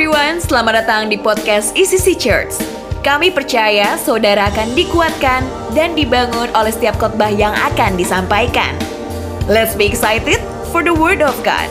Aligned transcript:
everyone, 0.00 0.40
selamat 0.40 0.80
datang 0.80 1.12
di 1.12 1.20
podcast 1.20 1.76
ECC 1.76 2.16
Church. 2.16 2.56
Kami 3.04 3.28
percaya 3.36 4.00
saudara 4.00 4.48
akan 4.48 4.72
dikuatkan 4.72 5.44
dan 5.76 5.92
dibangun 5.92 6.48
oleh 6.56 6.72
setiap 6.72 6.96
khotbah 6.96 7.28
yang 7.28 7.52
akan 7.52 8.00
disampaikan. 8.00 8.72
Let's 9.44 9.76
be 9.76 9.84
excited 9.84 10.40
for 10.72 10.80
the 10.80 10.96
word 10.96 11.20
of 11.20 11.36
God. 11.44 11.68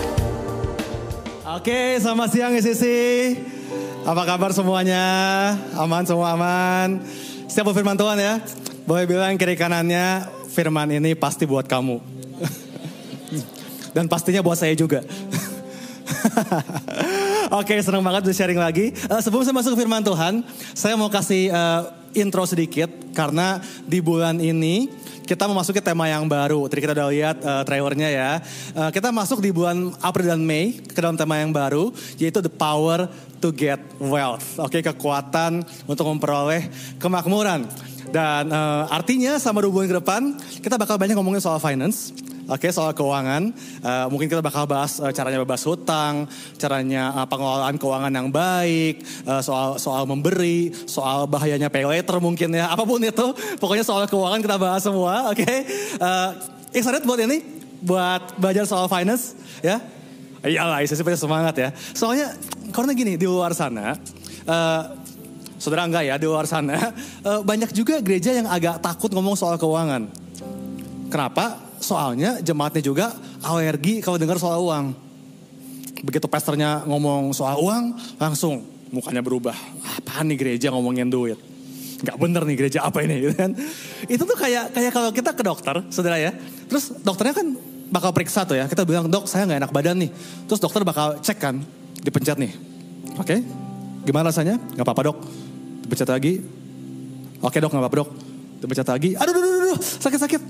Oke, 1.58 1.98
selamat 1.98 2.30
siang 2.30 2.54
ECC. 2.54 2.86
Apa 4.06 4.30
kabar 4.30 4.54
semuanya? 4.54 5.02
Aman 5.74 6.06
semua 6.06 6.38
aman. 6.38 7.02
Siapa 7.50 7.74
firman 7.74 7.98
Tuhan 7.98 8.22
ya? 8.22 8.46
Boleh 8.86 9.10
bilang 9.10 9.42
kiri 9.42 9.58
kanannya 9.58 10.30
firman 10.54 10.94
ini 10.94 11.18
pasti 11.18 11.50
buat 11.50 11.66
kamu. 11.66 11.98
Dan 13.98 14.06
pastinya 14.06 14.46
buat 14.46 14.62
saya 14.62 14.78
juga. 14.78 15.02
Oke, 17.50 17.82
senang 17.82 18.06
banget 18.06 18.30
bisa 18.30 18.46
sharing 18.46 18.62
lagi. 18.62 18.94
Uh, 19.10 19.18
sebelum 19.26 19.42
saya 19.42 19.58
masuk 19.58 19.74
ke 19.74 19.82
firman 19.82 20.06
Tuhan, 20.06 20.46
saya 20.78 20.94
mau 20.94 21.10
kasih 21.10 21.50
uh, 21.50 21.90
intro 22.14 22.46
sedikit 22.46 22.86
karena 23.18 23.58
di 23.90 24.06
bulan 24.06 24.38
ini 24.38 24.86
kita 25.26 25.50
memasuki 25.50 25.82
tema 25.82 26.06
yang 26.06 26.30
baru. 26.30 26.70
Tadi 26.70 26.86
kita 26.86 26.94
udah 26.94 27.10
lihat 27.10 27.38
uh, 27.42 27.66
trailernya 27.66 28.10
ya. 28.14 28.32
Uh, 28.78 28.94
kita 28.94 29.10
masuk 29.10 29.42
di 29.42 29.50
bulan 29.50 29.98
April 29.98 30.30
dan 30.30 30.46
Mei 30.46 30.78
ke 30.78 31.02
dalam 31.02 31.18
tema 31.18 31.42
yang 31.42 31.50
baru, 31.50 31.90
yaitu 32.22 32.38
the 32.38 32.54
power 32.54 33.10
to 33.42 33.50
get 33.50 33.82
wealth. 33.98 34.62
Oke, 34.62 34.86
kekuatan 34.86 35.66
untuk 35.90 36.06
memperoleh 36.06 36.70
kemakmuran. 37.02 37.66
Dan 38.10 38.50
uh, 38.50 38.90
artinya 38.90 39.38
sama 39.38 39.62
dua 39.62 39.70
bulan 39.70 39.88
ke 39.90 39.98
depan 40.02 40.22
kita 40.66 40.76
bakal 40.82 40.98
banyak 40.98 41.14
ngomongin 41.14 41.42
soal 41.42 41.62
finance. 41.62 42.14
Oke 42.50 42.66
okay, 42.66 42.74
soal 42.74 42.98
keuangan, 42.98 43.54
uh, 43.86 44.10
mungkin 44.10 44.26
kita 44.26 44.42
bakal 44.42 44.66
bahas 44.66 44.98
uh, 44.98 45.14
caranya 45.14 45.38
bebas 45.46 45.62
hutang, 45.70 46.26
caranya 46.58 47.14
uh, 47.14 47.30
pengelolaan 47.30 47.78
keuangan 47.78 48.10
yang 48.10 48.34
baik, 48.34 49.06
uh, 49.30 49.38
soal 49.38 49.78
soal 49.78 50.10
memberi, 50.10 50.74
soal 50.90 51.30
bahayanya 51.30 51.70
pay 51.70 51.86
later 51.86 52.18
mungkin 52.18 52.50
ya, 52.58 52.66
apa 52.74 52.90
pun 52.90 52.98
itu, 53.06 53.28
pokoknya 53.62 53.86
soal 53.86 54.10
keuangan 54.10 54.42
kita 54.42 54.58
bahas 54.58 54.82
semua. 54.82 55.30
Oke, 55.30 55.46
okay? 55.46 55.60
uh, 56.02 56.34
excited 56.74 57.06
buat 57.06 57.22
ini, 57.22 57.46
buat 57.86 58.34
belajar 58.42 58.66
soal 58.66 58.90
finance, 58.90 59.38
ya? 59.62 59.78
Iyalah, 60.42 60.82
saya 60.90 60.98
seperti 60.98 61.22
semangat 61.22 61.54
ya. 61.54 61.70
Soalnya 61.94 62.34
karena 62.74 62.98
gini 62.98 63.14
di 63.14 63.30
luar 63.30 63.54
sana. 63.54 63.94
Uh, 64.50 64.98
saudara 65.60 65.86
enggak 65.86 66.08
ya 66.08 66.16
di 66.16 66.26
luar 66.26 66.48
sana 66.48 66.96
uh, 67.28 67.44
banyak 67.50 67.76
juga 67.76 68.00
gereja 68.00 68.32
yang 68.32 68.48
agak 68.48 68.80
takut 68.80 69.12
ngomong 69.12 69.36
soal 69.36 69.60
keuangan. 69.60 70.10
Kenapa? 71.10 71.60
Soalnya 71.80 72.40
jemaatnya 72.40 72.84
juga 72.84 73.12
alergi 73.44 74.00
kalau 74.00 74.16
dengar 74.16 74.38
soal 74.38 74.62
uang. 74.62 74.86
Begitu 76.00 76.28
pastornya 76.32 76.88
ngomong 76.88 77.36
soal 77.36 77.60
uang, 77.60 77.98
langsung 78.22 78.64
mukanya 78.94 79.20
berubah. 79.20 79.56
Apaan 80.00 80.30
nih 80.30 80.38
gereja 80.38 80.72
ngomongin 80.72 81.10
duit? 81.10 81.40
Gak 82.00 82.16
bener 82.16 82.48
nih 82.48 82.56
gereja 82.56 82.88
apa 82.88 83.04
ini 83.04 83.20
gitu 83.28 83.36
kan. 83.36 83.52
Itu 84.08 84.24
tuh 84.24 84.38
kayak 84.38 84.72
kayak 84.72 84.92
kalau 84.96 85.10
kita 85.12 85.36
ke 85.36 85.44
dokter, 85.44 85.76
saudara 85.92 86.16
ya. 86.22 86.32
Terus 86.70 86.94
dokternya 87.04 87.36
kan 87.36 87.48
bakal 87.90 88.14
periksa 88.16 88.46
tuh 88.46 88.56
ya. 88.56 88.70
Kita 88.70 88.86
bilang, 88.86 89.10
dok 89.10 89.28
saya 89.28 89.50
gak 89.50 89.60
enak 89.66 89.72
badan 89.74 89.98
nih. 90.00 90.12
Terus 90.48 90.62
dokter 90.62 90.86
bakal 90.86 91.20
cek 91.20 91.38
kan, 91.42 91.60
dipencet 92.00 92.38
nih. 92.40 92.54
Oke, 93.20 93.36
okay? 93.36 93.40
gimana 94.08 94.32
rasanya? 94.32 94.56
Gak 94.78 94.86
apa-apa 94.86 95.12
dok. 95.12 95.18
Dipencet 95.90 96.06
lagi. 96.06 96.38
Oke 97.42 97.58
dok, 97.58 97.74
gak 97.74 97.82
apa-apa 97.82 97.98
dok. 98.06 98.10
Dipencet 98.62 98.86
lagi. 98.86 99.18
Aduh, 99.18 99.34
aduh, 99.34 99.42
aduh, 99.42 99.62
aduh 99.74 99.80
sakit-sakit. 99.82 100.42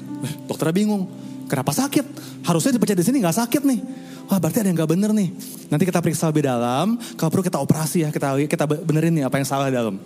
Dokternya 0.51 0.75
bingung. 0.75 1.07
Kenapa 1.47 1.71
sakit? 1.71 2.05
Harusnya 2.43 2.75
dipencet 2.75 2.99
di 2.99 3.05
sini 3.07 3.17
nggak 3.23 3.37
sakit 3.39 3.63
nih. 3.63 3.79
Wah 4.27 4.37
berarti 4.37 4.61
ada 4.61 4.67
yang 4.69 4.77
nggak 4.77 4.91
bener 4.91 5.09
nih. 5.15 5.31
Nanti 5.71 5.83
kita 5.87 6.03
periksa 6.03 6.27
lebih 6.27 6.43
dalam. 6.43 6.99
Kalau 7.15 7.31
perlu 7.31 7.41
kita 7.47 7.57
operasi 7.57 8.03
ya. 8.03 8.09
Kita 8.11 8.35
kita 8.45 8.67
benerin 8.67 9.15
nih 9.15 9.23
apa 9.25 9.39
yang 9.39 9.47
salah 9.47 9.71
dalam. 9.71 9.97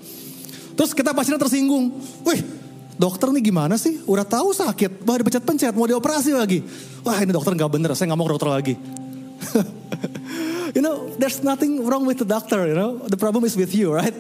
Terus 0.78 0.94
kita 0.94 1.12
pasiennya 1.12 1.42
tersinggung. 1.42 1.98
Wih 2.24 2.40
dokter 2.94 3.28
nih 3.34 3.50
gimana 3.50 3.76
sih? 3.76 4.00
Udah 4.06 4.24
tahu 4.24 4.54
sakit. 4.54 5.04
Wah 5.04 5.18
dipencet-pencet. 5.18 5.74
Mau 5.74 5.90
dioperasi 5.90 6.32
lagi. 6.38 6.62
Wah 7.02 7.18
ini 7.20 7.34
dokter 7.34 7.58
nggak 7.58 7.72
bener. 7.74 7.90
Saya 7.98 8.14
nggak 8.14 8.20
mau 8.22 8.28
ke 8.30 8.34
dokter 8.38 8.50
lagi. 8.54 8.76
you 10.76 10.82
know, 10.82 11.12
there's 11.20 11.44
nothing 11.44 11.84
wrong 11.84 12.08
with 12.08 12.24
the 12.24 12.28
doctor. 12.28 12.64
You 12.64 12.76
know, 12.80 12.92
the 13.04 13.20
problem 13.20 13.44
is 13.44 13.60
with 13.60 13.76
you, 13.76 13.92
right? 13.92 14.16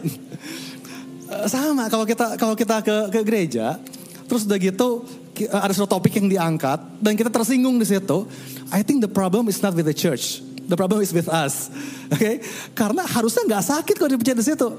Sama 1.49 1.89
kalau 1.89 2.05
kita 2.07 2.37
kalau 2.39 2.55
kita 2.57 2.81
ke 2.81 2.95
ke 3.13 3.19
gereja, 3.25 3.77
terus 4.25 4.45
udah 4.47 4.59
gitu 4.59 5.03
ada 5.49 5.73
suatu 5.73 5.97
topik 5.97 6.21
yang 6.21 6.29
diangkat 6.29 6.79
dan 7.01 7.13
kita 7.17 7.33
tersinggung 7.33 7.81
di 7.81 7.87
situ. 7.89 8.29
I 8.69 8.85
think 8.85 9.01
the 9.01 9.11
problem 9.11 9.49
is 9.49 9.61
not 9.61 9.73
with 9.73 9.89
the 9.89 9.95
church. 9.95 10.41
The 10.63 10.79
problem 10.79 11.03
is 11.03 11.11
with 11.11 11.27
us. 11.27 11.67
Oke, 12.07 12.15
okay? 12.15 12.35
karena 12.71 13.03
harusnya 13.03 13.43
nggak 13.43 13.63
sakit 13.67 13.95
kalau 13.99 14.09
dipencet 14.15 14.37
di 14.39 14.45
situ. 14.45 14.69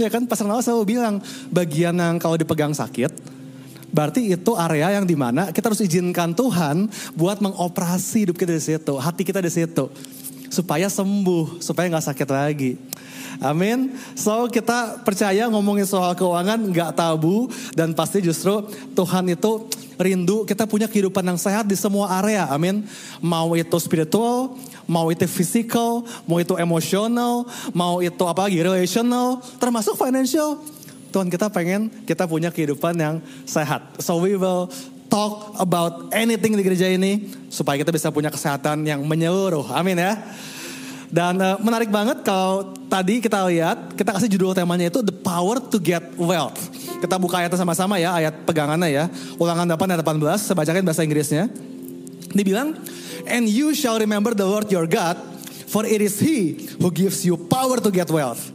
Ya 0.00 0.08
kan, 0.08 0.24
Pastor 0.24 0.48
Nawal 0.48 0.64
selalu 0.64 0.96
bilang 0.96 1.20
bagian 1.52 1.94
yang 1.94 2.16
kalau 2.16 2.34
dipegang 2.40 2.72
sakit, 2.72 3.12
berarti 3.92 4.32
itu 4.32 4.52
area 4.56 4.96
yang 4.96 5.04
di 5.04 5.12
mana 5.12 5.52
kita 5.52 5.68
harus 5.68 5.84
izinkan 5.84 6.32
Tuhan 6.32 6.88
buat 7.12 7.38
mengoperasi 7.44 8.26
hidup 8.26 8.40
kita 8.40 8.56
di 8.56 8.62
situ, 8.64 8.94
hati 8.96 9.22
kita 9.22 9.44
di 9.44 9.52
situ, 9.52 9.92
supaya 10.48 10.88
sembuh, 10.88 11.60
supaya 11.60 11.92
nggak 11.92 12.06
sakit 12.08 12.28
lagi. 12.32 12.72
Amin. 13.40 13.94
So 14.18 14.50
kita 14.50 15.00
percaya 15.06 15.48
ngomongin 15.48 15.88
soal 15.88 16.12
keuangan 16.12 16.58
nggak 16.58 16.92
tabu 16.98 17.48
dan 17.72 17.96
pasti 17.96 18.20
justru 18.20 18.66
Tuhan 18.92 19.32
itu 19.32 19.70
rindu 19.96 20.42
kita 20.42 20.66
punya 20.66 20.90
kehidupan 20.90 21.22
yang 21.22 21.38
sehat 21.38 21.64
di 21.64 21.78
semua 21.78 22.10
area. 22.20 22.50
Amin. 22.50 22.84
Mau 23.22 23.54
itu 23.54 23.76
spiritual, 23.78 24.58
mau 24.84 25.08
itu 25.08 25.24
physical, 25.30 26.04
mau 26.26 26.42
itu 26.42 26.58
emosional, 26.58 27.46
mau 27.72 28.02
itu 28.02 28.22
apa 28.26 28.50
lagi 28.50 28.58
relational, 28.60 29.40
termasuk 29.62 29.94
financial. 29.94 30.58
Tuhan 31.12 31.28
kita 31.28 31.52
pengen 31.52 31.92
kita 32.08 32.24
punya 32.24 32.48
kehidupan 32.48 32.96
yang 32.96 33.20
sehat. 33.44 33.84
So 34.00 34.16
we 34.16 34.32
will 34.34 34.72
talk 35.12 35.60
about 35.60 36.08
anything 36.16 36.56
di 36.56 36.64
gereja 36.64 36.88
ini 36.88 37.28
supaya 37.52 37.76
kita 37.76 37.92
bisa 37.92 38.08
punya 38.08 38.32
kesehatan 38.32 38.80
yang 38.88 39.04
menyeluruh. 39.04 39.68
Amin 39.76 40.00
ya. 40.00 40.16
Dan 41.12 41.36
uh, 41.44 41.60
menarik 41.60 41.92
banget 41.92 42.24
kalau 42.24 42.72
tadi 42.88 43.20
kita 43.20 43.44
lihat, 43.44 43.92
kita 44.00 44.16
kasih 44.16 44.32
judul 44.32 44.56
temanya 44.56 44.88
itu 44.88 45.04
The 45.04 45.12
Power 45.12 45.60
to 45.60 45.76
Get 45.76 46.16
Wealth. 46.16 46.56
Kita 47.04 47.20
buka 47.20 47.44
ayatnya 47.44 47.60
sama-sama 47.60 48.00
ya, 48.00 48.16
ayat 48.16 48.48
pegangannya 48.48 48.88
ya. 48.88 49.04
Ulangan 49.36 49.68
8 49.68 49.92
dan 49.92 50.00
18, 50.00 50.40
saya 50.40 50.56
bacakan 50.56 50.88
bahasa 50.88 51.04
Inggrisnya. 51.04 51.52
Dibilang, 52.32 52.80
And 53.28 53.44
you 53.44 53.76
shall 53.76 54.00
remember 54.00 54.32
the 54.32 54.48
Lord 54.48 54.72
your 54.72 54.88
God, 54.88 55.20
for 55.68 55.84
it 55.84 56.00
is 56.00 56.16
He 56.16 56.72
who 56.80 56.88
gives 56.88 57.28
you 57.28 57.36
power 57.36 57.76
to 57.76 57.92
get 57.92 58.08
wealth. 58.08 58.48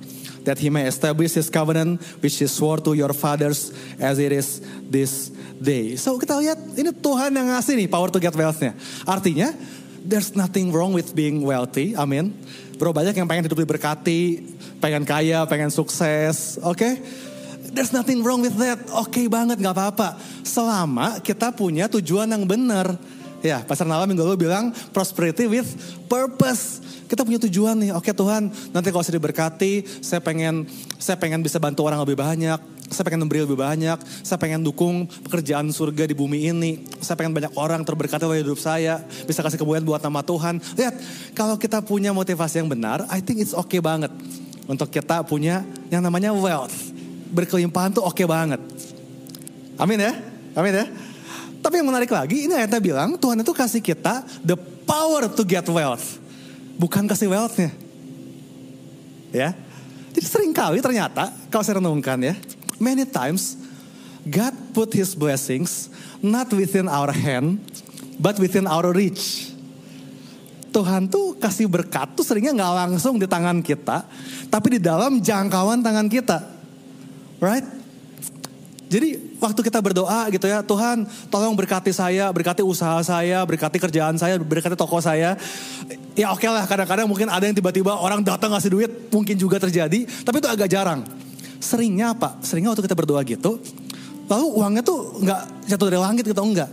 That 0.49 0.63
he 0.63 0.71
may 0.71 0.87
establish 0.87 1.35
his 1.35 1.51
covenant 1.51 1.99
which 2.23 2.39
he 2.39 2.47
swore 2.47 2.79
to 2.87 2.95
your 2.95 3.11
fathers 3.11 3.75
as 3.99 4.15
it 4.15 4.31
is 4.31 4.63
this 4.79 5.27
day. 5.59 5.99
So 5.99 6.15
kita 6.15 6.39
lihat 6.39 6.55
ini 6.71 6.95
Tuhan 6.95 7.35
yang 7.35 7.51
ngasih 7.51 7.75
nih 7.75 7.91
power 7.91 8.07
to 8.07 8.15
get 8.15 8.31
wealthnya. 8.31 8.71
Artinya 9.03 9.51
there's 10.07 10.33
nothing 10.39 10.71
wrong 10.71 10.95
with 10.95 11.11
being 11.11 11.43
wealthy, 11.43 11.91
amin. 11.93 12.31
Bro 12.79 12.95
banyak 12.95 13.11
yang 13.11 13.27
pengen 13.27 13.43
hidup 13.43 13.59
diberkati, 13.59 14.39
pengen 14.79 15.03
kaya, 15.03 15.43
pengen 15.43 15.67
sukses, 15.67 16.55
oke? 16.63 16.79
Okay? 16.79 17.03
There's 17.67 17.91
nothing 17.91 18.23
wrong 18.23 18.39
with 18.39 18.55
that, 18.63 18.79
oke 18.87 19.11
okay 19.11 19.27
banget, 19.27 19.59
gak 19.59 19.75
apa-apa. 19.75 20.15
Selama 20.47 21.19
kita 21.19 21.51
punya 21.51 21.91
tujuan 21.91 22.31
yang 22.31 22.47
benar. 22.47 22.95
Ya, 23.43 23.61
Pastor 23.61 23.85
Nala 23.85 24.09
minggu 24.09 24.23
lalu 24.23 24.47
bilang 24.47 24.73
prosperity 24.95 25.45
with 25.45 25.67
purpose. 26.09 26.81
Kita 27.07 27.23
punya 27.23 27.39
tujuan 27.47 27.79
nih, 27.79 27.91
oke 27.95 28.11
Tuhan, 28.11 28.51
nanti 28.75 28.87
kalau 28.91 28.99
saya 28.99 29.15
diberkati, 29.15 30.03
saya 30.03 30.19
pengen 30.19 30.67
saya 30.99 31.15
pengen 31.15 31.39
bisa 31.39 31.55
bantu 31.55 31.87
orang 31.87 32.03
lebih 32.03 32.19
banyak, 32.19 32.59
saya 32.91 33.03
pengen 33.07 33.23
memberi 33.23 33.47
lebih 33.47 33.55
banyak, 33.55 33.95
saya 34.27 34.35
pengen 34.35 34.59
dukung 34.59 35.07
pekerjaan 35.23 35.71
surga 35.71 36.03
di 36.03 36.11
bumi 36.11 36.51
ini, 36.51 36.83
saya 36.99 37.15
pengen 37.15 37.31
banyak 37.31 37.55
orang 37.55 37.87
terberkati 37.87 38.27
oleh 38.27 38.43
hidup 38.43 38.59
saya, 38.59 38.99
bisa 39.23 39.39
kasih 39.39 39.55
kemuliaan 39.55 39.87
buat 39.87 40.03
nama 40.03 40.19
Tuhan. 40.19 40.59
Lihat, 40.75 40.95
kalau 41.31 41.55
kita 41.55 41.79
punya 41.79 42.11
motivasi 42.11 42.59
yang 42.59 42.67
benar, 42.67 43.07
I 43.07 43.23
think 43.23 43.39
it's 43.39 43.55
okay 43.55 43.79
banget 43.79 44.11
untuk 44.67 44.91
kita 44.91 45.23
punya 45.23 45.63
yang 45.87 46.03
namanya 46.03 46.35
wealth. 46.35 46.91
Berkelimpahan 47.31 47.95
tuh 47.95 48.03
oke 48.03 48.19
okay 48.19 48.27
banget. 48.27 48.59
Amin 49.79 50.03
ya, 50.03 50.11
amin 50.59 50.73
ya. 50.83 50.85
Tapi 51.63 51.79
yang 51.79 51.87
menarik 51.87 52.11
lagi, 52.11 52.51
ini 52.51 52.53
ayatnya 52.55 52.83
bilang 52.83 53.15
Tuhan 53.15 53.39
itu 53.39 53.51
kasih 53.55 53.79
kita 53.79 54.27
the 54.43 54.59
power 54.83 55.31
to 55.31 55.47
get 55.47 55.63
wealth. 55.71 56.16
Bukan 56.77 57.09
kasih 57.09 57.29
wealthnya. 57.29 57.73
Ya, 59.33 59.53
jadi 60.17 60.27
sering 60.33 60.49
kali 60.49 60.81
ternyata 60.81 61.29
kalau 61.53 61.61
saya 61.61 61.77
renungkan 61.77 62.17
ya, 62.17 62.33
many 62.81 63.05
times 63.05 63.53
God 64.25 64.55
put 64.73 64.89
His 64.97 65.13
blessings 65.13 65.93
not 66.25 66.49
within 66.49 66.89
our 66.89 67.13
hand, 67.13 67.61
but 68.17 68.33
within 68.41 68.65
our 68.65 68.89
reach. 68.89 69.53
Tuhan 70.73 71.05
tuh 71.05 71.37
kasih 71.37 71.69
berkat 71.69 72.17
tuh 72.17 72.25
seringnya 72.25 72.53
nggak 72.53 72.73
langsung 72.85 73.21
di 73.21 73.29
tangan 73.29 73.61
kita, 73.61 74.09
tapi 74.49 74.77
di 74.77 74.79
dalam 74.81 75.21
jangkauan 75.21 75.85
tangan 75.85 76.09
kita, 76.09 76.41
right? 77.37 77.76
Jadi 78.87 79.35
waktu 79.43 79.59
kita 79.67 79.83
berdoa 79.83 80.31
gitu 80.31 80.47
ya, 80.47 80.63
Tuhan 80.63 81.03
tolong 81.27 81.51
berkati 81.59 81.91
saya, 81.91 82.31
berkati 82.31 82.63
usaha 82.63 82.95
saya, 83.03 83.43
berkati 83.43 83.77
kerjaan 83.83 84.15
saya, 84.15 84.39
berkati 84.39 84.79
toko 84.79 85.03
saya. 85.03 85.35
Ya 86.15 86.31
oke 86.31 86.47
okay 86.47 86.49
lah 86.49 86.63
kadang-kadang 86.63 87.05
mungkin 87.05 87.27
ada 87.27 87.43
yang 87.43 87.53
tiba-tiba 87.53 87.99
orang 87.99 88.23
datang 88.23 88.55
ngasih 88.55 88.71
duit, 88.71 88.91
mungkin 89.11 89.35
juga 89.35 89.59
terjadi. 89.59 90.07
Tapi 90.23 90.35
itu 90.39 90.47
agak 90.47 90.71
jarang. 90.71 91.03
Seringnya 91.59 92.15
apa? 92.15 92.39
Seringnya 92.39 92.71
waktu 92.71 92.87
kita 92.87 92.95
berdoa 92.95 93.21
gitu, 93.27 93.59
lalu 94.31 94.45
uangnya 94.55 94.83
tuh 94.85 95.19
nggak 95.19 95.41
jatuh 95.67 95.87
dari 95.91 95.99
langit 95.99 96.23
gitu, 96.23 96.39
enggak. 96.39 96.71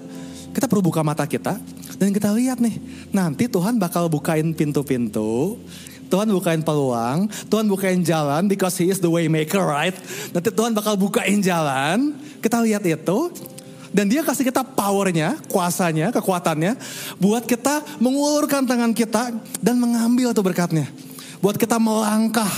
Kita 0.55 0.71
perlu 0.71 0.87
buka 0.87 1.03
mata 1.03 1.27
kita, 1.27 1.59
dan 1.99 2.15
kita 2.15 2.31
lihat 2.31 2.63
nih, 2.63 2.79
nanti 3.11 3.51
Tuhan 3.51 3.75
bakal 3.75 4.07
bukain 4.07 4.55
pintu-pintu, 4.55 5.59
Tuhan 6.09 6.29
bukain 6.31 6.63
peluang, 6.63 7.27
Tuhan 7.49 7.67
bukain 7.67 8.01
jalan 8.05 8.47
because 8.47 8.77
he 8.79 8.93
is 8.93 9.01
the 9.01 9.11
way 9.11 9.27
maker, 9.27 9.63
right? 9.65 9.95
Nanti 10.31 10.53
Tuhan 10.53 10.77
bakal 10.77 10.95
bukain 10.95 11.41
jalan, 11.41 12.15
kita 12.39 12.61
lihat 12.63 12.85
itu, 12.85 13.19
dan 13.95 14.11
dia 14.11 14.27
kasih 14.27 14.43
kita 14.43 14.67
powernya, 14.67 15.39
kuasanya, 15.47 16.11
kekuatannya, 16.11 16.75
buat 17.23 17.47
kita 17.47 18.03
mengulurkan 18.03 18.67
tangan 18.67 18.91
kita 18.91 19.31
dan 19.63 19.79
mengambil 19.79 20.35
itu 20.35 20.43
berkatnya. 20.43 20.91
Buat 21.39 21.55
kita 21.55 21.79
melangkah, 21.79 22.51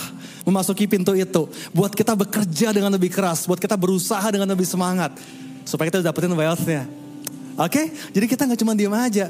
memasuki 0.49 0.89
pintu 0.89 1.13
itu. 1.13 1.45
Buat 1.77 1.93
kita 1.93 2.17
bekerja 2.17 2.73
dengan 2.73 2.89
lebih 2.89 3.13
keras, 3.13 3.45
buat 3.45 3.61
kita 3.61 3.77
berusaha 3.77 4.25
dengan 4.33 4.49
lebih 4.49 4.65
semangat. 4.65 5.13
Supaya 5.69 5.93
kita 5.93 6.01
dapetin 6.01 6.33
wealth-nya. 6.33 6.89
Oke, 7.61 7.69
okay? 7.69 7.87
jadi 8.17 8.27
kita 8.33 8.49
nggak 8.49 8.61
cuma 8.65 8.73
diem 8.73 8.97
aja. 8.97 9.29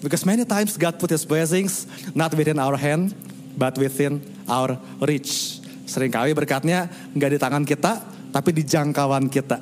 Because 0.00 0.24
many 0.24 0.48
times 0.48 0.80
God 0.80 0.96
put 0.96 1.12
His 1.12 1.28
blessings 1.28 1.84
not 2.16 2.32
within 2.32 2.56
our 2.56 2.80
hand, 2.80 3.12
but 3.56 3.74
within 3.80 4.20
our 4.46 4.76
reach. 5.02 5.58
Seringkali 5.88 6.36
berkatnya 6.36 6.86
nggak 7.16 7.30
di 7.34 7.38
tangan 7.40 7.64
kita, 7.64 7.92
tapi 8.30 8.52
di 8.52 8.62
jangkauan 8.62 9.32
kita. 9.32 9.58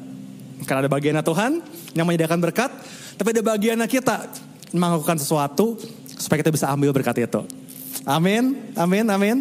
Karena 0.66 0.84
ada 0.84 0.90
bagiannya 0.90 1.24
Tuhan 1.24 1.52
yang 1.94 2.04
menyediakan 2.04 2.40
berkat, 2.42 2.70
tapi 3.14 3.28
ada 3.30 3.42
bagiannya 3.44 3.86
kita 3.86 4.26
melakukan 4.74 5.22
sesuatu 5.22 5.78
supaya 6.18 6.42
kita 6.42 6.50
bisa 6.50 6.66
ambil 6.72 6.90
berkat 6.90 7.22
itu. 7.22 7.46
Amin, 8.04 8.74
amin, 8.74 9.06
amin. 9.08 9.38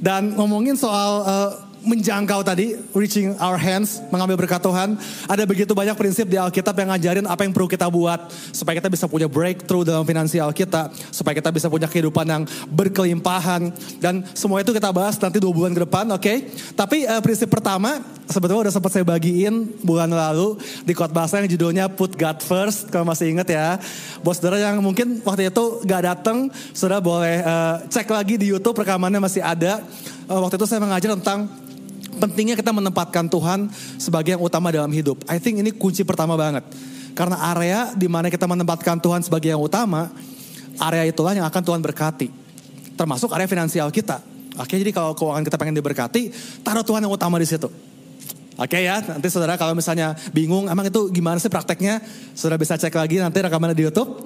Dan 0.00 0.34
ngomongin 0.34 0.74
soal 0.74 1.12
uh, 1.22 1.50
menjangkau 1.84 2.40
tadi, 2.40 2.74
reaching 2.96 3.36
our 3.38 3.60
hands, 3.60 4.00
mengambil 4.08 4.40
berkat 4.40 4.60
Tuhan. 4.64 4.96
Ada 5.28 5.44
begitu 5.44 5.76
banyak 5.76 5.94
prinsip 5.94 6.26
di 6.26 6.40
Alkitab 6.40 6.72
yang 6.74 6.90
ngajarin 6.90 7.26
apa 7.28 7.44
yang 7.44 7.52
perlu 7.52 7.68
kita 7.68 7.86
buat 7.92 8.32
supaya 8.50 8.80
kita 8.80 8.88
bisa 8.88 9.04
punya 9.06 9.28
breakthrough 9.28 9.84
dalam 9.84 10.02
finansial 10.02 10.50
kita, 10.50 10.88
supaya 11.12 11.36
kita 11.36 11.52
bisa 11.52 11.68
punya 11.68 11.86
kehidupan 11.86 12.24
yang 12.24 12.42
berkelimpahan 12.72 13.70
dan 14.00 14.24
semua 14.32 14.64
itu 14.64 14.72
kita 14.72 14.90
bahas 14.90 15.20
nanti 15.20 15.38
dua 15.38 15.52
bulan 15.52 15.76
ke 15.76 15.84
depan, 15.84 16.08
oke? 16.10 16.20
Okay? 16.24 16.36
Tapi 16.72 17.04
uh, 17.04 17.20
prinsip 17.20 17.52
pertama 17.52 18.00
sebetulnya 18.28 18.68
udah 18.68 18.74
sempat 18.74 18.90
saya 18.92 19.04
bagiin 19.04 19.84
bulan 19.84 20.08
lalu 20.08 20.56
di 20.82 20.96
khotbah 20.96 21.28
saya 21.28 21.44
yang 21.44 21.52
judulnya 21.52 21.84
Put 21.92 22.16
God 22.16 22.40
First, 22.40 22.88
kalau 22.88 23.04
masih 23.04 23.30
ingat 23.30 23.48
ya. 23.52 23.76
Bos 24.24 24.40
saudara 24.40 24.60
yang 24.60 24.80
mungkin 24.80 25.20
waktu 25.22 25.52
itu 25.52 25.84
gak 25.84 26.02
datang, 26.04 26.48
saudara 26.72 27.04
boleh 27.04 27.44
uh, 27.44 27.84
cek 27.88 28.08
lagi 28.08 28.40
di 28.40 28.48
YouTube 28.48 28.80
rekamannya 28.80 29.20
masih 29.20 29.44
ada. 29.44 29.84
Uh, 30.24 30.40
waktu 30.40 30.56
itu 30.56 30.66
saya 30.68 30.80
mengajar 30.80 31.12
tentang 31.20 31.63
pentingnya 32.16 32.56
kita 32.56 32.70
menempatkan 32.70 33.26
Tuhan 33.28 33.68
sebagai 34.00 34.38
yang 34.38 34.42
utama 34.42 34.70
dalam 34.70 34.90
hidup. 34.90 35.20
I 35.28 35.42
think 35.42 35.60
ini 35.60 35.74
kunci 35.74 36.06
pertama 36.06 36.38
banget. 36.38 36.64
Karena 37.14 37.38
area 37.54 37.94
di 37.94 38.10
mana 38.10 38.26
kita 38.26 38.48
menempatkan 38.48 38.98
Tuhan 38.98 39.22
sebagai 39.22 39.54
yang 39.54 39.62
utama, 39.62 40.10
area 40.82 41.06
itulah 41.06 41.34
yang 41.34 41.46
akan 41.46 41.62
Tuhan 41.62 41.80
berkati. 41.82 42.28
Termasuk 42.98 43.30
area 43.34 43.46
finansial 43.46 43.90
kita. 43.94 44.22
Oke, 44.54 44.78
jadi 44.78 44.90
kalau 44.94 45.18
keuangan 45.18 45.42
kita 45.42 45.58
pengen 45.58 45.74
diberkati, 45.74 46.30
taruh 46.62 46.86
Tuhan 46.86 47.02
yang 47.02 47.10
utama 47.10 47.38
di 47.42 47.46
situ. 47.46 47.66
Oke 48.54 48.86
ya, 48.86 49.02
nanti 49.02 49.26
saudara 49.26 49.58
kalau 49.58 49.74
misalnya 49.74 50.14
bingung, 50.30 50.70
emang 50.70 50.86
itu 50.86 51.10
gimana 51.10 51.42
sih 51.42 51.50
prakteknya? 51.50 51.98
Saudara 52.38 52.54
bisa 52.54 52.78
cek 52.78 52.94
lagi 52.94 53.18
nanti 53.18 53.42
rekamannya 53.42 53.74
di 53.74 53.82
YouTube. 53.90 54.22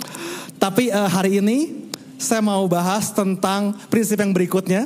Tapi 0.60 0.92
uh, 0.92 1.08
hari 1.08 1.40
ini 1.40 1.88
saya 2.20 2.44
mau 2.44 2.60
bahas 2.68 3.08
tentang 3.08 3.72
prinsip 3.88 4.20
yang 4.20 4.36
berikutnya 4.36 4.84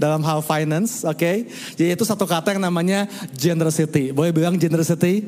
dalam 0.00 0.20
hal 0.24 0.40
finance, 0.40 1.04
oke? 1.04 1.18
Okay? 1.18 1.36
Jadi 1.76 1.98
satu 2.02 2.24
kata 2.24 2.56
yang 2.56 2.62
namanya 2.64 3.06
generosity. 3.34 4.10
Boleh 4.12 4.32
bilang 4.34 4.56
generosity? 4.56 5.24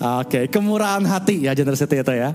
Oke, 0.00 0.24
okay. 0.24 0.44
kemurahan 0.48 1.04
hati 1.04 1.44
ya 1.44 1.52
generosity 1.52 2.00
itu 2.00 2.14
ya. 2.16 2.32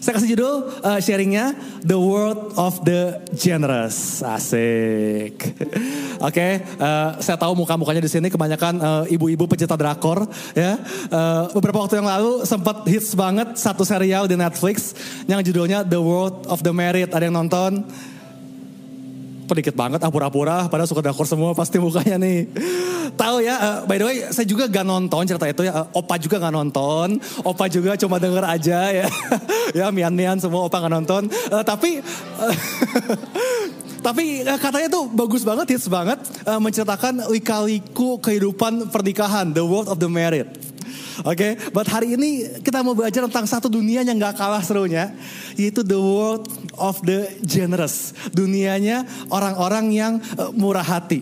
Saya 0.00 0.16
kasih 0.16 0.32
judul 0.32 0.70
uh, 0.80 0.96
sharingnya 0.96 1.52
The 1.84 1.98
World 1.98 2.56
of 2.56 2.80
the 2.88 3.20
Generous. 3.36 4.24
Asik. 4.24 5.36
Oke, 6.24 6.32
okay, 6.32 6.52
uh, 6.80 7.20
saya 7.20 7.36
tahu 7.36 7.52
muka-mukanya 7.52 8.00
di 8.00 8.08
sini 8.08 8.32
kebanyakan 8.32 8.74
uh, 8.80 9.04
ibu-ibu 9.12 9.44
pecinta 9.44 9.76
drakor 9.76 10.24
ya. 10.56 10.80
Uh, 11.12 11.52
beberapa 11.52 11.84
waktu 11.84 12.00
yang 12.00 12.08
lalu 12.08 12.48
sempat 12.48 12.86
hits 12.88 13.12
banget 13.12 13.60
satu 13.60 13.84
serial 13.84 14.24
di 14.24 14.40
Netflix 14.40 14.96
yang 15.28 15.44
judulnya 15.44 15.84
The 15.84 16.00
World 16.00 16.48
of 16.48 16.64
the 16.64 16.72
Married. 16.72 17.12
Ada 17.12 17.28
yang 17.28 17.36
nonton? 17.36 17.84
Pedikit 19.50 19.74
banget 19.74 19.98
ah 19.98 20.10
pura-pura 20.14 20.70
pada 20.70 20.86
suka 20.86 21.02
dakor 21.02 21.26
semua 21.26 21.50
pasti 21.58 21.82
mukanya 21.82 22.14
nih. 22.22 22.46
Tahu 23.18 23.42
ya, 23.42 23.56
uh, 23.58 23.78
by 23.90 23.98
the 23.98 24.06
way 24.06 24.16
saya 24.30 24.46
juga 24.46 24.70
gak 24.70 24.86
nonton 24.86 25.26
cerita 25.26 25.50
itu 25.50 25.66
ya. 25.66 25.74
Uh, 25.74 25.98
opa 25.98 26.14
juga 26.22 26.38
gak 26.38 26.54
nonton. 26.54 27.18
Opa 27.42 27.66
juga 27.66 27.98
cuma 27.98 28.22
denger 28.22 28.46
aja 28.46 28.78
ya. 28.94 29.06
ya 29.78 29.90
mian-mian 29.90 30.38
semua 30.38 30.70
opa 30.70 30.78
gak 30.78 30.94
nonton. 30.94 31.26
Uh, 31.50 31.66
tapi 31.66 31.98
Tapi 34.00 34.48
katanya 34.56 34.88
tuh 34.88 35.12
bagus 35.12 35.44
banget, 35.44 35.76
hits 35.76 35.84
banget 35.92 36.16
uh, 36.48 36.56
menceritakan 36.56 37.28
lika-liku 37.28 38.16
kehidupan 38.16 38.88
pernikahan, 38.88 39.52
the 39.52 39.60
world 39.60 39.92
of 39.92 40.00
the 40.00 40.08
married. 40.08 40.48
Oke, 41.20 41.36
okay? 41.36 41.52
but 41.68 41.84
hari 41.84 42.16
ini 42.16 42.48
kita 42.64 42.80
mau 42.80 42.96
belajar 42.96 43.28
tentang 43.28 43.44
satu 43.44 43.68
dunia 43.68 44.00
yang 44.00 44.16
gak 44.16 44.40
kalah 44.40 44.64
serunya, 44.64 45.12
yaitu 45.52 45.84
the 45.84 45.98
world 46.00 46.48
of 46.80 46.96
the 47.04 47.28
generous. 47.44 48.16
Dunianya 48.32 49.04
orang-orang 49.28 49.92
yang 49.92 50.12
uh, 50.40 50.48
murah 50.56 50.84
hati. 50.84 51.20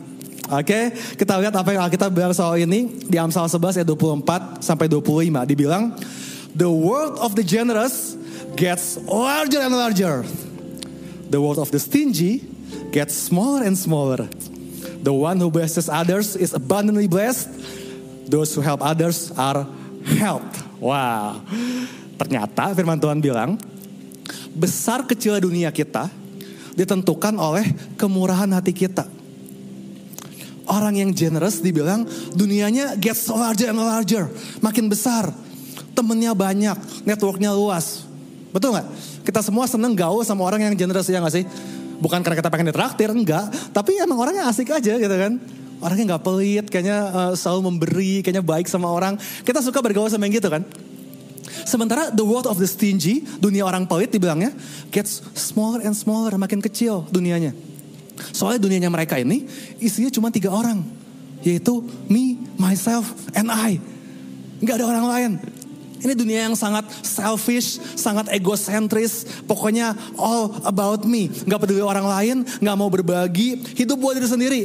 Oke, 0.48 0.64
okay? 0.64 0.84
kita 1.18 1.34
lihat 1.42 1.50
apa 1.50 1.74
yang 1.74 1.90
kita 1.90 2.06
bilang 2.14 2.30
soal 2.30 2.62
ini 2.62 3.04
di 3.10 3.18
Amsal 3.18 3.50
11 3.50 3.82
ayat 3.82 3.88
24 3.90 4.62
sampai 4.62 4.86
25. 4.86 5.34
Dibilang, 5.50 5.98
the 6.54 6.70
world 6.70 7.18
of 7.18 7.34
the 7.34 7.42
generous 7.42 8.14
gets 8.54 9.02
larger 9.02 9.60
and 9.60 9.74
larger. 9.74 10.22
The 11.28 11.42
world 11.42 11.58
of 11.58 11.74
the 11.74 11.82
stingy 11.82 12.46
gets 12.94 13.18
smaller 13.18 13.66
and 13.66 13.74
smaller. 13.74 14.30
The 15.02 15.12
one 15.12 15.42
who 15.42 15.50
blesses 15.50 15.90
others 15.90 16.38
is 16.38 16.54
abundantly 16.54 17.10
blessed. 17.10 17.50
Those 18.30 18.54
who 18.54 18.62
help 18.62 18.80
others 18.80 19.34
are 19.36 19.66
help. 20.16 20.46
Wow. 20.80 21.44
Ternyata 22.18 22.72
firman 22.72 22.98
Tuhan 22.98 23.18
bilang, 23.20 23.60
besar 24.56 25.04
kecil 25.06 25.38
dunia 25.38 25.70
kita 25.70 26.10
ditentukan 26.74 27.34
oleh 27.38 27.66
kemurahan 27.98 28.48
hati 28.54 28.70
kita. 28.70 29.06
Orang 30.68 31.00
yang 31.00 31.10
generous 31.16 31.64
dibilang 31.64 32.04
dunianya 32.36 32.94
gets 33.00 33.26
larger 33.32 33.72
and 33.72 33.80
larger. 33.80 34.28
Makin 34.60 34.86
besar. 34.86 35.32
Temennya 35.96 36.36
banyak, 36.36 36.76
networknya 37.08 37.50
luas. 37.56 38.04
Betul 38.52 38.76
nggak? 38.76 38.88
Kita 39.24 39.40
semua 39.40 39.64
seneng 39.64 39.96
gaul 39.96 40.22
sama 40.22 40.44
orang 40.44 40.68
yang 40.68 40.74
generous 40.76 41.08
ya 41.08 41.18
nggak 41.18 41.34
sih? 41.34 41.44
Bukan 41.98 42.22
karena 42.22 42.36
kita 42.38 42.50
pengen 42.52 42.70
ditraktir, 42.70 43.10
enggak. 43.10 43.50
Tapi 43.74 43.98
emang 43.98 44.22
orangnya 44.22 44.46
asik 44.46 44.70
aja 44.70 44.94
gitu 45.00 45.16
kan. 45.16 45.40
Orangnya 45.78 46.14
nggak 46.14 46.24
pelit, 46.26 46.64
kayaknya 46.66 46.98
uh, 47.14 47.32
selalu 47.38 47.70
memberi, 47.70 48.14
kayaknya 48.26 48.42
baik 48.42 48.66
sama 48.66 48.90
orang. 48.90 49.14
Kita 49.46 49.62
suka 49.62 49.78
bergaul 49.78 50.10
sama 50.10 50.26
yang 50.26 50.42
gitu 50.42 50.50
kan. 50.50 50.66
Sementara 51.62 52.10
the 52.10 52.24
world 52.26 52.50
of 52.50 52.58
the 52.58 52.66
stingy, 52.66 53.22
dunia 53.38 53.62
orang 53.62 53.86
pelit 53.86 54.10
dibilangnya, 54.10 54.50
gets 54.90 55.22
smaller 55.38 55.86
and 55.86 55.94
smaller, 55.94 56.34
makin 56.34 56.58
kecil 56.58 57.06
dunianya. 57.14 57.54
Soalnya 58.34 58.58
dunianya 58.58 58.90
mereka 58.90 59.14
ini 59.22 59.46
isinya 59.78 60.10
cuma 60.10 60.34
tiga 60.34 60.50
orang. 60.50 60.82
Yaitu 61.46 61.86
me, 62.10 62.42
myself, 62.58 63.14
and 63.38 63.46
I. 63.46 63.78
Nggak 64.58 64.82
ada 64.82 64.86
orang 64.90 65.06
lain. 65.06 65.32
Ini 65.98 66.14
dunia 66.14 66.50
yang 66.50 66.54
sangat 66.58 66.86
selfish, 67.06 67.78
sangat 67.94 68.30
egosentris. 68.34 69.26
Pokoknya 69.46 69.94
all 70.18 70.50
about 70.66 71.06
me. 71.06 71.30
Nggak 71.30 71.62
peduli 71.62 71.82
orang 71.82 72.06
lain, 72.06 72.36
nggak 72.58 72.76
mau 72.78 72.90
berbagi. 72.90 73.62
Hidup 73.78 74.02
buat 74.02 74.18
diri 74.18 74.26
sendiri 74.26 74.60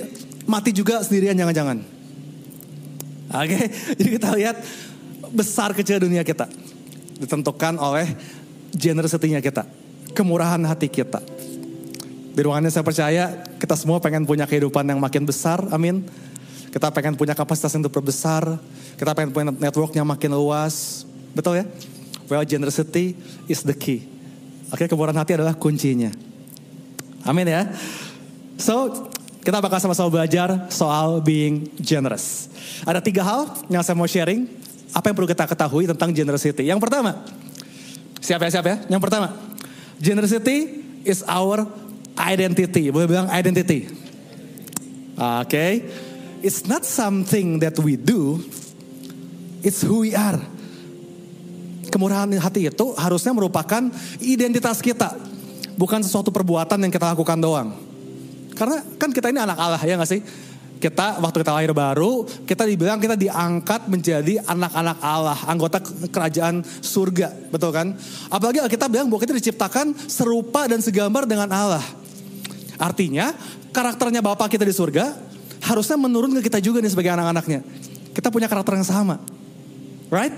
mati 0.46 0.76
juga 0.76 1.00
sendirian 1.04 1.36
jangan-jangan. 1.36 1.78
Oke, 3.34 3.48
okay? 3.50 3.64
jadi 3.98 4.10
kita 4.22 4.30
lihat 4.38 4.56
besar 5.34 5.74
kecil 5.74 6.04
dunia 6.04 6.22
kita 6.22 6.46
ditentukan 7.18 7.80
oleh 7.80 8.14
generosity-nya 8.76 9.40
kita, 9.40 9.66
kemurahan 10.12 10.60
hati 10.66 10.90
kita. 10.92 11.24
Di 12.34 12.42
ruangannya 12.42 12.74
saya 12.74 12.86
percaya 12.86 13.46
kita 13.62 13.78
semua 13.78 14.02
pengen 14.02 14.26
punya 14.26 14.50
kehidupan 14.50 14.86
yang 14.90 14.98
makin 14.98 15.24
besar, 15.24 15.62
amin. 15.70 16.02
Kita 16.74 16.90
pengen 16.90 17.14
punya 17.14 17.38
kapasitas 17.38 17.70
yang 17.78 17.86
terbesar, 17.86 18.58
kita 18.98 19.14
pengen 19.14 19.30
punya 19.30 19.54
network 19.54 19.94
yang 19.94 20.10
makin 20.10 20.34
luas, 20.34 21.06
betul 21.38 21.62
ya? 21.62 21.66
Well, 22.26 22.42
generosity 22.50 23.14
is 23.46 23.62
the 23.62 23.78
key. 23.78 24.10
Oke, 24.74 24.86
okay, 24.86 24.88
kemurahan 24.90 25.22
hati 25.22 25.38
adalah 25.38 25.54
kuncinya. 25.54 26.10
Amin 27.30 27.46
ya. 27.46 27.70
So, 28.58 29.06
kita 29.44 29.60
bakal 29.60 29.76
sama-sama 29.84 30.08
belajar 30.08 30.72
soal 30.72 31.20
being 31.20 31.68
generous. 31.76 32.48
Ada 32.88 33.04
tiga 33.04 33.28
hal 33.28 33.52
yang 33.68 33.84
saya 33.84 33.94
mau 33.94 34.08
sharing. 34.08 34.48
Apa 34.96 35.12
yang 35.12 35.16
perlu 35.20 35.28
kita 35.28 35.44
ketahui 35.44 35.84
tentang 35.84 36.16
generosity? 36.16 36.64
Yang 36.70 36.80
pertama, 36.80 37.28
siap 38.24 38.40
ya 38.40 38.50
siap 38.50 38.66
ya. 38.66 38.76
Yang 38.88 39.02
pertama, 39.04 39.28
generosity 40.00 40.80
is 41.04 41.26
our 41.28 41.68
identity. 42.16 42.88
Boleh 42.88 43.10
bilang 43.10 43.28
identity. 43.28 43.90
Oke, 45.14 45.46
okay. 45.46 45.72
it's 46.42 46.66
not 46.66 46.88
something 46.88 47.62
that 47.62 47.78
we 47.78 47.94
do, 48.00 48.42
it's 49.62 49.86
who 49.86 50.08
we 50.08 50.18
are. 50.18 50.42
Kemurahan 51.94 52.34
hati 52.42 52.66
itu 52.66 52.98
harusnya 52.98 53.30
merupakan 53.30 53.94
identitas 54.18 54.82
kita, 54.82 55.14
bukan 55.78 56.02
sesuatu 56.02 56.34
perbuatan 56.34 56.82
yang 56.82 56.90
kita 56.90 57.14
lakukan 57.14 57.38
doang. 57.38 57.93
Karena 58.63 58.79
kan 58.96 59.12
kita 59.12 59.27
ini 59.27 59.43
anak 59.43 59.60
Allah 59.60 59.82
ya 59.84 60.00
gak 60.00 60.08
sih? 60.08 60.24
Kita 60.79 61.20
waktu 61.20 61.43
kita 61.43 61.51
lahir 61.51 61.75
baru, 61.75 62.24
kita 62.48 62.63
dibilang 62.63 62.96
kita 62.96 63.20
diangkat 63.20 63.91
menjadi 63.91 64.39
anak-anak 64.48 65.03
Allah, 65.03 65.36
anggota 65.51 65.84
kerajaan 65.84 66.63
surga, 66.63 67.51
betul 67.51 67.75
kan? 67.75 67.91
Apalagi 68.32 68.63
kita 68.72 68.88
bilang 68.88 69.12
bahwa 69.12 69.20
kita 69.20 69.36
diciptakan 69.36 69.91
serupa 70.08 70.63
dan 70.67 70.79
segambar 70.79 71.27
dengan 71.27 71.51
Allah. 71.51 71.84
Artinya, 72.79 73.36
karakternya 73.75 74.24
Bapak 74.24 74.55
kita 74.55 74.63
di 74.63 74.72
surga 74.72 75.12
harusnya 75.63 76.00
menurun 76.00 76.32
ke 76.39 76.48
kita 76.48 76.63
juga 76.63 76.79
nih 76.79 76.91
sebagai 76.91 77.15
anak-anaknya. 77.20 77.67
Kita 78.15 78.32
punya 78.32 78.48
karakter 78.48 78.79
yang 78.79 78.88
sama. 78.88 79.20
Right? 80.08 80.36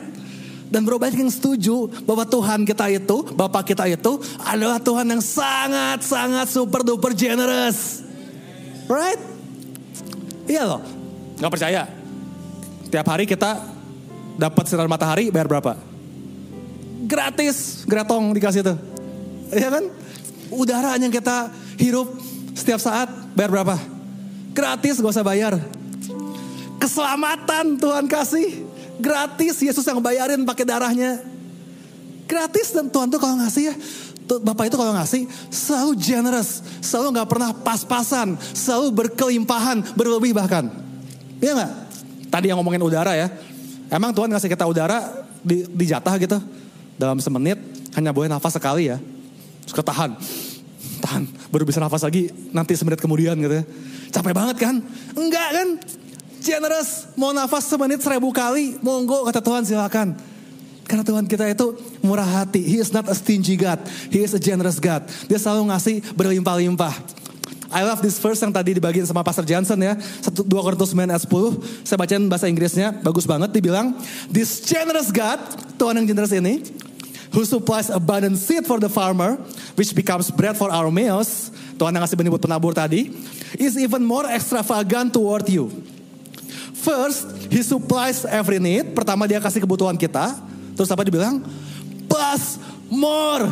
Dan 0.70 0.82
bro 0.82 0.98
banyak 0.98 1.26
yang 1.26 1.34
setuju 1.34 1.90
bahwa 2.06 2.26
Tuhan 2.26 2.70
kita 2.70 2.90
itu, 2.90 3.34
Bapak 3.34 3.70
kita 3.70 3.86
itu 3.90 4.18
adalah 4.46 4.78
Tuhan 4.78 5.10
yang 5.10 5.22
sangat-sangat 5.22 6.54
super 6.54 6.86
duper 6.86 7.18
generous. 7.18 8.05
Right? 8.86 9.22
Iya 10.46 10.64
loh. 10.66 10.82
Gak 11.42 11.52
percaya. 11.52 11.90
Tiap 12.94 13.08
hari 13.10 13.26
kita 13.26 13.58
dapat 14.38 14.64
sinar 14.70 14.86
matahari 14.86 15.34
bayar 15.34 15.50
berapa? 15.50 15.74
Gratis, 17.06 17.86
gratong 17.86 18.34
dikasih 18.34 18.62
tuh. 18.62 18.78
Iya 19.54 19.70
kan? 19.74 19.84
Udara 20.54 20.98
yang 21.02 21.10
kita 21.10 21.50
hirup 21.82 22.14
setiap 22.54 22.78
saat 22.78 23.10
bayar 23.34 23.52
berapa? 23.52 23.76
Gratis 24.54 25.02
gak 25.02 25.12
usah 25.12 25.26
bayar. 25.26 25.58
Keselamatan 26.78 27.82
Tuhan 27.82 28.06
kasih. 28.06 28.64
Gratis 29.02 29.60
Yesus 29.60 29.84
yang 29.84 30.00
bayarin 30.00 30.48
pakai 30.48 30.64
darahnya. 30.64 31.20
Gratis 32.26 32.74
dan 32.74 32.90
Tuhan 32.90 33.12
tuh 33.12 33.22
kalau 33.22 33.38
ngasih 33.38 33.70
ya 33.70 33.76
Bapak 34.26 34.74
itu 34.74 34.76
kalau 34.78 34.98
ngasih 34.98 35.30
selalu 35.54 35.94
generous, 36.02 36.66
selalu 36.82 37.22
nggak 37.22 37.30
pernah 37.30 37.50
pas-pasan, 37.54 38.34
selalu 38.58 39.06
berkelimpahan, 39.06 39.94
berlebih 39.94 40.34
bahkan. 40.34 40.66
Iya 41.38 41.54
nggak? 41.54 41.72
Tadi 42.34 42.46
yang 42.50 42.58
ngomongin 42.58 42.82
udara 42.82 43.14
ya, 43.14 43.30
emang 43.94 44.10
Tuhan 44.18 44.34
ngasih 44.34 44.50
kita 44.50 44.66
udara 44.66 45.26
di, 45.46 45.86
jatah 45.86 46.18
gitu, 46.18 46.42
dalam 46.98 47.22
semenit 47.22 47.62
hanya 47.94 48.10
boleh 48.10 48.26
nafas 48.26 48.58
sekali 48.58 48.90
ya, 48.90 48.98
suka 49.70 49.86
tahan, 49.86 50.18
tahan, 51.06 51.24
baru 51.54 51.70
bisa 51.70 51.78
nafas 51.78 52.02
lagi 52.02 52.34
nanti 52.50 52.74
semenit 52.74 52.98
kemudian 52.98 53.38
gitu 53.38 53.62
ya. 53.62 53.66
Capek 54.10 54.34
banget 54.34 54.58
kan? 54.58 54.76
Enggak 55.14 55.50
kan? 55.54 55.68
Generous, 56.42 57.14
mau 57.14 57.30
nafas 57.30 57.70
semenit 57.70 58.02
seribu 58.02 58.34
kali, 58.34 58.82
monggo 58.82 59.30
kata 59.30 59.42
Tuhan 59.42 59.64
silakan. 59.70 60.18
Karena 60.86 61.02
Tuhan 61.02 61.26
kita 61.26 61.50
itu 61.50 61.74
murah 62.06 62.26
hati. 62.26 62.62
He 62.62 62.78
is 62.78 62.94
not 62.94 63.10
a 63.10 63.16
stingy 63.18 63.58
God. 63.58 63.82
He 64.14 64.22
is 64.22 64.38
a 64.38 64.42
generous 64.42 64.78
God. 64.78 65.06
Dia 65.26 65.42
selalu 65.42 65.74
ngasih 65.74 65.96
berlimpah-limpah. 66.14 66.94
I 67.74 67.82
love 67.82 68.00
this 68.00 68.22
verse 68.22 68.40
yang 68.40 68.54
tadi 68.54 68.78
dibagiin 68.78 69.04
sama 69.04 69.26
Pastor 69.26 69.44
Johnson 69.44 69.76
ya. 69.82 69.98
1, 69.98 70.32
2 70.32 70.48
Korintus 70.48 70.94
9 70.94 71.10
ayat 71.10 71.24
10. 71.26 71.84
Saya 71.84 71.98
bacain 71.98 72.24
bahasa 72.30 72.46
Inggrisnya. 72.46 72.94
Bagus 73.02 73.26
banget. 73.26 73.50
Dibilang, 73.52 73.98
This 74.30 74.62
generous 74.64 75.10
God, 75.10 75.42
Tuhan 75.76 76.00
yang 76.00 76.08
generous 76.08 76.32
ini, 76.32 76.62
who 77.34 77.44
supplies 77.44 77.90
abundant 77.90 78.38
seed 78.38 78.64
for 78.64 78.78
the 78.78 78.88
farmer, 78.88 79.42
which 79.76 79.92
becomes 79.92 80.30
bread 80.30 80.56
for 80.56 80.70
our 80.70 80.88
meals. 80.94 81.52
Tuhan 81.76 81.92
yang 81.92 82.06
ngasih 82.06 82.16
benih 82.16 82.32
buat 82.32 82.44
penabur 82.46 82.72
tadi. 82.72 83.12
Is 83.60 83.76
even 83.76 84.06
more 84.06 84.24
extravagant 84.30 85.12
toward 85.12 85.50
you. 85.50 85.68
First, 86.80 87.50
He 87.50 87.60
supplies 87.66 88.24
every 88.24 88.62
need. 88.62 88.94
Pertama 88.94 89.26
dia 89.26 89.42
kasih 89.42 89.60
kebutuhan 89.60 90.00
kita. 90.00 90.55
Terus 90.76 90.90
apa 90.92 91.02
dibilang? 91.08 91.40
Plus 92.06 92.60
more. 92.92 93.48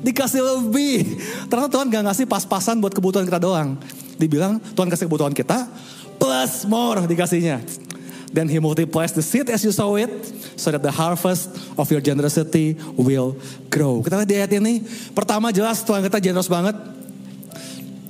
Dikasih 0.00 0.40
lebih. 0.40 1.20
Ternyata 1.50 1.68
Tuhan 1.68 1.86
gak 1.92 2.04
ngasih 2.08 2.24
pas-pasan 2.24 2.80
buat 2.80 2.94
kebutuhan 2.94 3.28
kita 3.28 3.42
doang. 3.42 3.76
Dibilang 4.16 4.56
Tuhan 4.72 4.88
kasih 4.88 5.10
kebutuhan 5.10 5.34
kita. 5.36 5.68
Plus 6.16 6.64
more 6.64 7.04
dikasihnya. 7.04 7.60
Then 8.30 8.46
he 8.46 8.62
multiplies 8.62 9.10
the 9.10 9.26
seed 9.26 9.50
as 9.50 9.66
you 9.66 9.74
saw 9.74 9.98
it. 9.98 10.08
So 10.54 10.70
that 10.70 10.86
the 10.86 10.94
harvest 10.94 11.50
of 11.74 11.90
your 11.90 11.98
generosity 11.98 12.78
will 12.94 13.34
grow. 13.66 14.06
Kita 14.06 14.22
lihat 14.22 14.28
di 14.30 14.36
ayat 14.38 14.52
ini. 14.62 14.86
Pertama 15.12 15.50
jelas 15.50 15.82
Tuhan 15.82 16.06
kita 16.06 16.22
generous 16.22 16.46
banget. 16.46 16.78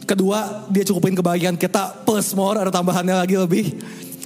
Kedua 0.05 0.69
dia 0.69 0.85
cukupin 0.85 1.15
kebahagiaan 1.15 1.57
kita 1.57 2.03
plus 2.03 2.35
more 2.35 2.59
ada 2.59 2.69
tambahannya 2.69 3.17
lagi 3.17 3.39
lebih. 3.39 3.79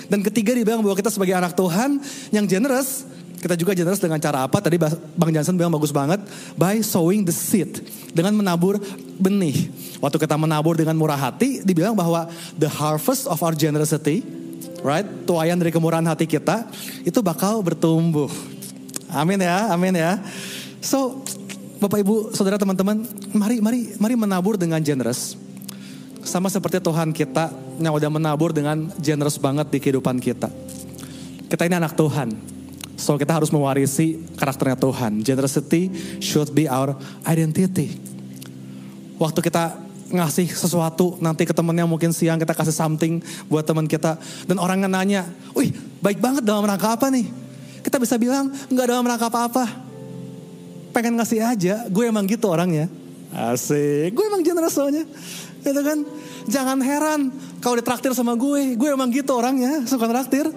Dan 0.09 0.25
ketiga 0.25 0.57
dia 0.57 0.65
bilang 0.67 0.83
bahwa 0.83 0.97
kita 0.99 1.13
sebagai 1.13 1.37
anak 1.37 1.55
Tuhan 1.55 2.01
yang 2.35 2.49
generous 2.49 3.07
kita 3.45 3.61
juga 3.61 3.77
generous 3.77 4.01
dengan 4.01 4.17
cara 4.17 4.49
apa? 4.49 4.57
Tadi 4.57 4.81
Bang 5.21 5.29
Johnson 5.29 5.53
bilang 5.61 5.69
bagus 5.69 5.93
banget. 5.93 6.25
By 6.57 6.81
sowing 6.81 7.29
the 7.29 7.35
seed. 7.37 7.85
Dengan 8.17 8.33
menabur 8.33 8.81
benih. 9.21 9.69
Waktu 10.01 10.17
kita 10.17 10.41
menabur 10.41 10.81
dengan 10.81 10.97
murah 10.97 11.21
hati, 11.21 11.61
dibilang 11.61 11.93
bahwa 11.93 12.25
the 12.57 12.71
harvest 12.73 13.29
of 13.29 13.37
our 13.45 13.53
generosity, 13.53 14.25
right? 14.81 15.05
Tuayan 15.29 15.61
dari 15.61 15.69
kemurahan 15.69 16.09
hati 16.09 16.25
kita, 16.25 16.65
itu 17.05 17.21
bakal 17.21 17.61
bertumbuh. 17.61 18.33
Amin 19.13 19.45
ya, 19.45 19.69
amin 19.77 19.93
ya. 19.93 20.17
So, 20.81 21.21
Bapak 21.85 22.01
Ibu, 22.01 22.33
Saudara 22.33 22.57
teman-teman, 22.57 23.05
mari 23.37 23.61
mari 23.61 23.93
mari 24.01 24.15
menabur 24.17 24.57
dengan 24.57 24.81
generous. 24.81 25.37
Sama 26.25 26.49
seperti 26.49 26.81
Tuhan 26.81 27.13
kita 27.13 27.53
yang 27.77 27.93
udah 27.93 28.09
menabur 28.09 28.57
dengan 28.57 28.89
generous 28.97 29.37
banget 29.37 29.69
di 29.69 29.79
kehidupan 29.85 30.17
kita. 30.17 30.49
Kita 31.53 31.69
ini 31.69 31.77
anak 31.77 31.93
Tuhan. 31.93 32.54
So 32.95 33.19
kita 33.19 33.35
harus 33.35 33.51
mewarisi 33.51 34.23
karakternya 34.39 34.79
Tuhan. 34.79 35.23
Generosity 35.27 35.91
should 36.23 36.55
be 36.55 36.71
our 36.71 36.95
identity. 37.27 37.91
Waktu 39.19 39.41
kita 39.43 39.85
ngasih 40.15 40.47
sesuatu 40.55 41.19
nanti 41.19 41.43
ke 41.43 41.51
temennya 41.51 41.89
mungkin 41.91 42.15
siang 42.15 42.39
kita 42.39 42.55
kasih 42.55 42.75
something 42.75 43.19
buat 43.51 43.67
teman 43.67 43.91
kita 43.91 44.15
dan 44.47 44.57
orang 44.63 44.87
nanya, 44.87 45.27
wih 45.57 45.75
baik 45.99 46.23
banget 46.23 46.47
dalam 46.47 46.63
rangka 46.63 46.95
apa 46.95 47.11
nih? 47.11 47.27
Kita 47.83 47.99
bisa 47.99 48.15
bilang 48.15 48.53
nggak 48.71 48.87
dalam 48.87 49.05
rangka 49.05 49.27
apa-apa. 49.27 49.65
Pengen 50.95 51.19
ngasih 51.19 51.43
aja, 51.43 51.91
gue 51.91 52.05
emang 52.07 52.23
gitu 52.31 52.47
orangnya. 52.47 52.87
Asik, 53.35 54.15
gue 54.15 54.25
emang 54.31 54.47
generous 54.47 54.79
soalnya. 54.79 55.03
Gitu 55.67 55.81
kan? 55.83 56.07
Jangan 56.47 56.79
heran 56.79 57.21
kalau 57.59 57.75
ditraktir 57.75 58.15
sama 58.15 58.39
gue, 58.39 58.79
gue 58.79 58.89
emang 58.95 59.11
gitu 59.11 59.35
orangnya, 59.35 59.83
suka 59.91 60.07
traktir. 60.07 60.47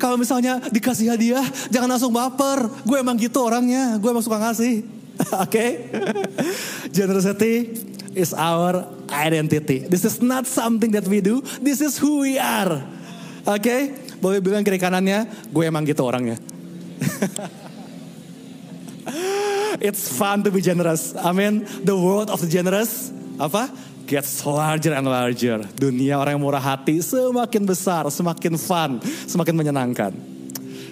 Kalau 0.00 0.16
misalnya 0.16 0.64
dikasih 0.72 1.12
hadiah, 1.12 1.44
jangan 1.68 1.92
langsung 1.92 2.08
baper. 2.08 2.72
Gue 2.88 3.04
emang 3.04 3.20
gitu 3.20 3.44
orangnya, 3.44 4.00
gue 4.00 4.08
emang 4.08 4.24
suka 4.24 4.40
ngasih. 4.40 4.80
Oke? 5.44 5.44
okay? 5.44 5.70
Generosity 6.88 7.76
is 8.16 8.32
our 8.32 8.88
identity. 9.12 9.84
This 9.84 10.08
is 10.08 10.24
not 10.24 10.48
something 10.48 10.88
that 10.96 11.04
we 11.04 11.20
do, 11.20 11.44
this 11.60 11.84
is 11.84 12.00
who 12.00 12.24
we 12.24 12.40
are. 12.40 12.80
Oke? 13.44 13.60
Okay? 13.60 13.80
Boleh 14.24 14.40
bilang 14.40 14.64
kiri 14.64 14.80
kanannya, 14.80 15.28
gue 15.52 15.64
emang 15.68 15.84
gitu 15.84 16.00
orangnya. 16.08 16.40
It's 19.80 20.12
fun 20.12 20.44
to 20.44 20.50
be 20.52 20.60
generous. 20.60 21.16
Amin. 21.16 21.64
The 21.84 21.96
world 21.96 22.28
of 22.28 22.40
the 22.44 22.50
generous. 22.50 23.08
Apa? 23.40 23.72
Gets 24.10 24.42
larger 24.42 24.90
and 24.90 25.06
larger. 25.06 25.62
Dunia 25.78 26.18
orang 26.18 26.34
yang 26.34 26.42
murah 26.42 26.58
hati 26.58 26.98
semakin 26.98 27.62
besar, 27.62 28.10
semakin 28.10 28.58
fun, 28.58 28.98
semakin 29.30 29.54
menyenangkan. 29.54 30.10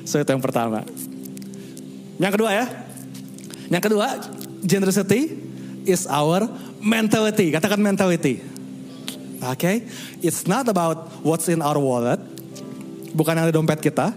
So 0.06 0.22
itu 0.22 0.30
yang 0.30 0.38
pertama. 0.38 0.86
Yang 2.22 2.32
kedua 2.38 2.50
ya. 2.54 2.66
Yang 3.68 3.82
kedua, 3.90 4.08
generosity 4.62 5.34
is 5.82 6.06
our 6.06 6.46
mentality. 6.78 7.50
Katakan 7.50 7.82
mentality. 7.82 8.40
Oke, 9.38 9.54
okay? 9.54 9.76
it's 10.18 10.50
not 10.50 10.66
about 10.66 11.22
what's 11.22 11.46
in 11.46 11.62
our 11.62 11.78
wallet, 11.78 12.18
bukan 13.14 13.38
yang 13.38 13.46
ada 13.46 13.54
dompet 13.54 13.78
kita, 13.78 14.10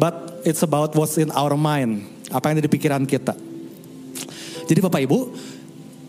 but 0.00 0.40
it's 0.40 0.64
about 0.64 0.96
what's 0.96 1.20
in 1.20 1.28
our 1.36 1.52
mind. 1.52 2.08
Apa 2.32 2.48
yang 2.48 2.56
ada 2.56 2.64
di 2.64 2.72
pikiran 2.72 3.04
kita. 3.04 3.36
Jadi 4.64 4.80
Bapak 4.80 5.04
Ibu, 5.04 5.36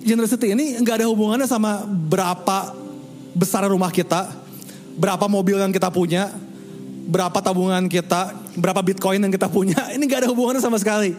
generosity 0.06 0.54
ini 0.54 0.78
nggak 0.78 1.02
ada 1.02 1.08
hubungannya 1.10 1.50
sama 1.50 1.82
berapa 1.84 2.78
besar 3.34 3.66
rumah 3.66 3.90
kita, 3.90 4.30
berapa 4.96 5.26
mobil 5.26 5.58
yang 5.58 5.74
kita 5.74 5.90
punya, 5.90 6.30
berapa 7.10 7.34
tabungan 7.42 7.90
kita, 7.90 8.32
berapa 8.56 8.80
bitcoin 8.86 9.20
yang 9.20 9.34
kita 9.34 9.50
punya. 9.50 9.76
Ini 9.98 10.00
nggak 10.00 10.26
ada 10.26 10.30
hubungannya 10.32 10.64
sama 10.64 10.80
sekali. 10.80 11.18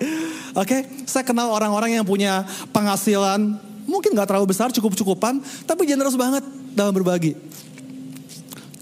Oke, 0.56 0.72
okay? 0.72 0.80
saya 1.04 1.20
kenal 1.26 1.52
orang-orang 1.52 2.00
yang 2.00 2.06
punya 2.06 2.48
penghasilan 2.72 3.60
mungkin 3.84 4.16
nggak 4.16 4.24
terlalu 4.32 4.56
besar, 4.56 4.72
cukup-cukupan, 4.72 5.44
tapi 5.68 5.84
generous 5.84 6.16
banget 6.16 6.40
dalam 6.72 6.96
berbagi. 6.96 7.36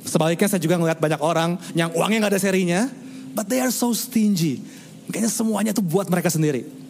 Sebaliknya 0.07 0.47
saya 0.47 0.63
juga 0.63 0.79
ngeliat 0.79 1.03
banyak 1.03 1.19
orang 1.19 1.59
yang 1.75 1.91
uangnya 1.91 2.23
nggak 2.23 2.33
ada 2.39 2.41
serinya, 2.41 2.87
but 3.35 3.51
they 3.51 3.59
are 3.59 3.75
so 3.75 3.91
stingy. 3.91 4.63
Kayaknya 5.11 5.31
semuanya 5.35 5.73
tuh 5.75 5.83
buat 5.83 6.07
mereka 6.07 6.31
sendiri. 6.31 6.84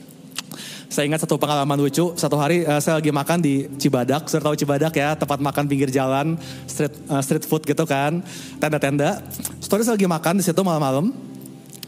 Saya 0.88 1.10
ingat 1.10 1.26
satu 1.26 1.40
pengalaman 1.40 1.74
lucu, 1.80 2.14
satu 2.14 2.38
hari 2.38 2.62
uh, 2.62 2.78
saya 2.78 3.02
lagi 3.02 3.10
makan 3.10 3.38
di 3.42 3.66
Cibadak, 3.80 4.30
sudah 4.30 4.42
tahu 4.46 4.54
Cibadak 4.54 4.94
ya, 4.94 5.18
tempat 5.18 5.42
makan 5.42 5.64
pinggir 5.66 5.90
jalan, 5.90 6.38
street 6.70 6.94
uh, 7.10 7.18
street 7.18 7.44
food 7.48 7.66
gitu 7.66 7.82
kan, 7.82 8.22
tenda-tenda. 8.62 9.18
Story 9.58 9.82
saya 9.82 9.98
lagi 9.98 10.06
makan 10.06 10.38
di 10.38 10.44
situ 10.46 10.60
malam-malam, 10.62 11.10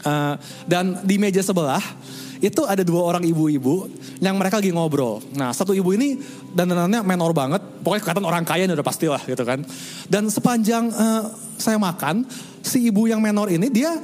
uh, 0.03 0.35
dan 0.67 0.99
di 1.07 1.15
meja 1.15 1.39
sebelah 1.39 1.79
itu 2.37 2.61
ada 2.69 2.85
dua 2.85 3.01
orang 3.01 3.23
ibu-ibu 3.25 3.89
yang 4.21 4.37
mereka 4.37 4.61
lagi 4.61 4.69
ngobrol. 4.69 5.23
Nah 5.33 5.55
satu 5.55 5.73
ibu 5.73 5.89
ini 5.95 6.19
dandanannya 6.53 7.01
menor 7.01 7.31
banget, 7.33 7.61
pokoknya 7.81 8.01
kelihatan 8.03 8.25
orang 8.27 8.43
kaya 8.43 8.67
udah 8.67 8.85
pastilah 8.85 9.21
gitu 9.23 9.41
kan. 9.47 9.63
Dan 10.09 10.27
sepanjang 10.27 10.89
uh, 10.91 11.31
saya 11.55 11.79
makan, 11.79 12.27
si 12.59 12.91
ibu 12.91 13.07
yang 13.07 13.23
menor 13.23 13.47
ini 13.49 13.71
dia 13.71 13.97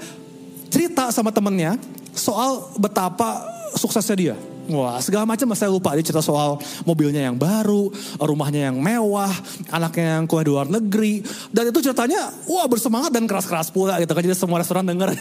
cerita 0.72 1.12
sama 1.12 1.30
temennya 1.30 1.78
soal 2.16 2.74
betapa 2.80 3.46
suksesnya 3.76 4.18
dia. 4.18 4.38
Wah 4.72 4.96
segala 5.04 5.28
macam 5.28 5.52
saya 5.52 5.68
lupa 5.68 5.92
dia 5.92 6.06
cerita 6.08 6.24
soal 6.24 6.56
mobilnya 6.88 7.28
yang 7.28 7.36
baru, 7.36 7.92
rumahnya 8.16 8.72
yang 8.72 8.78
mewah, 8.80 9.32
anaknya 9.68 10.20
yang 10.20 10.24
kuliah 10.24 10.46
di 10.48 10.52
luar 10.52 10.68
negeri. 10.72 11.20
Dan 11.52 11.68
itu 11.68 11.84
ceritanya 11.84 12.32
wah 12.48 12.64
bersemangat 12.72 13.12
dan 13.12 13.28
keras-keras 13.28 13.76
pula 13.76 14.00
gitu 14.00 14.16
kan. 14.16 14.24
Jadi 14.24 14.36
semua 14.40 14.64
restoran 14.64 14.88
denger. 14.88 15.12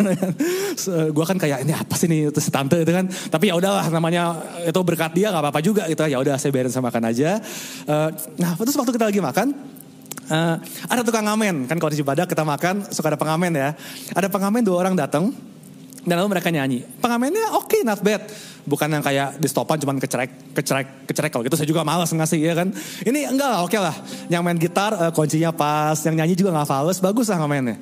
gue 1.17 1.25
kan 1.27 1.37
kayak 1.39 1.67
ini 1.67 1.75
apa 1.75 1.95
sih 1.99 2.07
nih 2.07 2.31
itu 2.31 2.39
si 2.39 2.55
tante 2.55 2.79
itu 2.79 2.93
kan. 2.95 3.11
Tapi 3.11 3.51
ya 3.51 3.59
udahlah 3.59 3.91
namanya 3.91 4.39
itu 4.63 4.81
berkat 4.87 5.11
dia 5.19 5.35
nggak 5.35 5.43
apa-apa 5.43 5.61
juga 5.65 5.91
gitu. 5.91 6.07
Ya 6.07 6.23
udah 6.23 6.39
saya 6.39 6.55
biarin 6.55 6.71
sama 6.71 6.93
makan 6.93 7.11
aja. 7.11 7.43
Uh, 7.89 8.13
nah 8.39 8.55
terus 8.55 8.77
waktu 8.79 8.93
kita 8.95 9.09
lagi 9.11 9.19
makan, 9.19 9.57
uh, 10.31 10.57
ada 10.87 11.01
tukang 11.03 11.25
ngamen 11.27 11.67
kan 11.67 11.77
kalau 11.81 11.91
di 11.91 11.99
Cibadak 11.99 12.31
kita 12.31 12.47
makan 12.47 12.87
suka 12.95 13.11
ada 13.11 13.19
pengamen 13.19 13.53
ya. 13.57 13.71
Ada 14.15 14.31
pengamen 14.31 14.63
dua 14.63 14.77
orang 14.87 14.95
datang 14.95 15.35
dan 16.03 16.15
lalu 16.19 16.39
mereka 16.39 16.51
nyanyi. 16.51 16.83
Pengamennya 16.99 17.55
oke, 17.55 17.71
okay, 17.71 17.81
not 17.87 18.03
bad. 18.03 18.27
Bukan 18.63 18.87
yang 18.91 19.03
kayak 19.03 19.39
di 19.39 19.49
stopan 19.51 19.79
cuman 19.79 19.99
kecerek, 20.03 20.55
kecerek, 20.55 21.07
kecerek. 21.07 21.31
Kalau 21.31 21.43
gitu 21.47 21.55
saya 21.59 21.69
juga 21.71 21.83
malas 21.87 22.11
ngasih 22.11 22.39
ya 22.43 22.55
kan. 22.59 22.71
Ini 23.07 23.31
enggak 23.31 23.49
lah, 23.49 23.61
oke 23.63 23.75
okay 23.75 23.81
lah. 23.83 23.95
Yang 24.27 24.43
main 24.43 24.59
gitar 24.59 24.93
uh, 24.95 25.11
kuncinya 25.15 25.51
pas, 25.55 25.99
yang 26.07 26.19
nyanyi 26.19 26.35
juga 26.35 26.55
nggak 26.55 26.69
fals, 26.69 26.99
bagus 26.99 27.31
lah 27.31 27.43
ngamennya. 27.43 27.79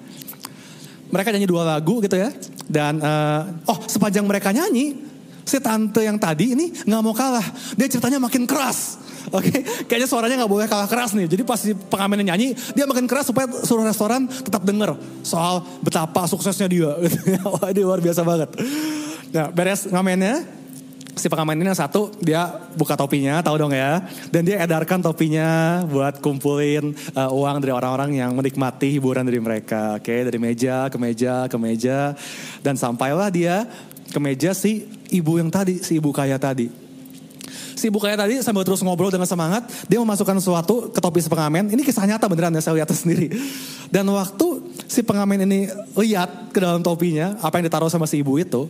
Mereka 1.11 1.29
nyanyi 1.33 1.49
dua 1.49 1.63
lagu 1.65 2.01
gitu 2.05 2.17
ya. 2.17 2.33
Dan 2.71 3.01
uh, 3.01 3.67
oh 3.67 3.79
sepanjang 3.89 4.25
mereka 4.29 4.53
nyanyi, 4.53 5.10
si 5.51 5.59
tante 5.59 6.07
yang 6.07 6.15
tadi 6.15 6.55
ini 6.55 6.71
nggak 6.71 7.03
mau 7.03 7.11
kalah. 7.11 7.43
Dia 7.75 7.91
ceritanya 7.91 8.23
makin 8.23 8.47
keras. 8.47 9.03
Oke, 9.35 9.53
okay? 9.53 9.61
kayaknya 9.85 10.09
suaranya 10.09 10.37
nggak 10.43 10.53
boleh 10.53 10.67
kalah 10.71 10.87
keras 10.87 11.13
nih. 11.13 11.27
Jadi 11.27 11.43
pas 11.43 11.61
pengamennya 11.91 12.33
nyanyi, 12.33 12.55
dia 12.73 12.87
makin 12.89 13.05
keras 13.05 13.29
supaya 13.29 13.51
seluruh 13.51 13.85
restoran 13.85 14.31
tetap 14.31 14.63
denger 14.65 14.97
soal 15.27 15.67
betapa 15.83 16.25
suksesnya 16.25 16.71
dia. 16.71 16.95
Wah, 17.53 17.69
ini 17.69 17.83
luar 17.83 18.01
biasa 18.01 18.25
banget. 18.25 18.49
Nah, 19.31 19.53
beres 19.53 19.87
ngamennya, 19.87 20.41
si 21.21 21.29
pengamen 21.29 21.61
ini 21.61 21.69
yang 21.69 21.77
satu 21.77 22.11
dia 22.17 22.49
buka 22.75 22.97
topinya, 22.97 23.45
tahu 23.45 23.61
dong 23.61 23.77
ya. 23.77 24.01
Dan 24.33 24.49
dia 24.49 24.65
edarkan 24.65 25.05
topinya 25.05 25.83
buat 25.85 26.19
kumpulin 26.25 26.97
uh, 27.13 27.31
uang 27.31 27.61
dari 27.61 27.77
orang-orang 27.77 28.25
yang 28.25 28.33
menikmati 28.33 28.97
hiburan 28.97 29.29
dari 29.29 29.39
mereka. 29.39 30.01
Oke, 30.01 30.17
okay? 30.17 30.21
dari 30.25 30.41
meja 30.41 30.89
ke 30.89 30.97
meja 30.97 31.45
ke 31.45 31.57
meja 31.61 32.17
dan 32.65 32.75
sampailah 32.81 33.29
dia 33.29 33.69
ke 34.11 34.19
meja 34.19 34.51
si 34.53 34.85
ibu 35.15 35.39
yang 35.39 35.49
tadi, 35.49 35.79
si 35.81 35.97
ibu 36.03 36.11
kaya 36.11 36.37
tadi 36.37 36.91
si 37.81 37.89
ibu 37.89 37.97
kaya 37.97 38.13
tadi 38.13 38.37
sambil 38.45 38.61
terus 38.61 38.85
ngobrol 38.85 39.09
dengan 39.09 39.25
semangat, 39.25 39.65
dia 39.89 39.97
memasukkan 39.97 40.37
sesuatu 40.37 40.93
ke 40.93 41.01
topi 41.01 41.25
si 41.25 41.33
pengamen. 41.33 41.73
Ini 41.73 41.81
kisah 41.81 42.05
nyata 42.05 42.29
beneran 42.29 42.53
ya, 42.53 42.61
saya 42.61 42.77
lihat 42.77 42.93
sendiri. 42.93 43.33
Dan 43.89 44.05
waktu 44.13 44.61
si 44.85 45.01
pengamen 45.01 45.49
ini 45.49 45.73
lihat 45.97 46.53
ke 46.53 46.61
dalam 46.61 46.85
topinya, 46.85 47.41
apa 47.41 47.57
yang 47.57 47.73
ditaruh 47.73 47.89
sama 47.89 48.05
si 48.05 48.21
ibu 48.21 48.37
itu, 48.37 48.69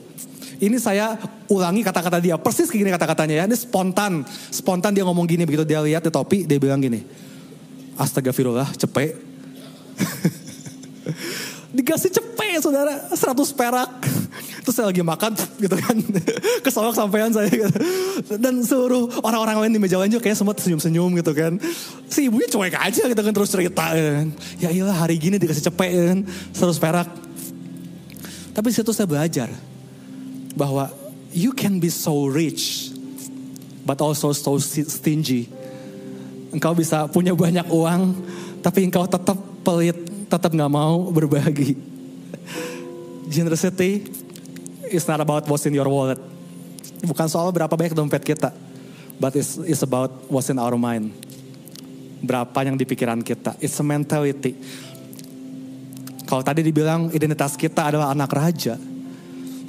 ini 0.62 0.78
saya 0.78 1.18
ulangi 1.50 1.82
kata-kata 1.82 2.22
dia, 2.22 2.38
persis 2.38 2.70
kayak 2.70 2.80
gini 2.86 2.90
kata-katanya 2.94 3.34
ya, 3.42 3.44
ini 3.50 3.58
spontan. 3.58 4.22
Spontan 4.54 4.94
dia 4.94 5.02
ngomong 5.02 5.26
gini, 5.26 5.42
begitu 5.42 5.66
dia 5.66 5.82
lihat 5.82 6.06
di 6.06 6.14
topi, 6.14 6.46
dia 6.46 6.62
bilang 6.62 6.78
gini, 6.78 7.02
Astagfirullah, 7.98 8.70
cepet. 8.78 9.18
Dikasih 11.70 12.10
cepet 12.10 12.58
saudara, 12.58 12.98
100 13.14 13.54
perak. 13.54 13.90
Terus 14.66 14.74
saya 14.74 14.90
lagi 14.90 15.02
makan 15.06 15.32
gitu 15.64 15.76
kan. 15.78 15.96
Kesolok 16.66 16.94
sampean 16.98 17.30
saya 17.30 17.48
gitu. 17.48 17.70
Dan 18.36 18.66
seluruh 18.66 19.08
orang-orang 19.22 19.66
lain 19.66 19.72
di 19.78 19.80
meja 19.80 19.96
lain 19.96 20.12
juga 20.12 20.26
kayak 20.28 20.38
semua 20.38 20.54
senyum-senyum 20.58 21.10
gitu 21.22 21.32
kan. 21.32 21.56
Si 22.10 22.26
ibunya 22.26 22.50
cuek 22.50 22.74
aja 22.74 23.02
gitu 23.06 23.20
kan 23.22 23.32
terus 23.32 23.50
cerita 23.50 23.86
kan. 23.94 24.26
Ya 24.58 24.68
iyalah 24.74 24.98
hari 24.98 25.16
gini 25.16 25.38
dikasih 25.38 25.70
cepet 25.70 25.90
kan. 25.94 26.18
Terus 26.52 26.76
perak. 26.76 27.08
Tapi 28.50 28.68
situ 28.74 28.90
saya 28.90 29.06
belajar. 29.06 29.48
Bahwa 30.58 30.90
you 31.30 31.54
can 31.54 31.78
be 31.78 31.88
so 31.88 32.26
rich. 32.26 32.90
But 33.86 34.02
also 34.02 34.34
so 34.34 34.58
stingy. 34.60 35.46
Engkau 36.50 36.74
bisa 36.74 37.06
punya 37.06 37.30
banyak 37.30 37.70
uang. 37.70 38.18
Tapi 38.60 38.90
engkau 38.90 39.06
tetap 39.06 39.38
pelit. 39.62 40.09
Tetap 40.30 40.54
gak 40.54 40.70
mau 40.70 41.10
berbagi. 41.10 41.74
Generosity 43.26 44.06
it's 44.90 45.06
not 45.06 45.22
about 45.22 45.46
what's 45.46 45.64
in 45.64 45.74
your 45.74 45.86
wallet. 45.86 46.18
Bukan 47.06 47.26
soal 47.30 47.48
berapa 47.54 47.70
banyak 47.70 47.94
dompet 47.94 48.22
kita. 48.26 48.50
But 49.20 49.38
it's, 49.38 49.56
it's 49.62 49.82
about 49.86 50.26
what's 50.32 50.50
in 50.50 50.58
our 50.58 50.74
mind. 50.74 51.14
Berapa 52.20 52.66
yang 52.66 52.76
di 52.76 52.84
pikiran 52.84 53.22
kita. 53.22 53.56
It's 53.62 53.78
a 53.80 53.84
mentality. 53.86 54.58
Kalau 56.26 56.42
tadi 56.44 56.60
dibilang 56.60 57.08
identitas 57.10 57.56
kita 57.56 57.90
adalah 57.94 58.12
anak 58.12 58.30
raja. 58.32 58.76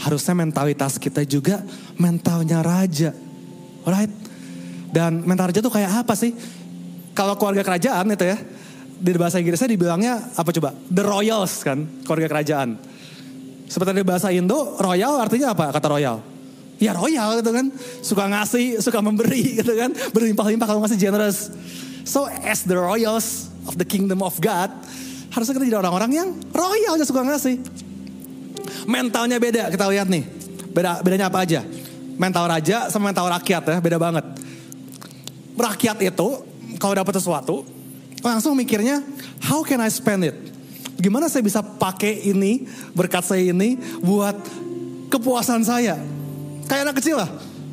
Harusnya 0.01 0.33
mentalitas 0.33 0.97
kita 0.97 1.23
juga 1.23 1.61
mentalnya 1.95 2.59
raja. 2.59 3.13
Right? 3.87 4.11
Dan 4.91 5.23
mental 5.23 5.51
raja 5.51 5.63
itu 5.63 5.71
kayak 5.71 6.03
apa 6.03 6.13
sih? 6.17 6.35
Kalau 7.15 7.35
keluarga 7.39 7.63
kerajaan 7.63 8.11
itu 8.11 8.25
ya. 8.27 8.37
Di 9.01 9.17
bahasa 9.17 9.41
Inggrisnya 9.41 9.65
dibilangnya 9.65 10.21
apa 10.37 10.53
coba? 10.53 10.77
The 10.93 11.01
Royals 11.01 11.65
kan, 11.65 11.89
keluarga 12.05 12.29
kerajaan 12.29 12.91
seperti 13.71 14.03
di 14.03 14.03
bahasa 14.03 14.27
Indo, 14.35 14.75
royal 14.83 15.15
artinya 15.23 15.55
apa 15.55 15.71
kata 15.71 15.87
royal? 15.87 16.19
Ya 16.75 16.91
royal 16.91 17.39
gitu 17.39 17.55
kan. 17.55 17.71
Suka 18.03 18.27
ngasih, 18.27 18.83
suka 18.83 18.99
memberi 18.99 19.47
gitu 19.63 19.71
kan. 19.79 19.95
Berlimpah-limpah 20.11 20.67
kalau 20.67 20.83
ngasih 20.83 20.99
generous. 20.99 21.47
So 22.03 22.27
as 22.27 22.67
the 22.67 22.75
royals 22.75 23.47
of 23.71 23.79
the 23.79 23.87
kingdom 23.87 24.19
of 24.19 24.35
God, 24.43 24.67
harusnya 25.31 25.55
kita 25.55 25.71
jadi 25.71 25.79
orang-orang 25.79 26.11
yang 26.11 26.29
royal 26.51 26.99
aja 26.99 27.07
suka 27.07 27.23
ngasih. 27.23 27.63
Mentalnya 28.91 29.39
beda, 29.39 29.71
kita 29.71 29.87
lihat 29.87 30.11
nih. 30.11 30.27
Beda 30.75 30.99
bedanya 30.99 31.31
apa 31.31 31.47
aja? 31.47 31.63
Mental 32.19 32.51
raja 32.51 32.91
sama 32.91 33.15
mental 33.15 33.31
rakyat 33.31 33.63
ya, 33.71 33.77
beda 33.79 33.95
banget. 33.95 34.25
Rakyat 35.55 35.97
itu 36.03 36.27
kalau 36.75 36.91
dapat 36.91 37.15
sesuatu, 37.15 37.63
langsung 38.21 38.53
mikirnya, 38.55 39.01
how 39.43 39.65
can 39.65 39.81
I 39.81 39.89
spend 39.89 40.29
it? 40.29 40.37
Gimana 41.01 41.27
saya 41.27 41.41
bisa 41.41 41.65
pakai 41.65 42.29
ini, 42.29 42.69
berkat 42.93 43.25
saya 43.25 43.49
ini 43.49 43.77
buat 44.05 44.37
kepuasan 45.09 45.65
saya. 45.65 45.97
Kayak 46.69 46.81
anak 46.89 46.95
kecil 47.01 47.17
lah. 47.17 47.29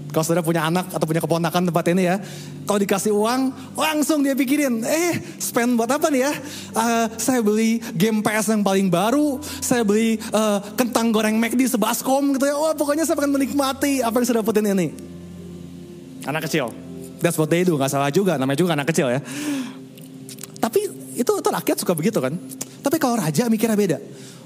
Kalau 0.08 0.24
saudara 0.24 0.40
punya 0.40 0.64
anak 0.64 0.88
atau 0.88 1.04
punya 1.04 1.20
keponakan 1.20 1.68
tempat 1.68 1.84
ini 1.92 2.08
ya. 2.08 2.16
Kalau 2.64 2.80
dikasih 2.80 3.12
uang, 3.12 3.52
langsung 3.76 4.24
dia 4.24 4.32
pikirin. 4.32 4.80
Eh, 4.80 5.20
spend 5.36 5.76
buat 5.76 5.88
apa 5.88 6.08
nih 6.08 6.24
ya? 6.24 6.32
Uh, 6.72 7.06
saya 7.20 7.40
beli 7.44 7.80
game 7.92 8.24
PS 8.24 8.56
yang 8.56 8.64
paling 8.64 8.88
baru. 8.88 9.40
Saya 9.60 9.84
beli 9.84 10.16
uh, 10.32 10.64
kentang 10.76 11.12
goreng 11.12 11.36
McD 11.36 11.68
sebaskom 11.68 12.36
gitu 12.36 12.48
ya. 12.48 12.56
Wah 12.56 12.72
pokoknya 12.72 13.04
saya 13.04 13.20
akan 13.20 13.36
menikmati 13.36 14.00
apa 14.00 14.16
yang 14.20 14.26
saya 14.26 14.40
dapetin 14.40 14.72
ini. 14.72 14.88
Anak 16.24 16.48
kecil. 16.48 16.72
That's 17.20 17.36
what 17.36 17.52
they 17.52 17.64
do. 17.64 17.76
Gak 17.76 17.92
salah 17.92 18.08
juga. 18.08 18.40
Namanya 18.40 18.58
juga 18.60 18.72
anak 18.72 18.88
kecil 18.88 19.12
ya. 19.12 19.20
Tapi 20.58 20.80
itu, 21.18 21.32
itu 21.38 21.48
rakyat 21.48 21.76
suka 21.82 21.94
begitu 21.94 22.18
kan. 22.18 22.34
Tapi 22.82 22.96
kalau 22.98 23.18
raja 23.18 23.46
mikirnya 23.46 23.78
beda. 23.78 23.98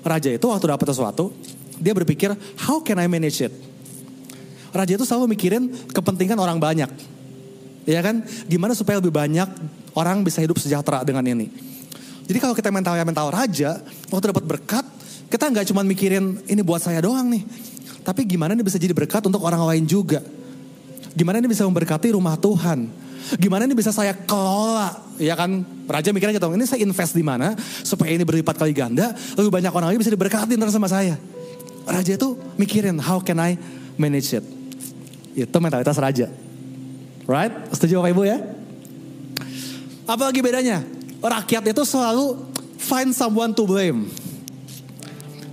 Raja 0.02 0.28
itu 0.32 0.46
waktu 0.48 0.66
dapat 0.68 0.86
sesuatu, 0.88 1.32
dia 1.78 1.92
berpikir, 1.96 2.32
how 2.68 2.80
can 2.80 3.00
I 3.00 3.08
manage 3.08 3.42
it? 3.42 3.52
Raja 4.72 4.92
itu 4.96 5.04
selalu 5.04 5.36
mikirin 5.36 5.68
kepentingan 5.92 6.38
orang 6.40 6.56
banyak. 6.56 6.88
Ya 7.84 8.00
kan? 8.00 8.24
Gimana 8.48 8.72
supaya 8.72 9.02
lebih 9.02 9.12
banyak 9.12 9.48
orang 9.92 10.24
bisa 10.24 10.40
hidup 10.40 10.56
sejahtera 10.56 11.04
dengan 11.04 11.26
ini. 11.26 11.50
Jadi 12.24 12.38
kalau 12.38 12.54
kita 12.56 12.72
mentalnya 12.72 13.04
mental 13.04 13.28
raja, 13.28 13.82
waktu 14.08 14.32
dapat 14.32 14.44
berkat, 14.46 14.84
kita 15.28 15.44
nggak 15.50 15.66
cuma 15.68 15.82
mikirin 15.84 16.40
ini 16.48 16.62
buat 16.64 16.80
saya 16.80 17.02
doang 17.02 17.28
nih. 17.28 17.42
Tapi 18.02 18.26
gimana 18.26 18.54
ini 18.56 18.64
bisa 18.64 18.78
jadi 18.78 18.94
berkat 18.94 19.26
untuk 19.26 19.42
orang 19.44 19.62
lain 19.66 19.84
juga. 19.86 20.22
Gimana 21.12 21.40
ini 21.40 21.48
bisa 21.48 21.68
memberkati 21.68 22.16
rumah 22.16 22.34
Tuhan 22.40 23.02
Gimana 23.38 23.64
ini 23.64 23.74
bisa 23.78 23.94
saya 23.94 24.12
kelola? 24.12 24.98
Ya 25.16 25.38
kan, 25.38 25.62
raja 25.86 26.10
mikirnya 26.10 26.34
gitu, 26.36 26.50
ini 26.52 26.66
saya 26.66 26.82
invest 26.82 27.14
di 27.14 27.22
mana 27.22 27.54
supaya 27.86 28.10
ini 28.10 28.26
berlipat 28.26 28.58
kali 28.58 28.74
ganda, 28.74 29.14
lebih 29.38 29.52
banyak 29.52 29.70
orang 29.70 29.94
lagi 29.94 30.00
bisa 30.02 30.12
diberkati 30.12 30.58
terus 30.58 30.74
sama 30.74 30.90
saya. 30.90 31.14
Raja 31.86 32.12
itu 32.18 32.34
mikirin, 32.58 32.98
how 32.98 33.22
can 33.22 33.38
I 33.38 33.54
manage 33.94 34.34
it? 34.34 34.44
Itu 35.38 35.56
mentalitas 35.62 35.94
raja. 35.96 36.28
Right? 37.24 37.54
Setuju 37.70 38.02
Bapak 38.02 38.10
Ibu 38.10 38.22
ya? 38.26 38.38
Apalagi 40.04 40.42
bedanya? 40.42 40.82
Rakyat 41.22 41.62
itu 41.70 41.82
selalu 41.86 42.50
find 42.82 43.14
someone 43.14 43.54
to 43.54 43.62
blame. 43.62 44.10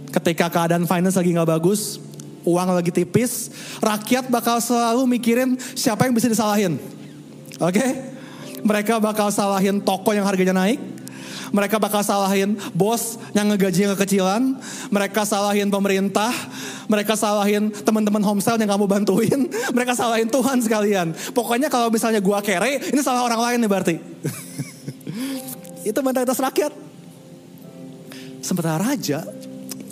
Ketika 0.09 0.49
keadaan 0.49 0.89
finance 0.89 1.13
lagi 1.13 1.37
nggak 1.37 1.47
bagus, 1.53 2.01
uang 2.49 2.73
lagi 2.73 2.89
tipis, 2.89 3.53
rakyat 3.77 4.27
bakal 4.33 4.57
selalu 4.57 5.05
mikirin 5.05 5.53
siapa 5.77 6.09
yang 6.09 6.13
bisa 6.17 6.25
disalahin. 6.25 6.81
Oke? 7.61 7.77
Okay? 7.77 7.89
Mereka 8.59 8.99
bakal 8.99 9.31
salahin 9.31 9.79
toko 9.79 10.11
yang 10.11 10.27
harganya 10.27 10.51
naik, 10.51 10.81
mereka 11.49 11.81
bakal 11.81 12.05
salahin 12.05 12.57
bos 12.77 13.17
yang 13.33 13.49
ngegaji 13.49 13.85
yang 13.85 13.93
kekecilan. 13.97 14.41
Mereka 14.93 15.25
salahin 15.25 15.69
pemerintah. 15.69 16.29
Mereka 16.89 17.13
salahin 17.17 17.73
teman-teman 17.73 18.21
homestay 18.21 18.57
yang 18.57 18.69
kamu 18.69 18.85
bantuin. 18.89 19.49
Mereka 19.75 19.93
salahin 19.97 20.29
Tuhan 20.29 20.61
sekalian. 20.61 21.13
Pokoknya 21.33 21.69
kalau 21.69 21.89
misalnya 21.89 22.21
gua 22.21 22.41
kere, 22.41 22.81
ini 22.93 23.01
salah 23.01 23.25
orang 23.25 23.41
lain 23.41 23.57
nih 23.65 23.69
berarti. 23.69 23.95
itu 25.89 25.99
mentalitas 26.01 26.37
rakyat. 26.37 26.73
Sementara 28.39 28.81
raja, 28.81 29.25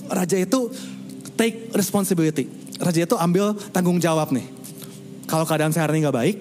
raja 0.10 0.38
itu 0.40 0.72
take 1.38 1.70
responsibility. 1.72 2.50
Raja 2.82 3.06
itu 3.06 3.16
ambil 3.16 3.54
tanggung 3.72 4.02
jawab 4.02 4.34
nih. 4.34 4.50
Kalau 5.30 5.46
keadaan 5.46 5.72
saya 5.72 5.86
hari 5.86 6.02
ini 6.02 6.08
gak 6.10 6.18
baik, 6.18 6.38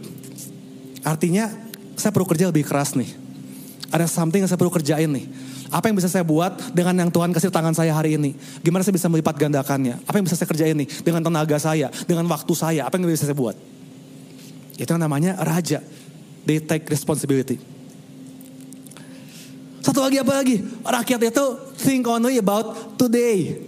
artinya 1.05 1.53
saya 1.95 2.11
perlu 2.11 2.27
kerja 2.27 2.49
lebih 2.49 2.65
keras 2.65 2.97
nih 2.97 3.27
ada 3.91 4.07
something 4.11 4.43
yang 4.43 4.51
saya 4.51 4.59
perlu 4.59 4.73
kerjain 4.73 5.11
nih. 5.11 5.27
Apa 5.67 5.91
yang 5.91 5.99
bisa 5.99 6.07
saya 6.07 6.23
buat 6.23 6.55
dengan 6.71 6.95
yang 7.07 7.11
Tuhan 7.11 7.35
kasih 7.35 7.51
tangan 7.51 7.75
saya 7.75 7.91
hari 7.91 8.15
ini? 8.15 8.39
Gimana 8.63 8.87
saya 8.87 8.95
bisa 8.95 9.11
melipat 9.11 9.35
gandakannya? 9.35 9.99
Apa 10.07 10.19
yang 10.19 10.27
bisa 10.27 10.39
saya 10.39 10.47
kerjain 10.47 10.77
nih 10.79 10.89
dengan 11.03 11.23
tenaga 11.27 11.59
saya, 11.59 11.91
dengan 12.07 12.27
waktu 12.31 12.53
saya? 12.55 12.87
Apa 12.87 12.99
yang 12.99 13.11
bisa 13.11 13.27
saya 13.27 13.35
buat? 13.35 13.59
Itu 14.79 14.87
yang 14.87 15.03
namanya 15.03 15.39
raja. 15.43 15.83
They 16.47 16.63
take 16.63 16.87
responsibility. 16.87 17.59
Satu 19.83 20.03
lagi 20.03 20.19
apa 20.23 20.39
lagi? 20.39 20.63
Rakyat 20.83 21.21
itu 21.35 21.47
think 21.79 22.07
only 22.07 22.39
about 22.39 22.99
today. 22.99 23.67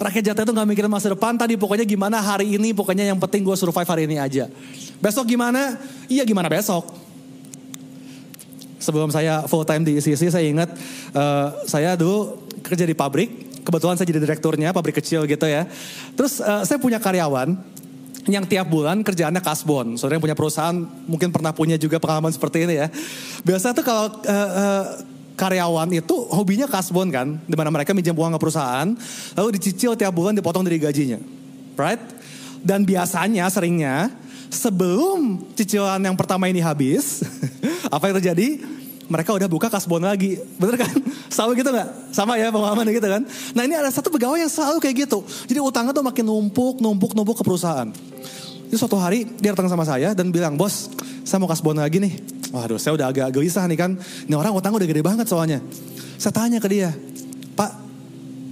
Rakyat 0.00 0.32
jatah 0.32 0.42
itu 0.48 0.52
gak 0.56 0.68
mikirin 0.68 0.88
masa 0.88 1.12
depan 1.12 1.36
tadi 1.36 1.60
pokoknya 1.60 1.84
gimana 1.84 2.24
hari 2.24 2.56
ini 2.56 2.72
pokoknya 2.72 3.04
yang 3.12 3.20
penting 3.20 3.44
gue 3.44 3.52
survive 3.52 3.84
hari 3.84 4.08
ini 4.08 4.16
aja. 4.16 4.48
Besok 4.96 5.28
gimana? 5.28 5.76
Iya 6.08 6.24
gimana 6.24 6.48
besok 6.48 6.88
sebelum 8.80 9.12
saya 9.12 9.44
full 9.44 9.62
time 9.68 9.84
di 9.84 10.00
ICC 10.00 10.32
saya 10.32 10.48
ingat 10.48 10.72
uh, 11.12 11.52
saya 11.68 11.94
dulu 11.94 12.48
kerja 12.64 12.88
di 12.88 12.96
pabrik 12.96 13.28
kebetulan 13.60 13.94
saya 14.00 14.08
jadi 14.08 14.24
direkturnya 14.24 14.72
pabrik 14.72 14.98
kecil 14.98 15.28
gitu 15.28 15.44
ya 15.44 15.68
terus 16.16 16.40
uh, 16.40 16.64
saya 16.64 16.80
punya 16.80 16.96
karyawan 16.96 17.54
yang 18.28 18.44
tiap 18.44 18.68
bulan 18.68 19.00
kerjaannya 19.00 19.40
kasbon. 19.40 19.96
Saudara 19.96 20.20
yang 20.20 20.24
punya 20.24 20.36
perusahaan 20.36 20.76
mungkin 21.08 21.32
pernah 21.32 21.56
punya 21.56 21.80
juga 21.80 21.96
pengalaman 21.96 22.28
seperti 22.28 22.68
ini 22.68 22.76
ya. 22.76 22.86
Biasa 23.42 23.72
tuh 23.72 23.80
kalau 23.80 24.12
uh, 24.12 24.28
uh, 24.28 24.84
karyawan 25.40 25.88
itu 25.96 26.12
hobinya 26.28 26.68
kasbon 26.68 27.08
kan, 27.08 27.40
di 27.48 27.56
mana 27.56 27.72
mereka 27.72 27.96
minjem 27.96 28.12
uang 28.12 28.36
ke 28.36 28.40
perusahaan, 28.44 28.92
lalu 29.32 29.48
dicicil 29.56 29.96
tiap 29.96 30.12
bulan 30.12 30.36
dipotong 30.36 30.60
dari 30.60 30.76
gajinya, 30.76 31.16
right? 31.80 32.00
Dan 32.60 32.84
biasanya 32.84 33.48
seringnya 33.48 34.12
sebelum 34.52 35.40
cicilan 35.56 35.96
yang 36.04 36.12
pertama 36.12 36.44
ini 36.52 36.60
habis, 36.60 37.24
apa 37.94 38.12
yang 38.12 38.20
terjadi? 38.20 38.60
Mereka 39.10 39.34
udah 39.34 39.48
buka 39.50 39.66
kasbon 39.66 40.06
lagi, 40.06 40.38
bener 40.60 40.78
kan? 40.78 40.92
Sama 41.34 41.56
gitu 41.58 41.72
nggak? 41.72 42.14
Sama 42.14 42.38
ya 42.38 42.52
pengalaman 42.52 42.86
gitu 42.94 43.08
kan? 43.10 43.26
Nah 43.56 43.62
ini 43.66 43.74
ada 43.74 43.90
satu 43.90 44.06
pegawai 44.12 44.38
yang 44.38 44.52
selalu 44.52 44.78
kayak 44.78 45.08
gitu. 45.08 45.26
Jadi 45.50 45.58
utangnya 45.58 45.90
tuh 45.90 46.04
makin 46.06 46.22
numpuk, 46.22 46.78
numpuk, 46.78 47.16
numpuk 47.18 47.40
ke 47.40 47.42
perusahaan. 47.42 47.90
Jadi 48.70 48.76
suatu 48.78 48.94
hari 49.02 49.26
dia 49.42 49.50
datang 49.50 49.66
sama 49.66 49.82
saya 49.82 50.14
dan 50.14 50.30
bilang, 50.30 50.54
bos, 50.54 50.86
saya 51.26 51.42
mau 51.42 51.50
kasbon 51.50 51.82
lagi 51.82 51.98
nih. 51.98 52.39
Waduh, 52.50 52.78
saya 52.82 52.98
udah 52.98 53.06
agak 53.14 53.30
gelisah 53.30 53.62
nih 53.70 53.78
kan. 53.78 53.90
Ini 54.26 54.34
orang 54.34 54.50
utang 54.50 54.74
udah 54.74 54.86
gede 54.86 55.02
banget 55.06 55.26
soalnya. 55.30 55.62
Saya 56.18 56.34
tanya 56.34 56.58
ke 56.58 56.68
dia, 56.68 56.90
Pak, 57.54 57.70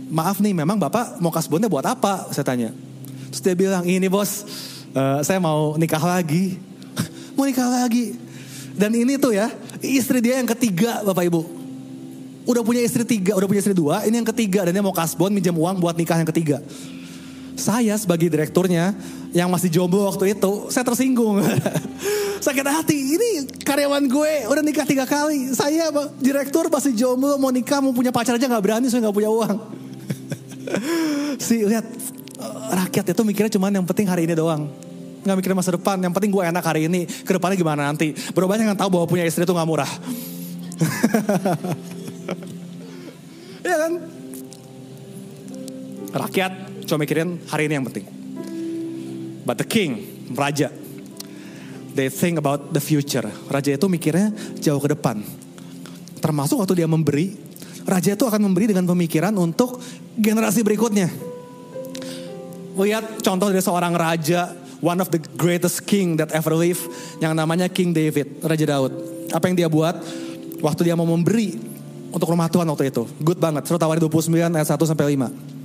maaf 0.09 0.39
nih, 0.39 0.55
memang 0.55 0.79
Bapak 0.79 1.19
mau 1.19 1.35
kasbonnya 1.35 1.67
buat 1.67 1.85
apa? 1.85 2.31
Saya 2.31 2.47
tanya. 2.47 2.71
Terus 3.29 3.43
dia 3.43 3.55
bilang, 3.59 3.85
ini 3.85 4.07
bos, 4.07 4.47
uh, 4.95 5.21
saya 5.21 5.43
mau 5.43 5.75
nikah 5.75 6.01
lagi. 6.01 6.57
mau 7.37 7.45
nikah 7.45 7.67
lagi. 7.67 8.17
Dan 8.79 8.95
ini 8.95 9.19
tuh 9.19 9.35
ya, 9.35 9.51
istri 9.83 10.23
dia 10.23 10.39
yang 10.39 10.49
ketiga 10.49 11.03
Bapak 11.03 11.27
Ibu. 11.27 11.43
Udah 12.49 12.63
punya 12.65 12.81
istri 12.81 13.05
tiga, 13.05 13.37
udah 13.37 13.45
punya 13.45 13.61
istri 13.61 13.77
dua, 13.77 14.07
ini 14.09 14.23
yang 14.23 14.29
ketiga. 14.31 14.65
Dan 14.65 14.73
dia 14.79 14.81
mau 14.81 14.95
kasbon 14.95 15.35
minjem 15.35 15.53
uang 15.53 15.83
buat 15.83 15.99
nikah 15.99 16.17
yang 16.17 16.29
ketiga. 16.31 16.63
Saya 17.59 17.99
sebagai 17.99 18.31
direkturnya 18.31 18.95
yang 19.35 19.51
masih 19.51 19.67
jomblo 19.67 20.07
waktu 20.07 20.39
itu, 20.39 20.71
saya 20.71 20.87
tersinggung. 20.87 21.43
Sakit 22.47 22.63
hati, 22.63 23.19
ini 23.19 23.31
karyawan 23.67 24.07
gue 24.07 24.33
udah 24.47 24.63
nikah 24.63 24.87
tiga 24.87 25.03
kali. 25.03 25.51
Saya 25.51 25.91
direktur 26.23 26.71
masih 26.71 26.95
jomblo, 26.95 27.35
mau 27.35 27.51
nikah, 27.51 27.83
mau 27.83 27.91
punya 27.91 28.15
pacar 28.15 28.39
aja 28.39 28.47
gak 28.47 28.63
berani, 28.63 28.87
saya 28.87 29.03
gak 29.11 29.17
punya 29.19 29.27
uang. 29.27 29.59
si 31.47 31.67
lihat 31.67 31.83
rakyat 32.71 33.11
itu 33.11 33.23
mikirnya 33.27 33.53
cuman 33.59 33.83
yang 33.83 33.87
penting 33.89 34.07
hari 34.07 34.29
ini 34.29 34.39
doang 34.39 34.69
nggak 35.19 35.45
mikirin 35.45 35.57
masa 35.59 35.75
depan. 35.75 36.01
Yang 36.01 36.15
penting 36.17 36.31
gue 36.33 36.41
enak 36.41 36.65
hari 36.65 36.89
ini. 36.89 37.05
Ke 37.05 37.37
depannya 37.37 37.59
gimana 37.59 37.85
nanti. 37.91 38.17
Berapa 38.33 38.49
banyak 38.49 38.65
yang 38.73 38.79
tahu 38.79 38.89
bahwa 38.89 39.05
punya 39.05 39.29
istri 39.29 39.45
itu 39.45 39.53
nggak 39.53 39.69
murah. 39.69 39.91
Iya 43.59 43.77
kan? 43.85 43.93
Rakyat 46.09 46.53
cuma 46.89 47.05
mikirin 47.05 47.37
hari 47.53 47.69
ini 47.69 47.77
yang 47.77 47.87
penting. 47.87 48.09
But 49.45 49.61
the 49.61 49.69
king, 49.69 50.05
raja, 50.33 50.73
they 51.93 52.09
think 52.09 52.41
about 52.41 52.73
the 52.73 52.81
future. 52.81 53.29
Raja 53.53 53.77
itu 53.77 53.87
mikirnya 53.89 54.33
jauh 54.61 54.81
ke 54.81 54.97
depan. 54.97 55.21
Termasuk 56.19 56.61
waktu 56.61 56.85
dia 56.85 56.89
memberi, 56.89 57.37
raja 57.85 58.17
itu 58.17 58.25
akan 58.25 58.49
memberi 58.49 58.73
dengan 58.73 58.89
pemikiran 58.89 59.33
untuk 59.37 59.81
generasi 60.17 60.65
berikutnya. 60.65 61.09
Lihat 62.79 63.21
contoh 63.25 63.51
dari 63.51 63.63
seorang 63.63 63.93
raja 63.97 64.55
one 64.79 65.03
of 65.03 65.11
the 65.11 65.19
greatest 65.35 65.83
king 65.87 66.15
that 66.19 66.31
ever 66.31 66.55
lived 66.55 66.83
yang 67.19 67.35
namanya 67.35 67.67
King 67.67 67.91
David, 67.91 68.39
Raja 68.43 68.67
Daud. 68.67 68.93
Apa 69.35 69.51
yang 69.51 69.57
dia 69.59 69.69
buat? 69.69 69.99
Waktu 70.63 70.91
dia 70.91 70.95
mau 70.95 71.07
memberi 71.07 71.59
untuk 72.15 72.31
rumah 72.31 72.47
Tuhan 72.47 72.67
waktu 72.71 72.91
itu. 72.91 73.07
Good 73.23 73.39
banget. 73.43 73.67
Surat 73.67 73.83
Tawari 73.83 74.01
29 74.01 74.31
ayat 74.39 74.69
1 74.69 74.79
sampai 74.87 75.19
5. 75.19 75.58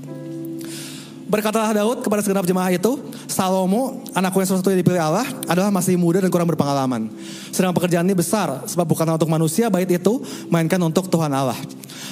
Berkatalah 1.34 1.74
Daud 1.74 2.06
kepada 2.06 2.22
segenap 2.22 2.46
jemaah 2.46 2.70
itu, 2.70 3.02
Salomo, 3.26 4.06
anakku 4.14 4.38
yang 4.38 4.54
satu 4.54 4.70
yang 4.70 4.86
dipilih 4.86 5.02
Allah, 5.02 5.26
adalah 5.50 5.74
masih 5.74 5.98
muda 5.98 6.22
dan 6.22 6.30
kurang 6.30 6.46
berpengalaman. 6.46 7.10
Sedang 7.50 7.74
pekerjaan 7.74 8.06
ini 8.06 8.14
besar, 8.14 8.62
sebab 8.70 8.86
bukan 8.86 9.18
untuk 9.18 9.26
manusia, 9.34 9.66
bait 9.66 9.90
itu, 9.90 10.22
mainkan 10.54 10.78
untuk 10.86 11.10
Tuhan 11.10 11.34
Allah. 11.34 11.58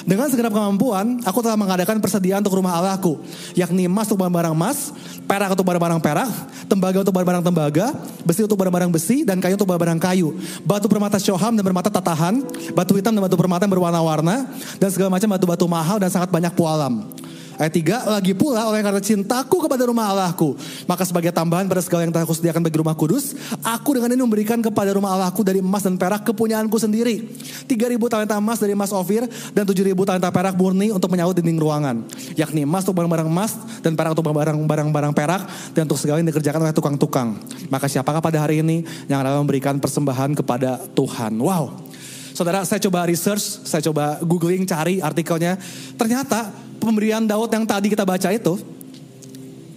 Dengan 0.02 0.26
segenap 0.26 0.50
kemampuan, 0.50 1.22
aku 1.22 1.38
telah 1.38 1.54
mengadakan 1.54 2.02
persediaan 2.02 2.42
untuk 2.42 2.58
rumah 2.58 2.74
Allahku, 2.74 3.22
yakni 3.54 3.86
emas 3.86 4.10
untuk 4.10 4.26
barang-barang 4.26 4.58
emas, 4.58 4.90
perak 5.30 5.54
untuk 5.54 5.70
barang-barang 5.70 6.02
perak, 6.02 6.30
tembaga 6.66 6.98
untuk 7.06 7.14
barang-barang 7.14 7.44
tembaga, 7.46 7.86
besi 8.26 8.42
untuk 8.42 8.58
barang-barang 8.58 8.90
besi, 8.90 9.22
dan 9.22 9.38
kayu 9.38 9.54
untuk 9.54 9.70
barang-barang 9.70 10.02
kayu. 10.02 10.34
Batu 10.66 10.90
permata 10.90 11.22
syoham 11.22 11.54
dan 11.54 11.62
permata 11.62 11.94
tatahan, 11.94 12.42
batu 12.74 12.98
hitam 12.98 13.14
dan 13.14 13.22
batu 13.22 13.38
permata 13.38 13.70
yang 13.70 13.78
berwarna-warna, 13.78 14.50
dan 14.82 14.88
segala 14.90 15.14
macam 15.14 15.30
batu-batu 15.30 15.70
mahal 15.70 16.02
dan 16.02 16.10
sangat 16.10 16.26
banyak 16.26 16.50
pualam. 16.58 17.21
Ayat 17.60 17.72
3, 18.08 18.16
lagi 18.18 18.32
pula 18.32 18.64
oleh 18.68 18.80
karena 18.80 19.02
cintaku 19.02 19.68
kepada 19.68 19.84
rumah 19.84 20.08
Allahku. 20.08 20.56
Maka 20.88 21.04
sebagai 21.04 21.28
tambahan 21.30 21.68
pada 21.68 21.84
segala 21.84 22.08
yang 22.08 22.12
telah 22.12 22.24
aku 22.24 22.36
sediakan 22.36 22.64
bagi 22.64 22.78
rumah 22.80 22.96
kudus, 22.96 23.36
aku 23.60 24.00
dengan 24.00 24.16
ini 24.16 24.22
memberikan 24.24 24.58
kepada 24.64 24.92
rumah 24.96 25.12
Allahku 25.12 25.44
dari 25.44 25.60
emas 25.60 25.84
dan 25.84 26.00
perak 26.00 26.24
kepunyaanku 26.24 26.76
sendiri. 26.80 27.28
3000 27.68 28.00
talenta 28.08 28.36
emas 28.40 28.56
dari 28.56 28.72
emas 28.72 28.90
Ofir 28.90 29.28
dan 29.52 29.64
7000 29.68 29.92
talenta 30.08 30.28
perak 30.32 30.56
murni 30.56 30.88
untuk 30.88 31.12
menyaut 31.12 31.36
dinding 31.36 31.60
ruangan. 31.60 31.96
Yakni 32.34 32.64
emas 32.64 32.88
untuk 32.88 33.04
barang-barang 33.04 33.28
emas 33.28 33.52
dan 33.84 33.92
perak 33.92 34.16
untuk 34.16 34.24
barang-barang 34.32 35.12
perak 35.12 35.42
dan 35.76 35.84
untuk 35.84 36.00
segala 36.00 36.24
yang 36.24 36.28
dikerjakan 36.32 36.60
oleh 36.64 36.74
tukang-tukang. 36.74 37.36
Maka 37.68 37.86
siapakah 37.88 38.24
pada 38.24 38.40
hari 38.40 38.64
ini 38.64 38.84
yang 39.12 39.20
akan 39.20 39.44
memberikan 39.44 39.76
persembahan 39.76 40.36
kepada 40.40 40.80
Tuhan? 40.96 41.36
Wow. 41.36 41.92
Saudara, 42.32 42.64
saya 42.64 42.80
coba 42.80 43.04
research, 43.04 43.60
saya 43.68 43.84
coba 43.84 44.16
googling, 44.24 44.64
cari 44.64 45.04
artikelnya. 45.04 45.60
Ternyata 46.00 46.71
pemberian 46.82 47.22
Daud 47.22 47.46
yang 47.54 47.62
tadi 47.62 47.86
kita 47.86 48.02
baca 48.02 48.28
itu, 48.34 48.58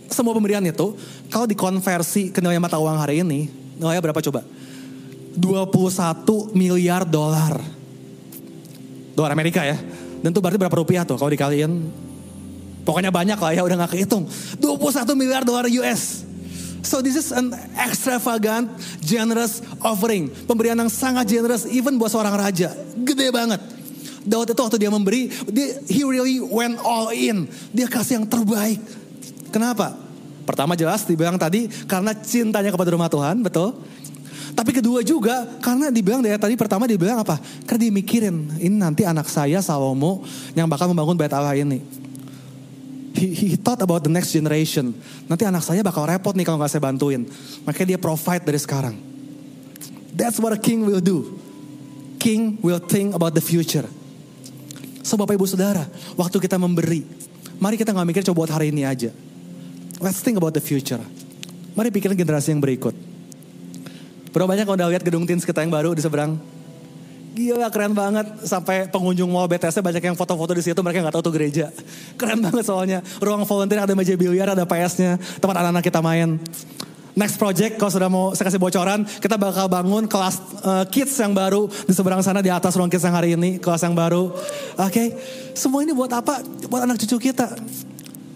semua 0.09 0.33
pemberian 0.33 0.65
itu, 0.65 0.97
kalau 1.29 1.45
dikonversi 1.45 2.33
ke 2.33 2.41
nilai 2.41 2.57
mata 2.57 2.81
uang 2.81 2.97
hari 2.97 3.21
ini, 3.21 3.51
nilainya 3.77 4.01
berapa 4.01 4.21
coba? 4.25 4.41
21 5.37 6.55
miliar 6.55 7.05
dolar. 7.05 7.61
Dolar 9.13 9.31
Amerika 9.35 9.61
ya. 9.61 9.77
Dan 10.23 10.33
itu 10.33 10.39
berarti 10.41 10.57
berapa 10.57 10.73
rupiah 10.73 11.03
tuh 11.05 11.19
kalau 11.19 11.29
dikaliin? 11.29 11.71
Pokoknya 12.87 13.11
banyak 13.13 13.37
lah 13.37 13.51
ya, 13.53 13.61
udah 13.65 13.85
gak 13.85 13.97
kehitung. 13.97 14.25
21 14.61 15.13
miliar 15.17 15.41
dolar 15.45 15.65
US. 15.69 16.25
So 16.85 17.01
this 17.01 17.17
is 17.17 17.33
an 17.33 17.49
extravagant, 17.73 18.69
generous 19.01 19.59
offering. 19.81 20.29
Pemberian 20.45 20.77
yang 20.77 20.93
sangat 20.93 21.25
generous, 21.25 21.65
even 21.65 21.97
buat 21.97 22.13
seorang 22.13 22.37
raja. 22.37 22.69
Gede 22.93 23.33
banget. 23.33 23.74
Daud 24.25 24.49
itu 24.49 24.57
waktu 24.57 24.77
dia 24.81 24.89
memberi, 24.89 25.29
dia, 25.53 25.77
he 25.85 26.01
really 26.01 26.41
went 26.41 26.81
all 26.81 27.13
in. 27.13 27.45
Dia 27.69 27.85
kasih 27.85 28.21
yang 28.21 28.25
terbaik. 28.25 28.81
Kenapa? 29.53 29.93
Pertama 30.45 30.73
jelas 30.73 31.05
dibilang 31.05 31.37
tadi 31.37 31.69
karena 31.85 32.13
cintanya 32.17 32.73
kepada 32.73 32.89
rumah 32.93 33.09
Tuhan, 33.09 33.45
betul. 33.45 33.77
Tapi 34.55 34.71
kedua 34.71 35.03
juga 35.03 35.45
karena 35.59 35.91
dibilang 35.91 36.23
dari 36.23 36.37
tadi 36.39 36.55
pertama 36.55 36.89
dibilang 36.89 37.21
apa? 37.21 37.37
Karena 37.67 37.81
dia 37.85 37.93
mikirin 37.93 38.55
ini 38.61 38.75
nanti 38.77 39.03
anak 39.03 39.27
saya 39.27 39.59
Salomo 39.59 40.23
yang 40.55 40.65
bakal 40.69 40.89
membangun 40.89 41.17
bait 41.17 41.33
Allah 41.33 41.53
ini. 41.57 41.83
He, 43.15 43.31
he 43.31 43.49
thought 43.55 43.79
about 43.79 44.03
the 44.03 44.11
next 44.11 44.31
generation. 44.35 44.91
Nanti 45.27 45.47
anak 45.47 45.63
saya 45.63 45.83
bakal 45.83 46.03
repot 46.07 46.35
nih 46.35 46.43
kalau 46.43 46.59
nggak 46.59 46.71
saya 46.71 46.83
bantuin. 46.83 47.23
Makanya 47.63 47.95
dia 47.95 47.99
provide 47.99 48.43
dari 48.43 48.59
sekarang. 48.59 48.95
That's 50.15 50.39
what 50.39 50.55
a 50.55 50.59
king 50.59 50.87
will 50.87 51.03
do. 51.03 51.35
King 52.19 52.59
will 52.63 52.79
think 52.79 53.11
about 53.11 53.35
the 53.35 53.43
future. 53.43 53.87
So 55.05 55.21
Bapak 55.21 55.37
Ibu 55.37 55.45
Saudara, 55.45 55.85
waktu 56.17 56.41
kita 56.41 56.57
memberi, 56.57 57.05
mari 57.61 57.77
kita 57.77 57.93
nggak 57.93 58.09
mikir 58.09 58.21
coba 58.25 58.41
buat 58.41 58.57
hari 58.57 58.73
ini 58.73 58.89
aja. 58.89 59.13
Let's 60.01 60.25
think 60.25 60.41
about 60.41 60.57
the 60.57 60.63
future. 60.65 60.97
Mari 61.77 61.93
pikirin 61.93 62.17
generasi 62.17 62.57
yang 62.57 62.57
berikut. 62.57 62.97
Berapa 64.33 64.49
banyak 64.49 64.65
kalau 64.65 64.81
udah 64.81 64.89
lihat 64.89 65.05
gedung 65.05 65.29
teens 65.29 65.45
kita 65.45 65.61
yang 65.61 65.69
baru 65.69 65.93
di 65.93 66.01
seberang? 66.01 66.41
Gila 67.37 67.69
keren 67.69 67.93
banget 67.93 68.49
sampai 68.49 68.89
pengunjung 68.89 69.29
mall 69.29 69.45
BTS 69.45 69.77
banyak 69.85 70.01
yang 70.01 70.17
foto-foto 70.17 70.57
di 70.57 70.65
situ 70.65 70.79
mereka 70.81 71.05
nggak 71.05 71.13
tahu 71.21 71.29
tuh 71.29 71.35
gereja. 71.37 71.69
Keren 72.17 72.41
banget 72.41 72.65
soalnya. 72.65 73.05
Ruang 73.21 73.45
volunteer 73.45 73.85
ada 73.85 73.93
meja 73.93 74.17
biliar, 74.17 74.57
ada 74.57 74.65
PS-nya, 74.65 75.21
tempat 75.37 75.53
anak-anak 75.61 75.85
kita 75.85 76.01
main. 76.01 76.41
Next 77.15 77.39
project 77.39 77.79
kalau 77.79 77.91
sudah 77.95 78.09
mau 78.11 78.25
saya 78.35 78.51
kasih 78.51 78.59
bocoran, 78.59 79.07
kita 79.07 79.39
bakal 79.39 79.71
bangun 79.71 80.03
kelas 80.03 80.35
uh, 80.67 80.83
kids 80.83 81.15
yang 81.15 81.31
baru 81.31 81.71
di 81.87 81.95
seberang 81.95 82.19
sana 82.19 82.43
di 82.43 82.51
atas 82.51 82.75
ruang 82.75 82.91
kids 82.91 83.07
yang 83.07 83.15
hari 83.15 83.39
ini, 83.39 83.55
kelas 83.55 83.87
yang 83.87 83.95
baru. 83.95 84.35
Oke, 84.35 84.91
okay? 84.91 85.07
semua 85.55 85.79
ini 85.79 85.95
buat 85.95 86.11
apa? 86.11 86.43
Buat 86.67 86.83
anak 86.83 86.99
cucu 86.99 87.31
kita. 87.31 87.55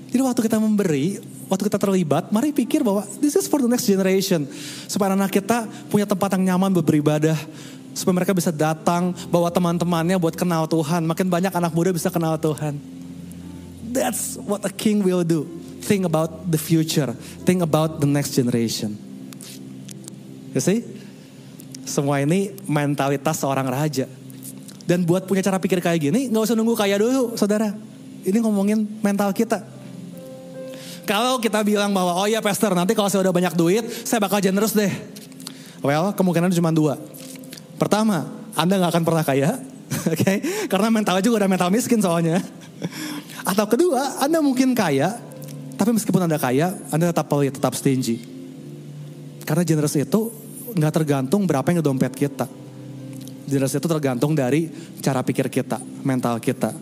Jadi 0.10 0.22
waktu 0.24 0.42
kita 0.48 0.64
memberi, 0.64 1.20
waktu 1.52 1.68
kita 1.68 1.76
terlibat, 1.76 2.32
mari 2.32 2.56
pikir 2.56 2.80
bahwa 2.80 3.04
this 3.20 3.36
is 3.36 3.52
for 3.52 3.60
the 3.60 3.68
next 3.68 3.84
generation. 3.84 4.48
Supaya 4.88 5.12
anak 5.12 5.36
kita 5.36 5.68
punya 5.92 6.08
tempat 6.08 6.40
yang 6.40 6.56
nyaman 6.56 6.72
beribadah. 6.72 7.36
Supaya 7.92 8.24
mereka 8.24 8.32
bisa 8.32 8.56
datang, 8.56 9.12
bawa 9.28 9.52
teman-temannya 9.52 10.16
buat 10.16 10.40
kenal 10.40 10.72
Tuhan. 10.72 11.04
Makin 11.04 11.28
banyak 11.28 11.52
anak 11.52 11.76
muda 11.76 11.92
bisa 11.92 12.08
kenal 12.08 12.40
Tuhan. 12.40 12.80
That's 13.92 14.40
what 14.40 14.64
a 14.64 14.72
king 14.72 15.04
will 15.04 15.28
do. 15.28 15.59
Think 15.80 16.06
about 16.06 16.52
the 16.52 16.60
future. 16.60 17.16
Think 17.48 17.64
about 17.64 18.04
the 18.04 18.10
next 18.10 18.36
generation. 18.36 18.96
You 20.54 20.62
see? 20.62 20.86
Semua 21.88 22.22
ini 22.22 22.54
mentalitas 22.70 23.42
seorang 23.42 23.66
raja. 23.66 24.06
Dan 24.86 25.06
buat 25.06 25.30
punya 25.30 25.46
cara 25.46 25.62
pikir 25.62 25.82
kayak 25.82 26.10
gini, 26.10 26.34
nggak 26.34 26.50
usah 26.50 26.58
nunggu 26.58 26.74
kaya 26.74 26.98
dulu, 26.98 27.38
saudara. 27.38 27.74
Ini 28.26 28.38
ngomongin 28.42 28.86
mental 29.06 29.30
kita. 29.34 29.62
Kalau 31.06 31.42
kita 31.42 31.66
bilang 31.66 31.90
bahwa, 31.90 32.14
oh 32.22 32.30
iya 32.30 32.42
pastor, 32.42 32.78
nanti 32.78 32.94
kalau 32.94 33.10
saya 33.10 33.26
udah 33.26 33.34
banyak 33.34 33.54
duit, 33.58 33.86
saya 34.06 34.22
bakal 34.22 34.38
generous 34.42 34.78
deh. 34.78 34.90
Well, 35.82 36.14
kemungkinan 36.14 36.54
cuma 36.54 36.70
dua. 36.70 37.02
Pertama, 37.82 38.30
Anda 38.54 38.78
nggak 38.78 38.92
akan 38.94 39.04
pernah 39.06 39.24
kaya, 39.26 39.50
oke? 39.58 40.14
Okay? 40.14 40.38
Karena 40.70 40.94
mentalnya 40.94 41.26
juga 41.26 41.46
udah 41.46 41.50
mental 41.50 41.70
miskin 41.74 41.98
soalnya. 41.98 42.42
Atau 43.42 43.66
kedua, 43.66 44.22
Anda 44.22 44.42
mungkin 44.42 44.78
kaya, 44.78 45.18
tapi 45.80 45.96
meskipun 45.96 46.28
Anda 46.28 46.36
kaya, 46.36 46.76
Anda 46.92 47.16
tetap 47.16 47.32
pelit, 47.32 47.56
tetap 47.56 47.72
stingy. 47.72 48.20
Karena 49.48 49.64
generous 49.64 49.96
itu 49.96 50.28
nggak 50.76 50.92
tergantung 50.92 51.48
berapa 51.48 51.64
yang 51.72 51.80
di 51.80 51.86
dompet 51.88 52.12
kita. 52.12 52.52
Generous 53.48 53.80
itu 53.80 53.88
tergantung 53.88 54.36
dari 54.36 54.68
cara 55.00 55.24
pikir 55.24 55.48
kita, 55.48 55.80
mental 56.04 56.38
kita. 56.44 56.76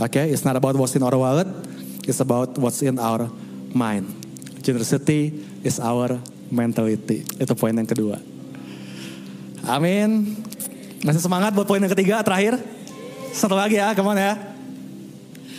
Oke, 0.00 0.16
okay? 0.16 0.32
it's 0.32 0.48
not 0.48 0.56
about 0.56 0.74
what's 0.80 0.96
in 0.96 1.04
our 1.04 1.12
wallet, 1.12 1.46
it's 2.08 2.24
about 2.24 2.56
what's 2.56 2.80
in 2.80 2.96
our 2.96 3.28
mind. 3.76 4.08
Generosity 4.64 5.36
is 5.60 5.76
our 5.76 6.16
mentality. 6.48 7.22
Itu 7.36 7.52
poin 7.52 7.76
yang 7.76 7.86
kedua. 7.86 8.16
Amin. 9.68 10.40
Masih 11.04 11.20
semangat 11.20 11.52
buat 11.52 11.68
poin 11.68 11.78
yang 11.78 11.92
ketiga 11.92 12.24
terakhir? 12.24 12.58
Satu 13.36 13.52
lagi 13.52 13.76
ya, 13.76 13.92
on 13.92 14.16
ya. 14.16 14.34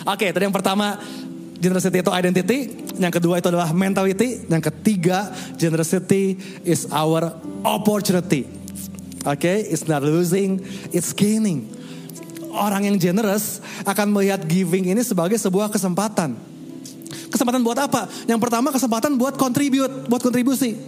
Oke, 0.08 0.34
tadi 0.34 0.44
yang 0.44 0.56
pertama 0.56 0.98
generosity 1.58 2.02
itu 2.02 2.12
identity, 2.14 2.60
yang 2.98 3.14
kedua 3.14 3.42
itu 3.42 3.50
adalah 3.50 3.70
mentality, 3.74 4.46
yang 4.46 4.62
ketiga 4.62 5.30
generosity 5.58 6.38
is 6.64 6.86
our 6.94 7.34
opportunity. 7.66 8.46
Oke, 9.28 9.44
okay? 9.44 9.58
it's 9.68 9.90
not 9.90 10.06
losing, 10.06 10.64
it's 10.96 11.12
gaining. 11.12 11.68
Orang 12.54 12.88
yang 12.88 12.98
generous 12.98 13.60
akan 13.84 14.10
melihat 14.10 14.42
giving 14.48 14.88
ini 14.88 15.04
sebagai 15.04 15.36
sebuah 15.36 15.68
kesempatan. 15.70 16.34
Kesempatan 17.28 17.60
buat 17.60 17.78
apa? 17.78 18.08
Yang 18.24 18.40
pertama 18.40 18.72
kesempatan 18.72 19.20
buat 19.20 19.36
contribute, 19.36 20.08
buat 20.08 20.24
kontribusi. 20.24 20.80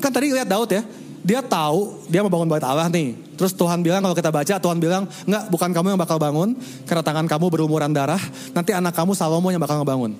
Kan 0.00 0.08
tadi 0.08 0.32
lihat 0.32 0.48
Daud 0.48 0.72
ya, 0.72 0.82
dia 1.26 1.42
tahu 1.42 2.06
dia 2.06 2.22
mau 2.22 2.30
bangun 2.30 2.46
bait 2.46 2.62
Allah 2.62 2.86
nih. 2.86 3.18
Terus 3.34 3.50
Tuhan 3.50 3.82
bilang 3.82 3.98
kalau 3.98 4.14
kita 4.14 4.30
baca 4.30 4.54
Tuhan 4.62 4.78
bilang 4.78 5.10
enggak 5.26 5.50
bukan 5.50 5.70
kamu 5.74 5.86
yang 5.98 6.00
bakal 6.00 6.22
bangun 6.22 6.54
karena 6.86 7.02
tangan 7.02 7.26
kamu 7.26 7.50
berumuran 7.50 7.90
darah. 7.90 8.22
Nanti 8.54 8.70
anak 8.70 8.94
kamu 8.94 9.18
Salomo 9.18 9.50
yang 9.50 9.58
bakal 9.58 9.82
ngebangun. 9.82 10.14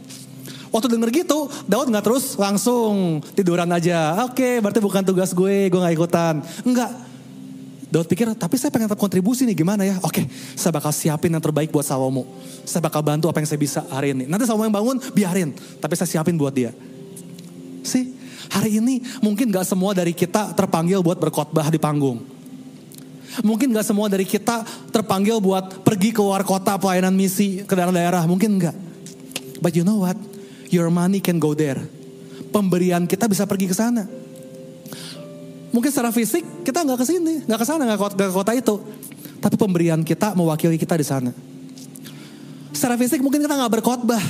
Waktu 0.74 0.90
denger 0.90 1.08
gitu 1.14 1.46
Daud 1.70 1.94
nggak 1.94 2.04
terus 2.10 2.34
langsung 2.34 3.22
tiduran 3.38 3.70
aja. 3.70 4.26
Oke 4.26 4.58
berarti 4.58 4.82
bukan 4.82 5.06
tugas 5.06 5.30
gue 5.30 5.70
gue 5.70 5.78
nggak 5.78 5.94
ikutan. 5.94 6.42
Enggak. 6.66 6.90
Daud 7.86 8.10
pikir 8.10 8.26
tapi 8.34 8.58
saya 8.58 8.74
pengen 8.74 8.90
tetap 8.90 8.98
kontribusi 8.98 9.46
nih 9.46 9.62
gimana 9.62 9.86
ya. 9.86 10.02
Oke 10.02 10.26
saya 10.58 10.74
bakal 10.74 10.90
siapin 10.90 11.30
yang 11.30 11.40
terbaik 11.40 11.70
buat 11.70 11.86
Salomo. 11.86 12.26
Saya 12.66 12.82
bakal 12.82 13.06
bantu 13.06 13.30
apa 13.30 13.38
yang 13.38 13.46
saya 13.46 13.62
bisa 13.62 13.86
hari 13.94 14.10
ini. 14.10 14.26
Nanti 14.26 14.42
Salomo 14.42 14.66
yang 14.66 14.74
bangun 14.74 14.98
biarin. 15.14 15.54
Tapi 15.54 15.94
saya 15.94 16.18
siapin 16.18 16.34
buat 16.34 16.50
dia. 16.50 16.74
Sih 17.86 18.25
Hari 18.50 18.78
ini 18.78 19.02
mungkin 19.20 19.50
gak 19.50 19.66
semua 19.66 19.92
dari 19.92 20.14
kita 20.14 20.54
terpanggil 20.54 21.02
buat 21.02 21.18
berkhotbah 21.18 21.68
di 21.70 21.78
panggung. 21.80 22.22
Mungkin 23.44 23.74
gak 23.76 23.84
semua 23.84 24.08
dari 24.08 24.24
kita 24.24 24.64
terpanggil 24.88 25.42
buat 25.42 25.84
pergi 25.84 26.14
ke 26.14 26.22
luar 26.24 26.46
kota 26.46 26.80
pelayanan 26.80 27.12
misi 27.12 27.66
ke 27.66 27.72
daerah-daerah. 27.74 28.24
Mungkin 28.24 28.50
enggak. 28.56 28.76
But 29.60 29.76
you 29.76 29.84
know 29.84 30.04
what? 30.04 30.16
Your 30.72 30.88
money 30.88 31.20
can 31.20 31.36
go 31.36 31.52
there. 31.52 31.84
Pemberian 32.52 33.04
kita 33.04 33.28
bisa 33.28 33.44
pergi 33.44 33.68
ke 33.68 33.76
sana. 33.76 34.08
Mungkin 35.74 35.90
secara 35.92 36.08
fisik 36.08 36.64
kita 36.64 36.80
nggak 36.86 37.04
ke 37.04 37.06
sini, 37.06 37.44
nggak 37.44 37.60
ke 37.60 37.66
sana, 37.68 37.84
nggak 37.84 38.16
ke 38.16 38.32
kota 38.32 38.52
itu. 38.56 38.80
Tapi 39.42 39.54
pemberian 39.60 40.00
kita 40.00 40.32
mewakili 40.32 40.80
kita 40.80 40.96
di 40.96 41.04
sana. 41.04 41.30
Secara 42.72 42.96
fisik 42.96 43.20
mungkin 43.20 43.44
kita 43.44 43.52
nggak 43.52 43.72
berkhotbah, 43.80 44.24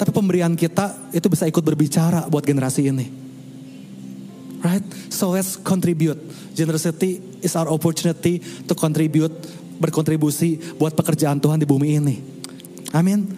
tapi 0.00 0.10
pemberian 0.12 0.56
kita 0.56 1.12
itu 1.12 1.26
bisa 1.28 1.44
ikut 1.44 1.60
berbicara 1.60 2.26
buat 2.32 2.44
generasi 2.44 2.88
ini. 2.88 3.23
Right? 4.64 4.80
So 5.12 5.36
let's 5.36 5.60
contribute. 5.60 6.16
Generosity 6.56 7.20
is 7.44 7.52
our 7.52 7.68
opportunity 7.68 8.40
to 8.40 8.72
contribute, 8.72 9.36
berkontribusi 9.76 10.80
buat 10.80 10.96
pekerjaan 10.96 11.36
Tuhan 11.36 11.60
di 11.60 11.68
bumi 11.68 12.00
ini. 12.00 12.16
Amin. 12.96 13.28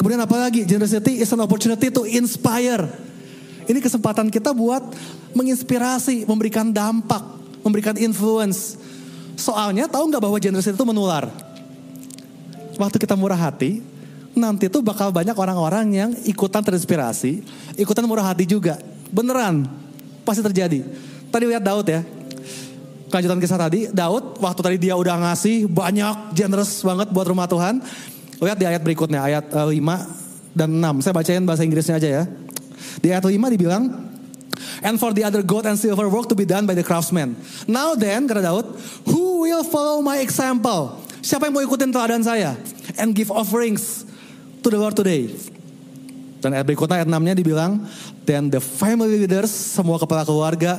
Kemudian 0.00 0.16
apa 0.16 0.32
lagi? 0.40 0.64
Generosity 0.64 1.20
is 1.20 1.28
an 1.36 1.44
opportunity 1.44 1.92
to 1.92 2.08
inspire. 2.08 2.88
Ini 3.68 3.84
kesempatan 3.84 4.32
kita 4.32 4.56
buat 4.56 4.80
menginspirasi, 5.36 6.24
memberikan 6.24 6.72
dampak, 6.72 7.20
memberikan 7.60 7.92
influence. 8.00 8.80
Soalnya 9.36 9.84
tahu 9.92 10.08
nggak 10.08 10.22
bahwa 10.24 10.38
generosity 10.40 10.72
itu 10.72 10.86
menular? 10.88 11.28
Waktu 12.80 12.96
kita 12.96 13.12
murah 13.12 13.36
hati, 13.36 13.84
nanti 14.32 14.72
tuh 14.72 14.80
bakal 14.80 15.12
banyak 15.12 15.36
orang-orang 15.36 15.86
yang 15.92 16.10
ikutan 16.24 16.64
terinspirasi, 16.64 17.44
ikutan 17.76 18.08
murah 18.08 18.32
hati 18.32 18.48
juga. 18.48 18.80
Beneran, 19.12 19.85
Pasti 20.26 20.42
terjadi. 20.42 20.82
Tadi 21.30 21.44
lihat 21.46 21.62
Daud 21.62 21.86
ya. 21.86 22.02
Kelanjutan 23.06 23.38
kisah 23.38 23.60
tadi, 23.62 23.86
Daud 23.94 24.42
waktu 24.42 24.60
tadi 24.66 24.76
dia 24.82 24.98
udah 24.98 25.14
ngasih 25.14 25.70
banyak 25.70 26.34
generous 26.34 26.82
banget 26.82 27.06
buat 27.14 27.30
rumah 27.30 27.46
Tuhan. 27.46 27.78
Lihat 28.42 28.58
di 28.58 28.66
ayat 28.66 28.82
berikutnya, 28.82 29.22
ayat 29.22 29.46
uh, 29.54 29.70
eh, 29.70 29.78
5 29.78 30.58
dan 30.58 30.70
6. 30.74 31.06
Saya 31.06 31.14
bacain 31.14 31.46
bahasa 31.46 31.62
Inggrisnya 31.62 32.02
aja 32.02 32.08
ya. 32.10 32.22
Di 32.98 33.14
ayat 33.14 33.22
5 33.22 33.30
dibilang, 33.54 34.10
And 34.82 34.98
for 34.98 35.14
the 35.14 35.22
other 35.22 35.40
gold 35.46 35.64
and 35.64 35.78
silver 35.78 36.10
work 36.10 36.28
to 36.28 36.36
be 36.36 36.44
done 36.44 36.66
by 36.66 36.74
the 36.74 36.82
craftsmen. 36.82 37.38
Now 37.70 37.94
then, 37.94 38.26
kata 38.26 38.42
Daud, 38.42 38.66
who 39.06 39.46
will 39.46 39.62
follow 39.62 40.02
my 40.02 40.20
example? 40.20 41.00
Siapa 41.22 41.48
yang 41.48 41.54
mau 41.56 41.62
ikutin 41.64 41.94
teladan 41.94 42.26
saya? 42.26 42.58
And 42.98 43.14
give 43.14 43.30
offerings 43.30 44.04
to 44.60 44.68
the 44.68 44.76
Lord 44.76 44.98
today. 44.98 45.30
Dan 46.46 46.54
ayat 46.54 46.62
berikutnya 46.70 47.02
ayat 47.02 47.10
6-nya 47.10 47.34
dibilang, 47.34 47.82
then 48.22 48.46
the 48.46 48.62
family 48.62 49.26
leaders, 49.26 49.50
semua 49.50 49.98
kepala 49.98 50.22
keluarga, 50.22 50.78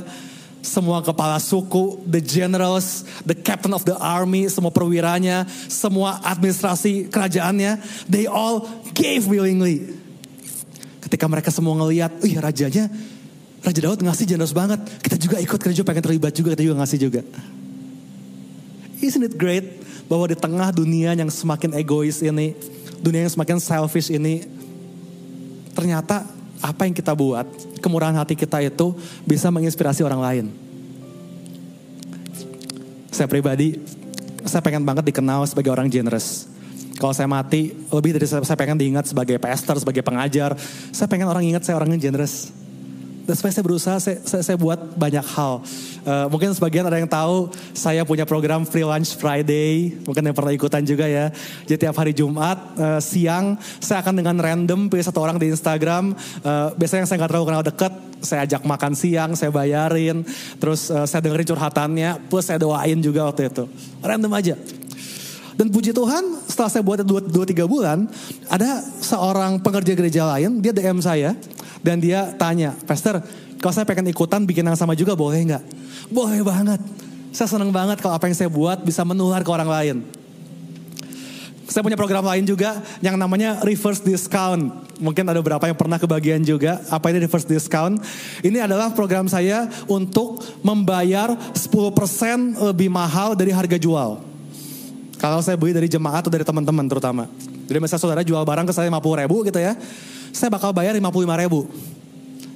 semua 0.64 1.04
kepala 1.04 1.36
suku, 1.44 2.00
the 2.08 2.24
generals, 2.24 3.04
the 3.28 3.36
captain 3.36 3.76
of 3.76 3.84
the 3.84 3.92
army, 4.00 4.48
semua 4.48 4.72
perwiranya, 4.72 5.44
semua 5.68 6.24
administrasi 6.24 7.12
kerajaannya, 7.12 7.84
they 8.08 8.32
all 8.32 8.64
gave 8.96 9.28
willingly. 9.28 9.92
Ketika 11.04 11.28
mereka 11.28 11.52
semua 11.52 11.76
ngeliat, 11.76 12.16
iya 12.24 12.40
rajanya, 12.40 12.88
Raja 13.60 13.80
Daud 13.84 14.00
ngasih 14.00 14.24
generous 14.24 14.56
banget. 14.56 14.80
Kita 15.04 15.20
juga 15.20 15.44
ikut, 15.44 15.60
kita 15.60 15.76
juga 15.76 15.88
pengen 15.92 16.04
terlibat 16.08 16.32
juga, 16.32 16.56
kita 16.56 16.64
juga 16.64 16.80
ngasih 16.80 17.00
juga. 17.04 17.22
Isn't 19.04 19.28
it 19.28 19.36
great 19.36 19.84
bahwa 20.08 20.32
di 20.32 20.40
tengah 20.40 20.72
dunia 20.72 21.12
yang 21.12 21.28
semakin 21.28 21.76
egois 21.76 22.24
ini, 22.24 22.56
dunia 23.04 23.28
yang 23.28 23.34
semakin 23.36 23.60
selfish 23.60 24.08
ini, 24.08 24.48
ternyata 25.78 26.26
apa 26.58 26.90
yang 26.90 26.98
kita 26.98 27.14
buat, 27.14 27.46
kemurahan 27.78 28.18
hati 28.18 28.34
kita 28.34 28.58
itu 28.66 28.98
bisa 29.22 29.54
menginspirasi 29.54 30.02
orang 30.02 30.22
lain. 30.26 30.46
Saya 33.14 33.30
pribadi, 33.30 33.78
saya 34.42 34.66
pengen 34.66 34.82
banget 34.82 35.06
dikenal 35.06 35.46
sebagai 35.46 35.70
orang 35.70 35.86
generous. 35.86 36.50
Kalau 36.98 37.14
saya 37.14 37.30
mati, 37.30 37.78
lebih 37.94 38.18
dari 38.18 38.26
saya 38.26 38.58
pengen 38.58 38.82
diingat 38.82 39.06
sebagai 39.06 39.38
pastor, 39.38 39.78
sebagai 39.78 40.02
pengajar. 40.02 40.58
Saya 40.90 41.06
pengen 41.06 41.30
orang 41.30 41.46
ingat 41.46 41.62
saya 41.62 41.78
orang 41.78 41.94
yang 41.94 42.10
generous 42.10 42.50
dan 43.28 43.36
supaya 43.36 43.52
saya 43.52 43.66
berusaha, 43.68 43.96
saya, 44.00 44.18
saya, 44.24 44.40
saya 44.40 44.56
buat 44.56 44.80
banyak 44.96 45.26
hal. 45.36 45.60
Uh, 46.08 46.32
mungkin 46.32 46.56
sebagian 46.56 46.88
ada 46.88 46.96
yang 46.96 47.12
tahu, 47.12 47.52
saya 47.76 48.08
punya 48.08 48.24
program 48.24 48.64
Free 48.64 48.88
Lunch 48.88 49.20
Friday. 49.20 50.00
Mungkin 50.08 50.24
yang 50.24 50.32
pernah 50.32 50.56
ikutan 50.56 50.80
juga 50.88 51.04
ya. 51.12 51.28
Jadi 51.68 51.84
tiap 51.84 52.00
hari 52.00 52.16
Jumat, 52.16 52.56
uh, 52.80 53.04
siang, 53.04 53.60
saya 53.84 54.00
akan 54.00 54.24
dengan 54.24 54.40
random 54.40 54.88
pilih 54.88 55.04
satu 55.04 55.20
orang 55.20 55.36
di 55.36 55.52
Instagram. 55.52 56.16
Uh, 56.40 56.72
biasanya 56.80 57.04
yang 57.04 57.10
saya 57.12 57.18
nggak 57.20 57.32
terlalu 57.36 57.48
kenal 57.52 57.64
deket, 57.68 57.94
saya 58.24 58.40
ajak 58.48 58.64
makan 58.64 58.96
siang, 58.96 59.36
saya 59.36 59.52
bayarin. 59.52 60.24
Terus 60.56 60.88
uh, 60.88 61.04
saya 61.04 61.20
dengerin 61.20 61.52
curhatannya, 61.52 62.32
plus 62.32 62.48
saya 62.48 62.64
doain 62.64 62.96
juga 63.04 63.28
waktu 63.28 63.52
itu. 63.52 63.68
Random 64.00 64.32
aja. 64.40 64.56
Dan 65.58 65.74
puji 65.74 65.90
Tuhan 65.90 66.46
setelah 66.46 66.70
saya 66.70 66.86
buat 66.86 67.02
2-3 67.02 67.66
bulan, 67.66 68.06
ada 68.46 68.86
seorang 69.02 69.58
pengerja 69.58 69.98
gereja 69.98 70.22
lain, 70.38 70.62
dia 70.62 70.70
DM 70.70 71.02
saya. 71.02 71.34
Dan 71.82 71.98
dia 71.98 72.30
tanya, 72.38 72.78
Pastor, 72.86 73.26
kalau 73.58 73.74
saya 73.74 73.90
pengen 73.90 74.14
ikutan 74.14 74.46
bikin 74.46 74.62
yang 74.62 74.78
sama 74.78 74.94
juga 74.94 75.18
boleh 75.18 75.42
nggak? 75.50 75.64
Boleh 76.14 76.46
banget. 76.46 76.78
Saya 77.34 77.50
seneng 77.50 77.74
banget 77.74 77.98
kalau 78.02 78.14
apa 78.14 78.30
yang 78.30 78.38
saya 78.38 78.50
buat 78.54 78.86
bisa 78.86 79.02
menular 79.02 79.42
ke 79.42 79.50
orang 79.50 79.70
lain. 79.70 79.98
Saya 81.68 81.84
punya 81.84 82.00
program 82.00 82.24
lain 82.24 82.48
juga 82.48 82.80
yang 83.02 83.18
namanya 83.18 83.60
reverse 83.66 84.00
discount. 84.06 84.72
Mungkin 84.98 85.26
ada 85.26 85.38
beberapa 85.42 85.68
yang 85.68 85.78
pernah 85.78 85.98
kebagian 86.00 86.42
juga. 86.42 86.82
Apa 86.90 87.10
ini 87.12 87.26
reverse 87.26 87.46
discount? 87.50 88.02
Ini 88.46 88.66
adalah 88.66 88.94
program 88.94 89.26
saya 89.28 89.70
untuk 89.90 90.42
membayar 90.62 91.34
10% 91.54 92.58
lebih 92.72 92.90
mahal 92.90 93.34
dari 93.38 93.52
harga 93.52 93.78
jual. 93.78 94.27
Kalau 95.18 95.42
saya 95.42 95.58
beli 95.58 95.74
dari 95.74 95.90
jemaat 95.90 96.22
atau 96.26 96.32
dari 96.34 96.46
teman-teman 96.46 96.86
terutama. 96.86 97.26
Jadi 97.68 97.78
misalnya 97.82 98.02
saudara 98.02 98.22
jual 98.24 98.42
barang 98.46 98.66
ke 98.70 98.74
saya 98.74 98.88
50 98.88 99.22
ribu 99.26 99.44
gitu 99.44 99.60
ya 99.60 99.76
saya 100.38 100.54
bakal 100.54 100.70
bayar 100.70 100.94
55 100.94 101.42
ribu. 101.42 101.66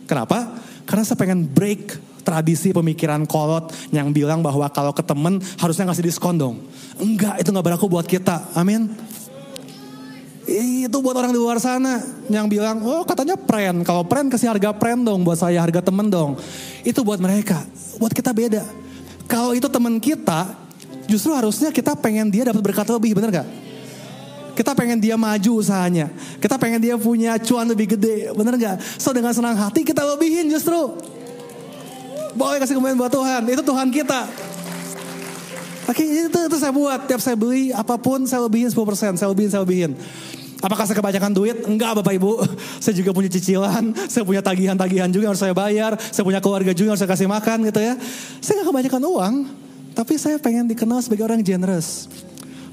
Kenapa? 0.06 0.54
Karena 0.86 1.04
saya 1.08 1.18
pengen 1.18 1.50
break 1.50 1.98
tradisi 2.22 2.70
pemikiran 2.70 3.26
kolot 3.26 3.74
yang 3.90 4.14
bilang 4.14 4.46
bahwa 4.46 4.70
kalau 4.70 4.94
ke 4.94 5.02
temen 5.02 5.42
harusnya 5.58 5.90
ngasih 5.90 6.06
diskon 6.06 6.38
dong. 6.38 6.56
Enggak, 7.02 7.42
itu 7.42 7.50
nggak 7.50 7.66
berlaku 7.66 7.90
buat 7.90 8.06
kita. 8.06 8.54
Amin. 8.54 8.92
Itu 10.46 11.00
buat 11.00 11.16
orang 11.16 11.32
di 11.32 11.40
luar 11.40 11.58
sana 11.58 12.02
yang 12.28 12.46
bilang, 12.46 12.84
oh 12.84 13.08
katanya 13.08 13.40
pren. 13.40 13.82
Kalau 13.88 14.04
pren 14.04 14.28
kasih 14.28 14.52
harga 14.52 14.76
pren 14.76 15.00
dong 15.00 15.26
buat 15.26 15.40
saya, 15.40 15.64
harga 15.64 15.80
temen 15.80 16.12
dong. 16.12 16.38
Itu 16.86 17.02
buat 17.02 17.18
mereka. 17.18 17.64
Buat 17.98 18.12
kita 18.12 18.36
beda. 18.36 18.62
Kalau 19.32 19.56
itu 19.56 19.72
temen 19.72 19.96
kita, 19.98 20.61
justru 21.12 21.36
harusnya 21.36 21.76
kita 21.76 21.92
pengen 22.00 22.32
dia 22.32 22.48
dapat 22.48 22.64
berkat 22.64 22.88
lebih, 22.88 23.20
bener 23.20 23.44
gak? 23.44 23.48
Kita 24.56 24.72
pengen 24.76 25.00
dia 25.00 25.16
maju 25.20 25.52
usahanya. 25.60 26.12
Kita 26.40 26.56
pengen 26.60 26.80
dia 26.80 26.96
punya 27.00 27.40
cuan 27.40 27.68
lebih 27.68 27.96
gede. 27.96 28.32
Bener 28.36 28.56
gak? 28.56 28.80
So 29.00 29.12
dengan 29.12 29.36
senang 29.36 29.56
hati 29.56 29.84
kita 29.84 30.04
lebihin 30.04 30.48
justru. 30.52 30.96
Boleh 32.36 32.64
kasih 32.64 32.80
kemudian 32.80 33.00
buat 33.00 33.12
Tuhan. 33.12 33.48
Itu 33.48 33.64
Tuhan 33.64 33.88
kita. 33.92 34.28
Oke 35.92 36.04
itu, 36.04 36.40
itu 36.48 36.58
saya 36.60 36.72
buat. 36.72 37.00
Tiap 37.08 37.20
saya 37.20 37.36
beli 37.36 37.76
apa 37.76 37.96
pun 38.00 38.24
saya 38.28 38.44
lebihin 38.48 38.72
10%. 38.72 39.20
Saya 39.20 39.30
lebihin, 39.32 39.50
saya 39.52 39.64
lebihin. 39.64 39.92
Apakah 40.62 40.86
saya 40.86 40.94
kebanyakan 40.94 41.34
duit? 41.34 41.58
Enggak 41.66 41.98
Bapak 41.98 42.14
Ibu. 42.22 42.38
Saya 42.86 42.94
juga 42.94 43.18
punya 43.18 43.34
cicilan. 43.34 43.98
Saya 44.06 44.22
punya 44.22 44.46
tagihan-tagihan 44.46 45.10
juga 45.10 45.34
harus 45.34 45.42
saya 45.42 45.58
bayar. 45.58 45.98
Saya 45.98 46.22
punya 46.22 46.38
keluarga 46.38 46.70
juga 46.70 46.94
harus 46.94 47.02
saya 47.02 47.10
kasih 47.10 47.26
makan 47.26 47.66
gitu 47.66 47.82
ya. 47.82 47.98
Saya 48.46 48.62
gak 48.62 48.70
kebanyakan 48.70 49.02
uang. 49.10 49.36
Tapi 49.92 50.14
saya 50.16 50.40
pengen 50.40 50.68
dikenal 50.68 51.04
sebagai 51.04 51.28
orang 51.28 51.44
generous. 51.44 52.08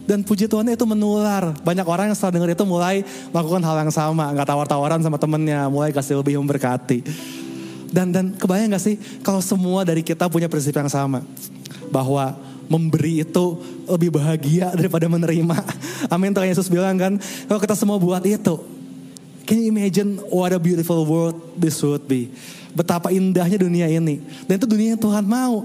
Dan 0.09 0.24
puji 0.24 0.48
Tuhan 0.48 0.64
itu 0.72 0.88
menular. 0.88 1.52
Banyak 1.61 1.85
orang 1.85 2.09
yang 2.09 2.16
setelah 2.16 2.40
dengar 2.40 2.50
itu 2.57 2.64
mulai 2.64 3.04
melakukan 3.28 3.61
hal 3.61 3.76
yang 3.85 3.92
sama. 3.92 4.33
Nggak 4.33 4.48
tawar-tawaran 4.48 5.00
sama 5.04 5.20
temennya. 5.20 5.68
Mulai 5.68 5.92
kasih 5.92 6.24
lebih 6.24 6.40
memberkati. 6.40 7.04
Dan 7.92 8.12
dan 8.12 8.33
kebayang 8.37 8.72
gak 8.72 8.85
sih 8.85 9.00
kalau 9.24 9.40
semua 9.40 9.81
dari 9.85 10.00
kita 10.00 10.28
punya 10.33 10.48
prinsip 10.48 10.72
yang 10.72 10.88
sama. 10.88 11.20
Bahwa 11.92 12.40
memberi 12.72 13.24
itu 13.24 13.61
lebih 13.85 14.16
bahagia 14.16 14.72
daripada 14.78 15.04
menerima. 15.12 15.57
Amin. 16.09 16.33
Tuhan 16.33 16.48
Yesus 16.57 16.72
bilang 16.72 16.96
kan, 16.96 17.20
kalau 17.44 17.61
kita 17.61 17.76
semua 17.76 18.00
buat 18.00 18.24
itu. 18.24 18.78
Can 19.48 19.64
you 19.64 19.72
imagine 19.72 20.20
what 20.28 20.52
a 20.52 20.61
beautiful 20.61 21.09
world 21.09 21.37
this 21.57 21.81
would 21.81 22.04
be? 22.04 22.28
Betapa 22.76 23.09
indahnya 23.09 23.57
dunia 23.57 23.88
ini. 23.88 24.20
Dan 24.44 24.61
itu 24.61 24.68
dunia 24.68 24.92
yang 24.96 25.00
Tuhan 25.00 25.24
mau. 25.24 25.64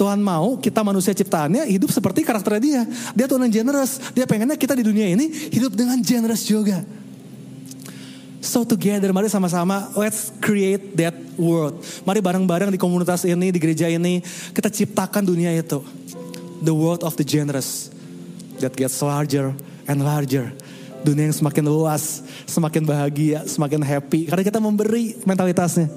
Tuhan 0.00 0.16
mau 0.16 0.56
kita 0.56 0.80
manusia 0.80 1.12
ciptaannya 1.12 1.68
hidup 1.68 1.92
seperti 1.92 2.24
karakternya 2.24 2.62
dia. 2.64 2.82
Dia 3.12 3.28
Tuhan 3.28 3.44
yang 3.44 3.60
generous. 3.60 4.00
Dia 4.16 4.24
pengennya 4.24 4.56
kita 4.56 4.72
di 4.72 4.80
dunia 4.80 5.12
ini 5.12 5.28
hidup 5.52 5.76
dengan 5.76 6.00
generous 6.00 6.48
juga. 6.48 6.80
So 8.40 8.64
together, 8.64 9.12
mari 9.12 9.28
sama-sama 9.28 9.92
let's 10.00 10.32
create 10.40 10.96
that 10.96 11.12
world. 11.36 11.84
Mari 12.08 12.24
bareng-bareng 12.24 12.72
di 12.72 12.80
komunitas 12.80 13.28
ini, 13.28 13.52
di 13.52 13.60
gereja 13.60 13.92
ini, 13.92 14.24
kita 14.56 14.72
ciptakan 14.72 15.20
dunia 15.20 15.52
itu. 15.52 15.84
The 16.64 16.72
world 16.72 17.04
of 17.04 17.20
the 17.20 17.26
generous. 17.28 17.92
That 18.64 18.72
gets 18.72 18.96
larger 19.04 19.52
and 19.84 20.00
larger. 20.00 20.56
Dunia 21.04 21.28
yang 21.28 21.36
semakin 21.36 21.68
luas, 21.68 22.24
semakin 22.48 22.88
bahagia, 22.88 23.44
semakin 23.44 23.84
happy. 23.84 24.32
Karena 24.32 24.48
kita 24.48 24.64
memberi 24.64 25.20
mentalitasnya. 25.28 25.92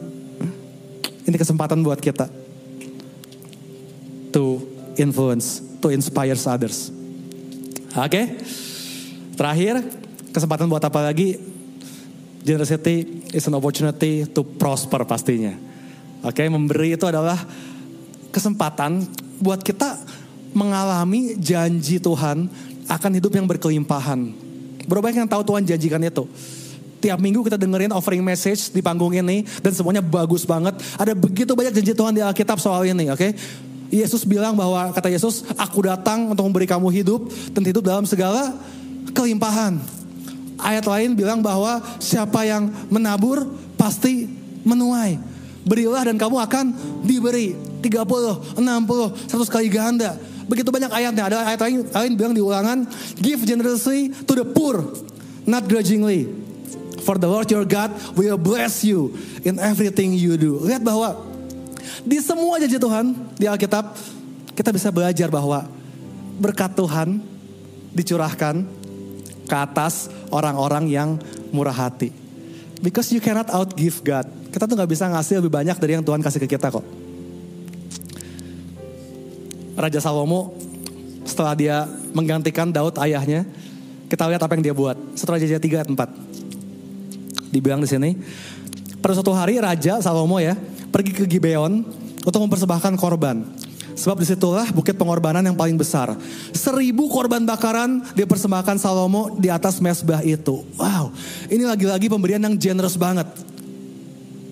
Ini 1.23 1.39
kesempatan 1.39 1.79
buat 1.79 2.03
kita 2.03 2.43
to 4.33 4.59
influence, 4.97 5.61
to 5.79 5.93
inspire 5.93 6.35
others. 6.35 6.89
Oke, 7.93 8.09
okay? 8.09 8.25
terakhir 9.37 9.85
kesempatan 10.33 10.65
buat 10.65 10.81
apa 10.81 11.05
lagi? 11.05 11.37
Generosity 12.43 13.23
is 13.31 13.45
an 13.47 13.55
opportunity 13.55 14.27
to 14.27 14.41
prosper 14.43 15.05
pastinya. 15.07 15.55
Oke, 16.25 16.43
okay? 16.43 16.47
memberi 16.49 16.97
itu 16.97 17.05
adalah 17.07 17.37
kesempatan 18.33 19.05
buat 19.39 19.61
kita 19.61 20.01
mengalami 20.57 21.37
janji 21.37 22.01
Tuhan 22.01 22.49
akan 22.89 23.11
hidup 23.15 23.31
yang 23.37 23.45
berkelimpahan. 23.45 24.33
Berapa 24.89 25.13
yang 25.13 25.29
tahu 25.29 25.43
Tuhan 25.45 25.63
janjikan 25.63 26.01
itu? 26.03 26.25
Tiap 27.03 27.19
minggu 27.19 27.43
kita 27.43 27.59
dengerin 27.59 27.91
offering 27.91 28.23
message 28.23 28.71
di 28.71 28.79
panggung 28.79 29.11
ini 29.11 29.43
dan 29.59 29.75
semuanya 29.75 29.99
bagus 29.99 30.47
banget. 30.47 30.79
Ada 30.95 31.11
begitu 31.11 31.51
banyak 31.51 31.75
janji 31.75 31.91
Tuhan 31.91 32.15
di 32.15 32.21
Alkitab 32.23 32.57
soal 32.59 32.87
ini, 32.87 33.11
oke? 33.11 33.19
Okay? 33.19 33.31
Yesus 33.93 34.25
bilang 34.25 34.58
bahwa 34.58 34.89
kata 34.89 35.06
Yesus, 35.06 35.45
aku 35.53 35.86
datang 35.86 36.34
untuk 36.34 36.49
memberi 36.49 36.65
kamu 36.65 36.89
hidup 36.89 37.29
dan 37.53 37.62
hidup 37.62 37.86
dalam 37.86 38.10
segala 38.10 38.58
kelimpahan. 39.13 39.77
Ayat 40.58 40.89
lain 40.89 41.13
bilang 41.13 41.45
bahwa 41.45 41.77
siapa 42.01 42.41
yang 42.41 42.73
menabur 42.89 43.45
pasti 43.77 44.25
menuai. 44.65 45.21
Berilah 45.62 46.10
dan 46.10 46.17
kamu 46.17 46.41
akan 46.41 46.65
diberi 47.06 47.53
30, 47.86 48.58
60, 48.58 48.65
100 49.29 49.53
kali 49.53 49.69
ganda. 49.69 50.17
Begitu 50.49 50.73
banyak 50.73 50.89
ayatnya. 50.89 51.23
Ada 51.29 51.38
ayat 51.53 51.62
lain, 51.62 51.77
lain 51.86 52.12
bilang 52.17 52.34
di 52.34 52.41
ulangan, 52.41 52.89
give 53.21 53.45
generously 53.45 54.10
to 54.25 54.34
the 54.34 54.47
poor, 54.47 54.82
not 55.45 55.69
grudgingly. 55.69 56.34
For 57.06 57.19
the 57.19 57.29
Lord 57.29 57.51
your 57.51 57.67
God 57.67 57.93
will 58.17 58.39
bless 58.39 58.82
you 58.82 59.13
in 59.45 59.60
everything 59.60 60.15
you 60.15 60.39
do. 60.39 60.63
Lihat 60.63 60.82
bahwa 60.82 61.32
di 62.03 62.19
semua 62.19 62.59
janji 62.59 62.75
Tuhan 62.75 63.15
di 63.39 63.47
Alkitab, 63.47 63.95
kita 64.53 64.69
bisa 64.75 64.91
belajar 64.91 65.31
bahwa 65.31 65.65
berkat 66.37 66.75
Tuhan 66.75 67.23
dicurahkan 67.95 68.65
ke 69.47 69.55
atas 69.55 70.11
orang-orang 70.33 70.89
yang 70.91 71.09
murah 71.55 71.75
hati. 71.75 72.11
Because 72.83 73.07
you 73.15 73.23
cannot 73.23 73.47
outgive 73.47 74.03
God. 74.03 74.27
Kita 74.51 74.67
tuh 74.67 74.75
gak 74.75 74.91
bisa 74.91 75.07
ngasih 75.07 75.39
lebih 75.39 75.55
banyak 75.55 75.77
dari 75.79 75.95
yang 75.95 76.03
Tuhan 76.03 76.19
kasih 76.19 76.43
ke 76.43 76.47
kita 76.51 76.67
kok. 76.67 76.83
Raja 79.73 79.99
Salomo 80.03 80.53
setelah 81.23 81.55
dia 81.55 81.87
menggantikan 82.11 82.69
Daud 82.69 82.99
ayahnya, 82.99 83.47
kita 84.11 84.27
lihat 84.29 84.43
apa 84.43 84.53
yang 84.59 84.63
dia 84.69 84.75
buat. 84.75 84.99
Setelah 85.15 85.39
Raja 85.39 85.57
3 85.57 85.79
ayat 85.79 85.89
4. 85.89 87.55
Dibilang 87.55 87.79
di 87.81 87.89
sini, 87.89 88.19
pada 88.99 89.15
suatu 89.17 89.31
hari 89.33 89.57
Raja 89.57 90.03
Salomo 90.03 90.38
ya, 90.38 90.53
pergi 90.93 91.11
ke 91.11 91.25
Gibeon 91.25 91.81
untuk 92.21 92.39
mempersembahkan 92.45 92.93
korban. 93.01 93.41
Sebab 93.93 94.21
di 94.21 94.25
situlah 94.25 94.69
bukit 94.73 94.97
pengorbanan 94.97 95.45
yang 95.45 95.57
paling 95.57 95.77
besar. 95.77 96.13
Seribu 96.53 97.09
korban 97.09 97.45
bakaran 97.45 98.01
dipersembahkan 98.13 98.81
Salomo 98.81 99.33
di 99.37 99.53
atas 99.53 99.77
mesbah 99.81 100.21
itu. 100.25 100.65
Wow, 100.77 101.13
ini 101.49 101.65
lagi-lagi 101.65 102.09
pemberian 102.09 102.41
yang 102.41 102.57
generous 102.57 102.97
banget. 102.97 103.29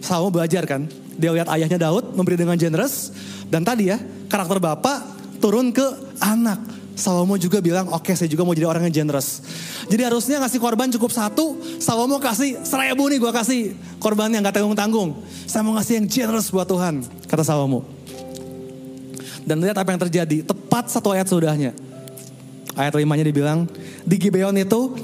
Salomo 0.02 0.30
belajar 0.34 0.66
kan, 0.66 0.86
dia 1.18 1.34
lihat 1.34 1.50
ayahnya 1.58 1.78
Daud 1.78 2.14
memberi 2.14 2.38
dengan 2.38 2.58
generous. 2.58 3.14
Dan 3.50 3.66
tadi 3.66 3.90
ya, 3.90 3.98
karakter 4.30 4.62
bapak 4.62 4.98
turun 5.42 5.74
ke 5.74 5.86
anak. 6.22 6.81
Salomo 6.92 7.40
juga 7.40 7.64
bilang, 7.64 7.88
oke 7.90 8.12
okay, 8.12 8.14
saya 8.20 8.28
juga 8.28 8.44
mau 8.44 8.52
jadi 8.52 8.68
orang 8.68 8.86
yang 8.90 9.04
generous. 9.04 9.42
Jadi 9.88 10.02
harusnya 10.04 10.38
ngasih 10.44 10.60
korban 10.60 10.92
cukup 10.92 11.10
satu, 11.10 11.58
Salomo 11.80 12.20
kasih 12.20 12.62
seribu 12.68 13.08
nih 13.08 13.18
gue 13.18 13.32
kasih 13.32 13.62
korban 13.98 14.30
yang 14.30 14.44
gak 14.44 14.60
tanggung-tanggung. 14.60 15.16
Saya 15.48 15.64
mau 15.64 15.74
ngasih 15.80 16.04
yang 16.04 16.08
generous 16.12 16.52
buat 16.52 16.68
Tuhan, 16.68 17.02
kata 17.26 17.44
Salomo. 17.48 17.88
Dan 19.42 19.60
lihat 19.64 19.76
apa 19.76 19.90
yang 19.90 20.02
terjadi. 20.08 20.46
Tepat 20.46 20.94
satu 20.94 21.12
ayat 21.12 21.26
sudahnya. 21.26 21.74
Ayat 22.78 22.96
limanya 22.96 23.26
dibilang, 23.26 23.68
di 24.08 24.16
Gibeon 24.16 24.56
itu 24.56 24.96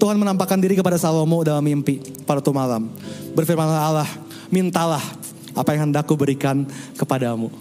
Tuhan 0.00 0.16
menampakkan 0.16 0.58
diri 0.58 0.74
kepada 0.74 0.96
Salomo 0.96 1.44
dalam 1.44 1.62
mimpi 1.62 2.00
pada 2.24 2.40
waktu 2.40 2.54
malam. 2.56 2.88
Berfirmanlah 3.36 3.82
Allah, 3.84 4.10
mintalah 4.48 5.04
apa 5.54 5.76
yang 5.76 5.92
hendak 5.92 6.08
berikan 6.16 6.66
kepadamu. 6.96 7.52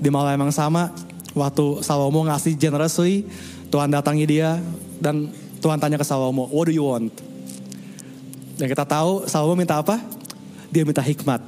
Di 0.00 0.08
malam 0.10 0.40
yang 0.40 0.50
sama, 0.50 0.90
waktu 1.34 1.82
Salomo 1.82 2.24
ngasih 2.24 2.54
generously, 2.54 3.26
Tuhan 3.68 3.90
datangi 3.90 4.24
dia 4.24 4.62
dan 5.02 5.28
Tuhan 5.58 5.82
tanya 5.82 5.98
ke 5.98 6.06
Salomo, 6.06 6.46
what 6.48 6.70
do 6.70 6.72
you 6.72 6.86
want? 6.86 7.10
Dan 8.54 8.70
kita 8.70 8.86
tahu 8.86 9.26
Salomo 9.26 9.58
minta 9.58 9.82
apa? 9.82 9.98
Dia 10.70 10.86
minta 10.86 11.02
hikmat. 11.02 11.42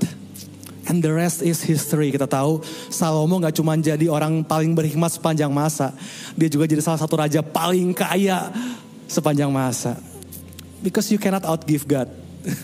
And 0.87 1.03
the 1.03 1.11
rest 1.11 1.43
is 1.43 1.63
history. 1.67 2.15
Kita 2.15 2.31
tahu 2.31 2.63
Salomo 2.91 3.43
gak 3.43 3.59
cuma 3.59 3.75
jadi 3.79 4.07
orang 4.07 4.47
paling 4.47 4.75
berhikmat 4.75 5.11
sepanjang 5.15 5.51
masa. 5.51 5.91
Dia 6.39 6.47
juga 6.47 6.67
jadi 6.71 6.83
salah 6.83 7.03
satu 7.03 7.19
raja 7.19 7.43
paling 7.43 7.91
kaya 7.91 8.55
sepanjang 9.11 9.51
masa. 9.51 9.99
Because 10.83 11.11
you 11.11 11.19
cannot 11.19 11.43
outgive 11.43 11.87
God. 11.91 12.07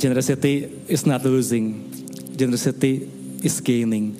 Generosity 0.00 0.68
is 0.88 1.04
not 1.04 1.24
losing. 1.24 1.84
Generosity 2.36 3.15
is 3.42 3.58
gaining. 3.60 4.16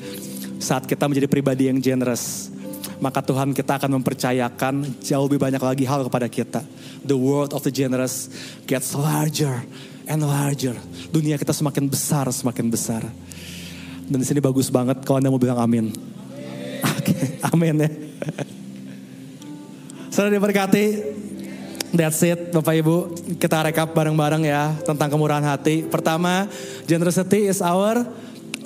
Saat 0.57 0.89
kita 0.89 1.07
menjadi 1.07 1.29
pribadi 1.29 1.69
yang 1.69 1.79
generous, 1.79 2.49
maka 2.99 3.21
Tuhan 3.21 3.53
kita 3.53 3.77
akan 3.77 4.01
mempercayakan 4.01 5.05
jauh 5.05 5.25
lebih 5.29 5.41
banyak 5.41 5.61
lagi 5.61 5.85
hal 5.85 6.05
kepada 6.09 6.27
kita. 6.27 6.61
The 7.05 7.17
world 7.17 7.53
of 7.53 7.63
the 7.63 7.73
generous 7.73 8.33
gets 8.65 8.97
larger 8.97 9.63
and 10.09 10.25
larger. 10.25 10.75
Dunia 11.13 11.37
kita 11.37 11.53
semakin 11.53 11.87
besar, 11.87 12.25
semakin 12.33 12.67
besar. 12.73 13.03
Dan 14.07 14.23
di 14.23 14.27
sini 14.27 14.39
bagus 14.39 14.71
banget 14.71 15.03
kalau 15.03 15.19
Anda 15.21 15.29
mau 15.29 15.41
bilang 15.41 15.61
amin. 15.61 15.93
Oke, 16.97 17.15
amin 17.53 17.85
ya. 17.85 17.91
Sudah 20.09 20.33
diberkati. 20.33 20.87
That's 21.97 22.21
it 22.25 22.51
Bapak 22.51 22.75
Ibu. 22.83 22.97
Kita 23.39 23.63
rekap 23.63 23.95
bareng-bareng 23.95 24.43
ya 24.45 24.75
tentang 24.85 25.13
kemurahan 25.13 25.45
hati. 25.45 25.87
Pertama, 25.87 26.49
generosity 26.85 27.49
is 27.49 27.63
our 27.63 28.05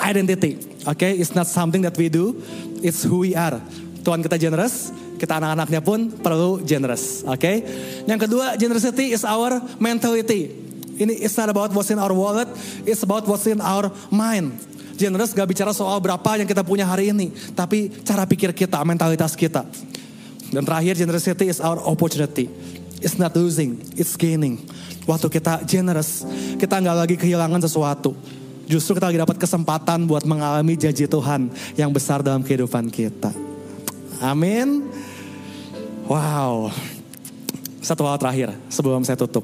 identity. 0.01 0.57
Oke, 0.89 0.97
okay? 0.97 1.13
it's 1.15 1.37
not 1.37 1.47
something 1.47 1.85
that 1.85 1.95
we 1.95 2.09
do, 2.09 2.41
it's 2.81 3.05
who 3.05 3.23
we 3.23 3.37
are. 3.37 3.61
Tuhan 4.01 4.25
kita 4.25 4.41
generous, 4.41 4.89
kita 5.21 5.37
anak-anaknya 5.37 5.81
pun 5.85 6.09
perlu 6.09 6.65
generous. 6.65 7.21
Oke. 7.29 7.37
Okay? 7.37 7.57
Yang 8.09 8.27
kedua, 8.27 8.57
generosity 8.57 9.13
is 9.13 9.23
our 9.29 9.61
mentality. 9.77 10.57
Ini 11.01 11.21
it's 11.21 11.37
not 11.37 11.53
about 11.53 11.73
what's 11.73 11.93
in 11.93 12.01
our 12.01 12.13
wallet, 12.13 12.49
it's 12.89 13.05
about 13.05 13.29
what's 13.29 13.45
in 13.45 13.61
our 13.61 13.93
mind. 14.09 14.57
Generous 15.01 15.33
gak 15.33 15.49
bicara 15.49 15.73
soal 15.73 15.97
berapa 15.97 16.37
yang 16.37 16.45
kita 16.45 16.61
punya 16.61 16.85
hari 16.85 17.09
ini, 17.09 17.33
tapi 17.57 17.89
cara 18.05 18.29
pikir 18.29 18.53
kita, 18.53 18.81
mentalitas 18.85 19.33
kita. 19.33 19.65
Dan 20.53 20.61
terakhir 20.65 21.01
generosity 21.01 21.49
is 21.49 21.57
our 21.61 21.81
opportunity. 21.89 22.53
It's 23.01 23.17
not 23.17 23.33
losing, 23.33 23.81
it's 23.97 24.13
gaining. 24.13 24.61
Waktu 25.09 25.33
kita 25.33 25.65
generous, 25.65 26.21
kita 26.61 26.77
nggak 26.77 26.97
lagi 26.97 27.17
kehilangan 27.17 27.65
sesuatu. 27.65 28.13
Justru 28.71 28.95
kita 28.95 29.11
lagi 29.11 29.19
dapat 29.19 29.35
kesempatan 29.35 30.07
buat 30.07 30.23
mengalami 30.23 30.79
janji 30.79 31.11
Tuhan 31.11 31.51
yang 31.75 31.91
besar 31.91 32.23
dalam 32.23 32.47
kehidupan 32.47 32.87
kita. 32.87 33.35
Amin. 34.23 34.87
Wow. 36.07 36.71
Satu 37.83 38.07
hal 38.07 38.15
terakhir 38.23 38.55
sebelum 38.71 39.03
saya 39.03 39.19
tutup. 39.19 39.43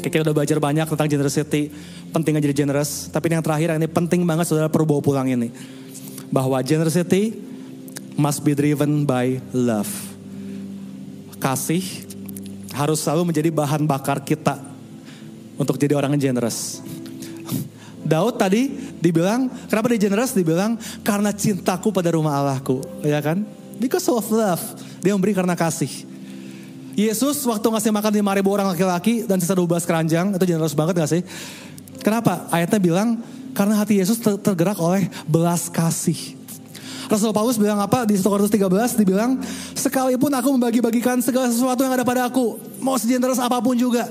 Kita 0.00 0.24
udah 0.24 0.32
belajar 0.32 0.56
banyak 0.56 0.88
tentang 0.88 1.04
generosity, 1.04 1.68
pentingnya 2.16 2.40
jadi 2.40 2.64
generous. 2.64 3.12
Tapi 3.12 3.28
yang 3.28 3.44
terakhir 3.44 3.76
ini 3.76 3.84
penting 3.84 4.24
banget 4.24 4.48
saudara 4.48 4.72
perlu 4.72 4.88
bawa 4.88 5.04
pulang 5.04 5.28
ini. 5.28 5.52
Bahwa 6.32 6.56
generosity 6.64 7.36
must 8.16 8.40
be 8.40 8.56
driven 8.56 9.04
by 9.04 9.36
love. 9.52 9.92
Kasih 11.36 11.84
harus 12.72 13.04
selalu 13.04 13.36
menjadi 13.36 13.52
bahan 13.52 13.84
bakar 13.84 14.24
kita 14.24 14.56
untuk 15.60 15.76
jadi 15.76 15.92
orang 15.92 16.16
yang 16.16 16.32
generous. 16.32 16.80
Daud 18.02 18.34
tadi 18.38 18.70
dibilang, 18.98 19.46
kenapa 19.70 19.90
dia 19.94 20.10
generous? 20.10 20.34
Dibilang, 20.34 20.74
karena 21.06 21.30
cintaku 21.30 21.94
pada 21.94 22.10
rumah 22.14 22.34
Allahku. 22.38 22.82
Ya 23.06 23.22
kan? 23.22 23.46
Because 23.78 24.06
of 24.10 24.26
love. 24.30 24.62
Dia 25.02 25.14
memberi 25.14 25.34
karena 25.34 25.54
kasih. 25.54 25.90
Yesus 26.92 27.40
waktu 27.48 27.64
ngasih 27.64 27.90
makan 27.94 28.12
5 28.20 28.38
ribu 28.42 28.48
orang 28.52 28.68
laki-laki 28.68 29.24
dan 29.24 29.40
sisa 29.40 29.56
12 29.56 29.88
keranjang, 29.88 30.26
itu 30.36 30.44
generous 30.44 30.76
banget 30.76 30.94
gak 31.00 31.10
sih? 31.10 31.22
Kenapa? 32.04 32.44
Ayatnya 32.52 32.78
bilang, 32.82 33.08
karena 33.56 33.80
hati 33.80 34.00
Yesus 34.00 34.20
tergerak 34.20 34.76
oleh 34.76 35.08
belas 35.24 35.72
kasih. 35.72 36.42
Rasul 37.12 37.28
Paulus 37.36 37.60
bilang 37.60 37.76
apa 37.76 38.08
di 38.08 38.16
1 38.16 38.24
Korintus 38.24 38.48
13 38.48 38.96
dibilang 38.96 39.36
sekalipun 39.76 40.32
aku 40.32 40.48
membagi-bagikan 40.56 41.20
segala 41.20 41.52
sesuatu 41.52 41.84
yang 41.84 41.92
ada 41.92 42.08
pada 42.08 42.24
aku 42.24 42.56
mau 42.80 42.96
sejeneras 42.96 43.36
apa 43.36 43.60
pun 43.60 43.76
juga 43.76 44.08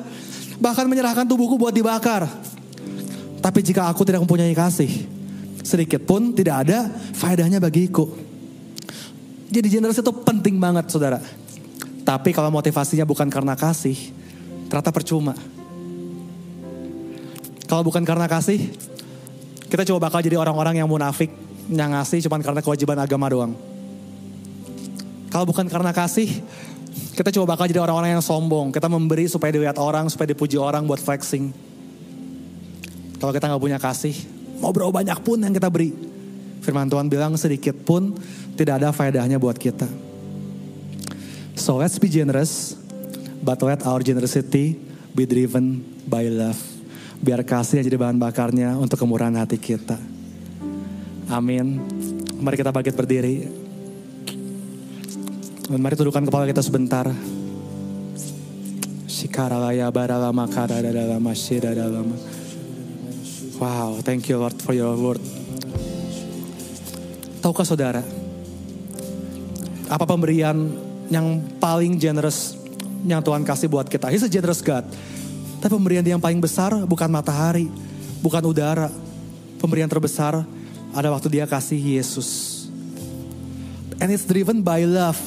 bahkan 0.62 0.86
menyerahkan 0.86 1.26
tubuhku 1.26 1.58
buat 1.58 1.74
dibakar 1.74 2.30
tapi 3.42 3.60
jika 3.66 3.90
aku 3.90 4.06
tidak 4.08 4.24
mempunyai 4.24 4.54
kasih 4.54 5.10
sedikit 5.62 6.06
pun 6.06 6.32
tidak 6.32 6.66
ada 6.68 6.88
faedahnya 7.18 7.58
bagiku 7.58 8.10
jadi 9.52 9.68
generous 9.68 10.00
itu 10.00 10.14
penting 10.24 10.62
banget 10.62 10.88
saudara 10.88 11.20
tapi 12.06 12.32
kalau 12.32 12.54
motivasinya 12.54 13.04
bukan 13.04 13.28
karena 13.28 13.58
kasih 13.58 13.98
ternyata 14.70 14.94
percuma 14.94 15.36
kalau 17.68 17.84
bukan 17.84 18.06
karena 18.06 18.30
kasih 18.30 18.72
kita 19.72 19.88
coba 19.88 20.12
bakal 20.12 20.20
jadi 20.20 20.36
orang-orang 20.36 20.84
yang 20.84 20.90
munafik 20.92 21.32
yang 21.72 21.96
ngasih 21.96 22.28
cuma 22.28 22.44
karena 22.44 22.60
kewajiban 22.60 23.00
agama 23.00 23.32
doang. 23.32 23.54
Kalau 25.32 25.48
bukan 25.48 25.64
karena 25.72 25.96
kasih, 25.96 26.28
kita 27.16 27.32
coba 27.32 27.56
bakal 27.56 27.72
jadi 27.72 27.80
orang-orang 27.80 28.20
yang 28.20 28.24
sombong. 28.24 28.76
Kita 28.76 28.92
memberi 28.92 29.32
supaya 29.32 29.56
dilihat 29.56 29.80
orang, 29.80 30.12
supaya 30.12 30.36
dipuji 30.36 30.60
orang 30.60 30.84
buat 30.84 31.00
flexing. 31.00 31.71
Kalau 33.22 33.30
kita 33.30 33.46
nggak 33.54 33.62
punya 33.62 33.78
kasih, 33.78 34.18
mau 34.58 34.74
berapa 34.74 34.90
banyak 34.90 35.22
pun 35.22 35.38
yang 35.38 35.54
kita 35.54 35.70
beri. 35.70 35.94
Firman 36.66 36.90
Tuhan 36.90 37.06
bilang 37.06 37.38
sedikit 37.38 37.78
pun 37.86 38.18
tidak 38.58 38.82
ada 38.82 38.90
faedahnya 38.90 39.38
buat 39.38 39.62
kita. 39.62 39.86
So 41.54 41.78
let's 41.78 42.02
be 42.02 42.10
generous, 42.10 42.74
but 43.46 43.62
let 43.62 43.86
our 43.86 44.02
generosity 44.02 44.74
be 45.14 45.30
driven 45.30 45.86
by 46.10 46.26
love. 46.34 46.58
Biar 47.22 47.46
kasih 47.46 47.78
yang 47.78 47.94
jadi 47.94 48.00
bahan 48.02 48.18
bakarnya 48.18 48.74
untuk 48.82 48.98
kemurahan 48.98 49.38
hati 49.38 49.62
kita. 49.62 50.02
Amin. 51.30 51.78
Mari 52.42 52.58
kita 52.58 52.74
bangkit 52.74 52.98
berdiri. 52.98 53.46
Dan 55.70 55.78
mari 55.78 55.94
tundukkan 55.94 56.26
kepala 56.26 56.50
kita 56.50 56.66
sebentar. 56.66 57.06
Shikaralaya 59.06 59.94
baralama 59.94 60.50
kada 60.50 60.82
dalam 60.82 61.22
dalam. 61.22 62.41
Wow, 63.62 64.02
thank 64.02 64.26
you 64.26 64.42
Lord 64.42 64.58
for 64.58 64.74
your 64.74 64.98
word. 64.98 65.22
Tahukah 67.46 67.62
saudara, 67.62 68.02
apa 69.86 70.02
pemberian 70.02 70.74
yang 71.14 71.38
paling 71.62 71.94
generous 72.02 72.58
yang 73.06 73.22
Tuhan 73.22 73.46
kasih 73.46 73.70
buat 73.70 73.86
kita? 73.86 74.10
He's 74.10 74.26
a 74.26 74.32
generous 74.34 74.66
God. 74.66 74.90
Tapi 75.62 75.78
pemberian 75.78 76.02
yang 76.02 76.18
paling 76.18 76.42
besar 76.42 76.74
bukan 76.90 77.06
matahari, 77.06 77.70
bukan 78.26 78.42
udara. 78.50 78.90
Pemberian 79.62 79.86
terbesar 79.86 80.42
ada 80.90 81.08
waktu 81.14 81.30
dia 81.30 81.46
kasih 81.46 81.78
Yesus. 81.78 82.66
And 84.02 84.10
it's 84.10 84.26
driven 84.26 84.66
by 84.66 84.90
love. 84.90 85.22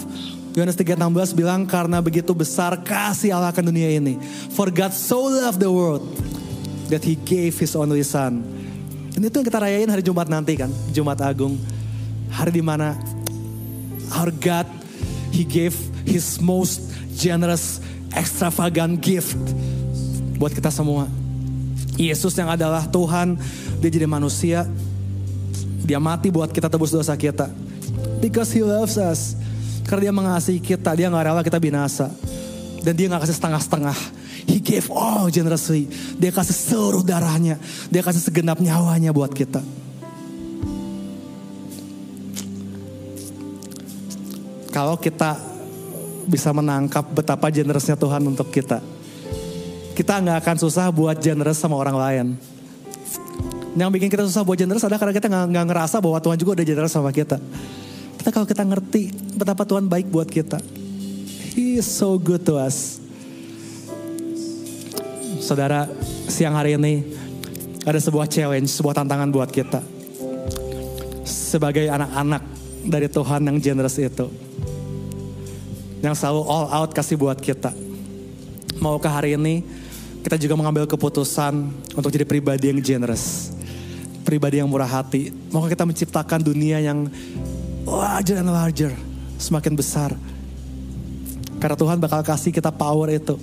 Yohanes 0.58 0.74
3:16 0.74 1.38
bilang 1.38 1.70
karena 1.70 2.02
begitu 2.02 2.34
besar 2.34 2.82
kasih 2.82 3.30
Allah 3.30 3.54
akan 3.54 3.70
dunia 3.70 3.94
ini. 3.94 4.18
For 4.50 4.74
God 4.74 4.90
so 4.90 5.22
loved 5.22 5.62
the 5.62 5.70
world 5.70 6.02
that 6.88 7.02
he 7.04 7.16
gave 7.16 7.56
his 7.56 7.72
only 7.76 8.04
son. 8.04 8.44
Dan 9.14 9.30
itu 9.30 9.38
yang 9.38 9.46
kita 9.46 9.58
rayain 9.62 9.86
hari 9.86 10.02
Jumat 10.02 10.26
nanti 10.26 10.58
kan, 10.58 10.70
Jumat 10.90 11.22
Agung. 11.22 11.54
Hari 12.34 12.50
di 12.50 12.64
mana 12.66 12.98
our 14.10 14.34
God, 14.34 14.66
he 15.30 15.46
gave 15.46 15.74
his 16.02 16.42
most 16.42 16.90
generous, 17.14 17.78
extravagant 18.10 18.98
gift 18.98 19.38
buat 20.36 20.50
kita 20.50 20.68
semua. 20.74 21.06
Yesus 21.94 22.34
yang 22.34 22.50
adalah 22.50 22.90
Tuhan, 22.90 23.38
dia 23.78 23.90
jadi 23.90 24.10
manusia, 24.10 24.66
dia 25.86 26.02
mati 26.02 26.34
buat 26.34 26.50
kita 26.50 26.66
tebus 26.66 26.90
dosa 26.90 27.14
kita. 27.14 27.46
Because 28.18 28.50
he 28.50 28.66
loves 28.66 28.98
us. 28.98 29.38
Karena 29.84 30.08
dia 30.10 30.14
mengasihi 30.16 30.58
kita, 30.58 30.96
dia 30.96 31.12
gak 31.12 31.24
rela 31.28 31.42
kita 31.44 31.60
binasa. 31.60 32.08
Dan 32.82 32.96
dia 32.96 33.06
gak 33.06 33.28
kasih 33.28 33.36
setengah-setengah. 33.36 33.98
He 34.44 34.60
gave 34.60 34.88
all 34.92 35.32
generously. 35.32 35.88
Dia 36.20 36.30
kasih 36.30 36.52
seluruh 36.52 37.02
darahnya. 37.02 37.56
Dia 37.88 38.04
kasih 38.04 38.20
segenap 38.20 38.60
nyawanya 38.60 39.10
buat 39.10 39.32
kita. 39.32 39.64
Kalau 44.74 44.98
kita 44.98 45.38
bisa 46.26 46.50
menangkap 46.50 47.06
betapa 47.14 47.46
generousnya 47.52 47.94
Tuhan 47.94 48.24
untuk 48.26 48.50
kita. 48.50 48.82
Kita 49.94 50.18
nggak 50.18 50.42
akan 50.42 50.56
susah 50.58 50.90
buat 50.90 51.14
generous 51.22 51.62
sama 51.62 51.78
orang 51.78 51.94
lain. 51.94 52.26
Yang 53.78 53.90
bikin 53.94 54.08
kita 54.10 54.26
susah 54.26 54.42
buat 54.42 54.58
generous 54.58 54.82
adalah 54.82 54.98
karena 54.98 55.14
kita 55.14 55.30
nggak 55.30 55.66
ngerasa 55.70 56.02
bahwa 56.02 56.18
Tuhan 56.18 56.38
juga 56.38 56.58
udah 56.58 56.66
generous 56.66 56.90
sama 56.90 57.14
kita. 57.14 57.38
Tapi 58.18 58.30
kalau 58.34 58.46
kita 58.48 58.66
ngerti 58.66 59.14
betapa 59.38 59.62
Tuhan 59.62 59.86
baik 59.86 60.10
buat 60.10 60.26
kita. 60.26 60.58
He 61.54 61.78
is 61.78 61.86
so 61.86 62.18
good 62.18 62.42
to 62.50 62.58
us. 62.58 63.03
Saudara, 65.44 65.84
siang 66.24 66.56
hari 66.56 66.72
ini 66.72 67.04
ada 67.84 68.00
sebuah 68.00 68.24
challenge, 68.24 68.72
sebuah 68.80 68.96
tantangan 68.96 69.28
buat 69.28 69.52
kita. 69.52 69.84
Sebagai 71.28 71.84
anak-anak 71.84 72.40
dari 72.88 73.12
Tuhan 73.12 73.44
yang 73.44 73.60
generous 73.60 74.00
itu. 74.00 74.32
Yang 76.00 76.24
selalu 76.24 76.48
all 76.48 76.66
out 76.72 76.96
kasih 76.96 77.20
buat 77.20 77.36
kita. 77.36 77.76
Maukah 78.80 79.20
hari 79.20 79.36
ini 79.36 79.60
kita 80.24 80.40
juga 80.40 80.56
mengambil 80.56 80.88
keputusan 80.88 81.68
untuk 81.92 82.08
jadi 82.08 82.24
pribadi 82.24 82.72
yang 82.72 82.80
generous. 82.80 83.52
Pribadi 84.24 84.64
yang 84.64 84.68
murah 84.72 84.88
hati. 84.88 85.28
Maukah 85.52 85.68
kita 85.68 85.84
menciptakan 85.84 86.40
dunia 86.40 86.80
yang 86.80 87.04
larger 87.84 88.40
and 88.40 88.48
larger. 88.48 88.96
Semakin 89.36 89.76
besar. 89.76 90.16
Karena 91.60 91.76
Tuhan 91.76 92.00
bakal 92.00 92.24
kasih 92.24 92.48
kita 92.48 92.72
power 92.72 93.12
itu 93.12 93.36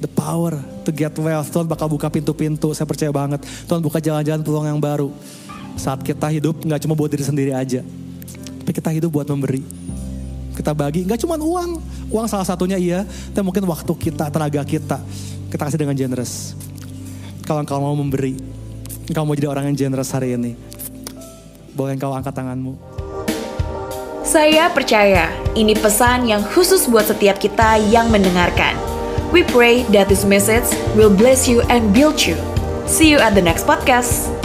the 0.00 0.08
power 0.08 0.56
to 0.82 0.90
get 0.90 1.12
wealth. 1.20 1.52
Tuhan 1.52 1.68
bakal 1.68 1.86
buka 1.86 2.08
pintu-pintu, 2.08 2.72
saya 2.72 2.88
percaya 2.88 3.12
banget. 3.12 3.44
Tuhan 3.68 3.84
buka 3.84 4.00
jalan-jalan 4.00 4.40
peluang 4.40 4.66
yang 4.66 4.80
baru. 4.80 5.12
Saat 5.76 6.02
kita 6.02 6.26
hidup 6.32 6.64
nggak 6.64 6.80
cuma 6.82 6.96
buat 6.96 7.12
diri 7.12 7.22
sendiri 7.22 7.52
aja. 7.52 7.84
Tapi 8.64 8.72
kita 8.72 8.90
hidup 8.90 9.12
buat 9.12 9.28
memberi. 9.28 9.62
Kita 10.56 10.76
bagi, 10.76 11.06
nggak 11.06 11.20
cuma 11.24 11.36
uang. 11.40 11.70
Uang 12.10 12.26
salah 12.26 12.44
satunya 12.44 12.76
iya, 12.76 13.06
tapi 13.32 13.44
mungkin 13.46 13.64
waktu 13.68 13.92
kita, 13.96 14.28
tenaga 14.32 14.60
kita. 14.66 14.98
Kita 15.52 15.62
kasih 15.62 15.80
dengan 15.80 15.96
generous. 15.96 16.52
Kalau 17.46 17.62
engkau 17.64 17.80
mau 17.80 17.94
memberi, 17.96 18.36
engkau 19.08 19.24
mau 19.24 19.36
jadi 19.36 19.48
orang 19.48 19.72
yang 19.72 19.76
generous 19.88 20.12
hari 20.12 20.36
ini. 20.36 20.56
Boleh 21.72 21.96
engkau 21.96 22.12
angkat 22.12 22.34
tanganmu. 22.34 22.76
Saya 24.20 24.70
percaya 24.70 25.32
ini 25.58 25.74
pesan 25.74 26.30
yang 26.30 26.44
khusus 26.44 26.86
buat 26.86 27.08
setiap 27.08 27.42
kita 27.42 27.80
yang 27.90 28.12
mendengarkan. 28.14 28.89
We 29.32 29.44
pray 29.44 29.84
that 29.94 30.08
this 30.08 30.24
message 30.24 30.66
will 30.96 31.14
bless 31.14 31.46
you 31.46 31.60
and 31.62 31.94
build 31.94 32.20
you. 32.20 32.36
See 32.86 33.10
you 33.10 33.18
at 33.18 33.34
the 33.34 33.42
next 33.42 33.64
podcast. 33.64 34.39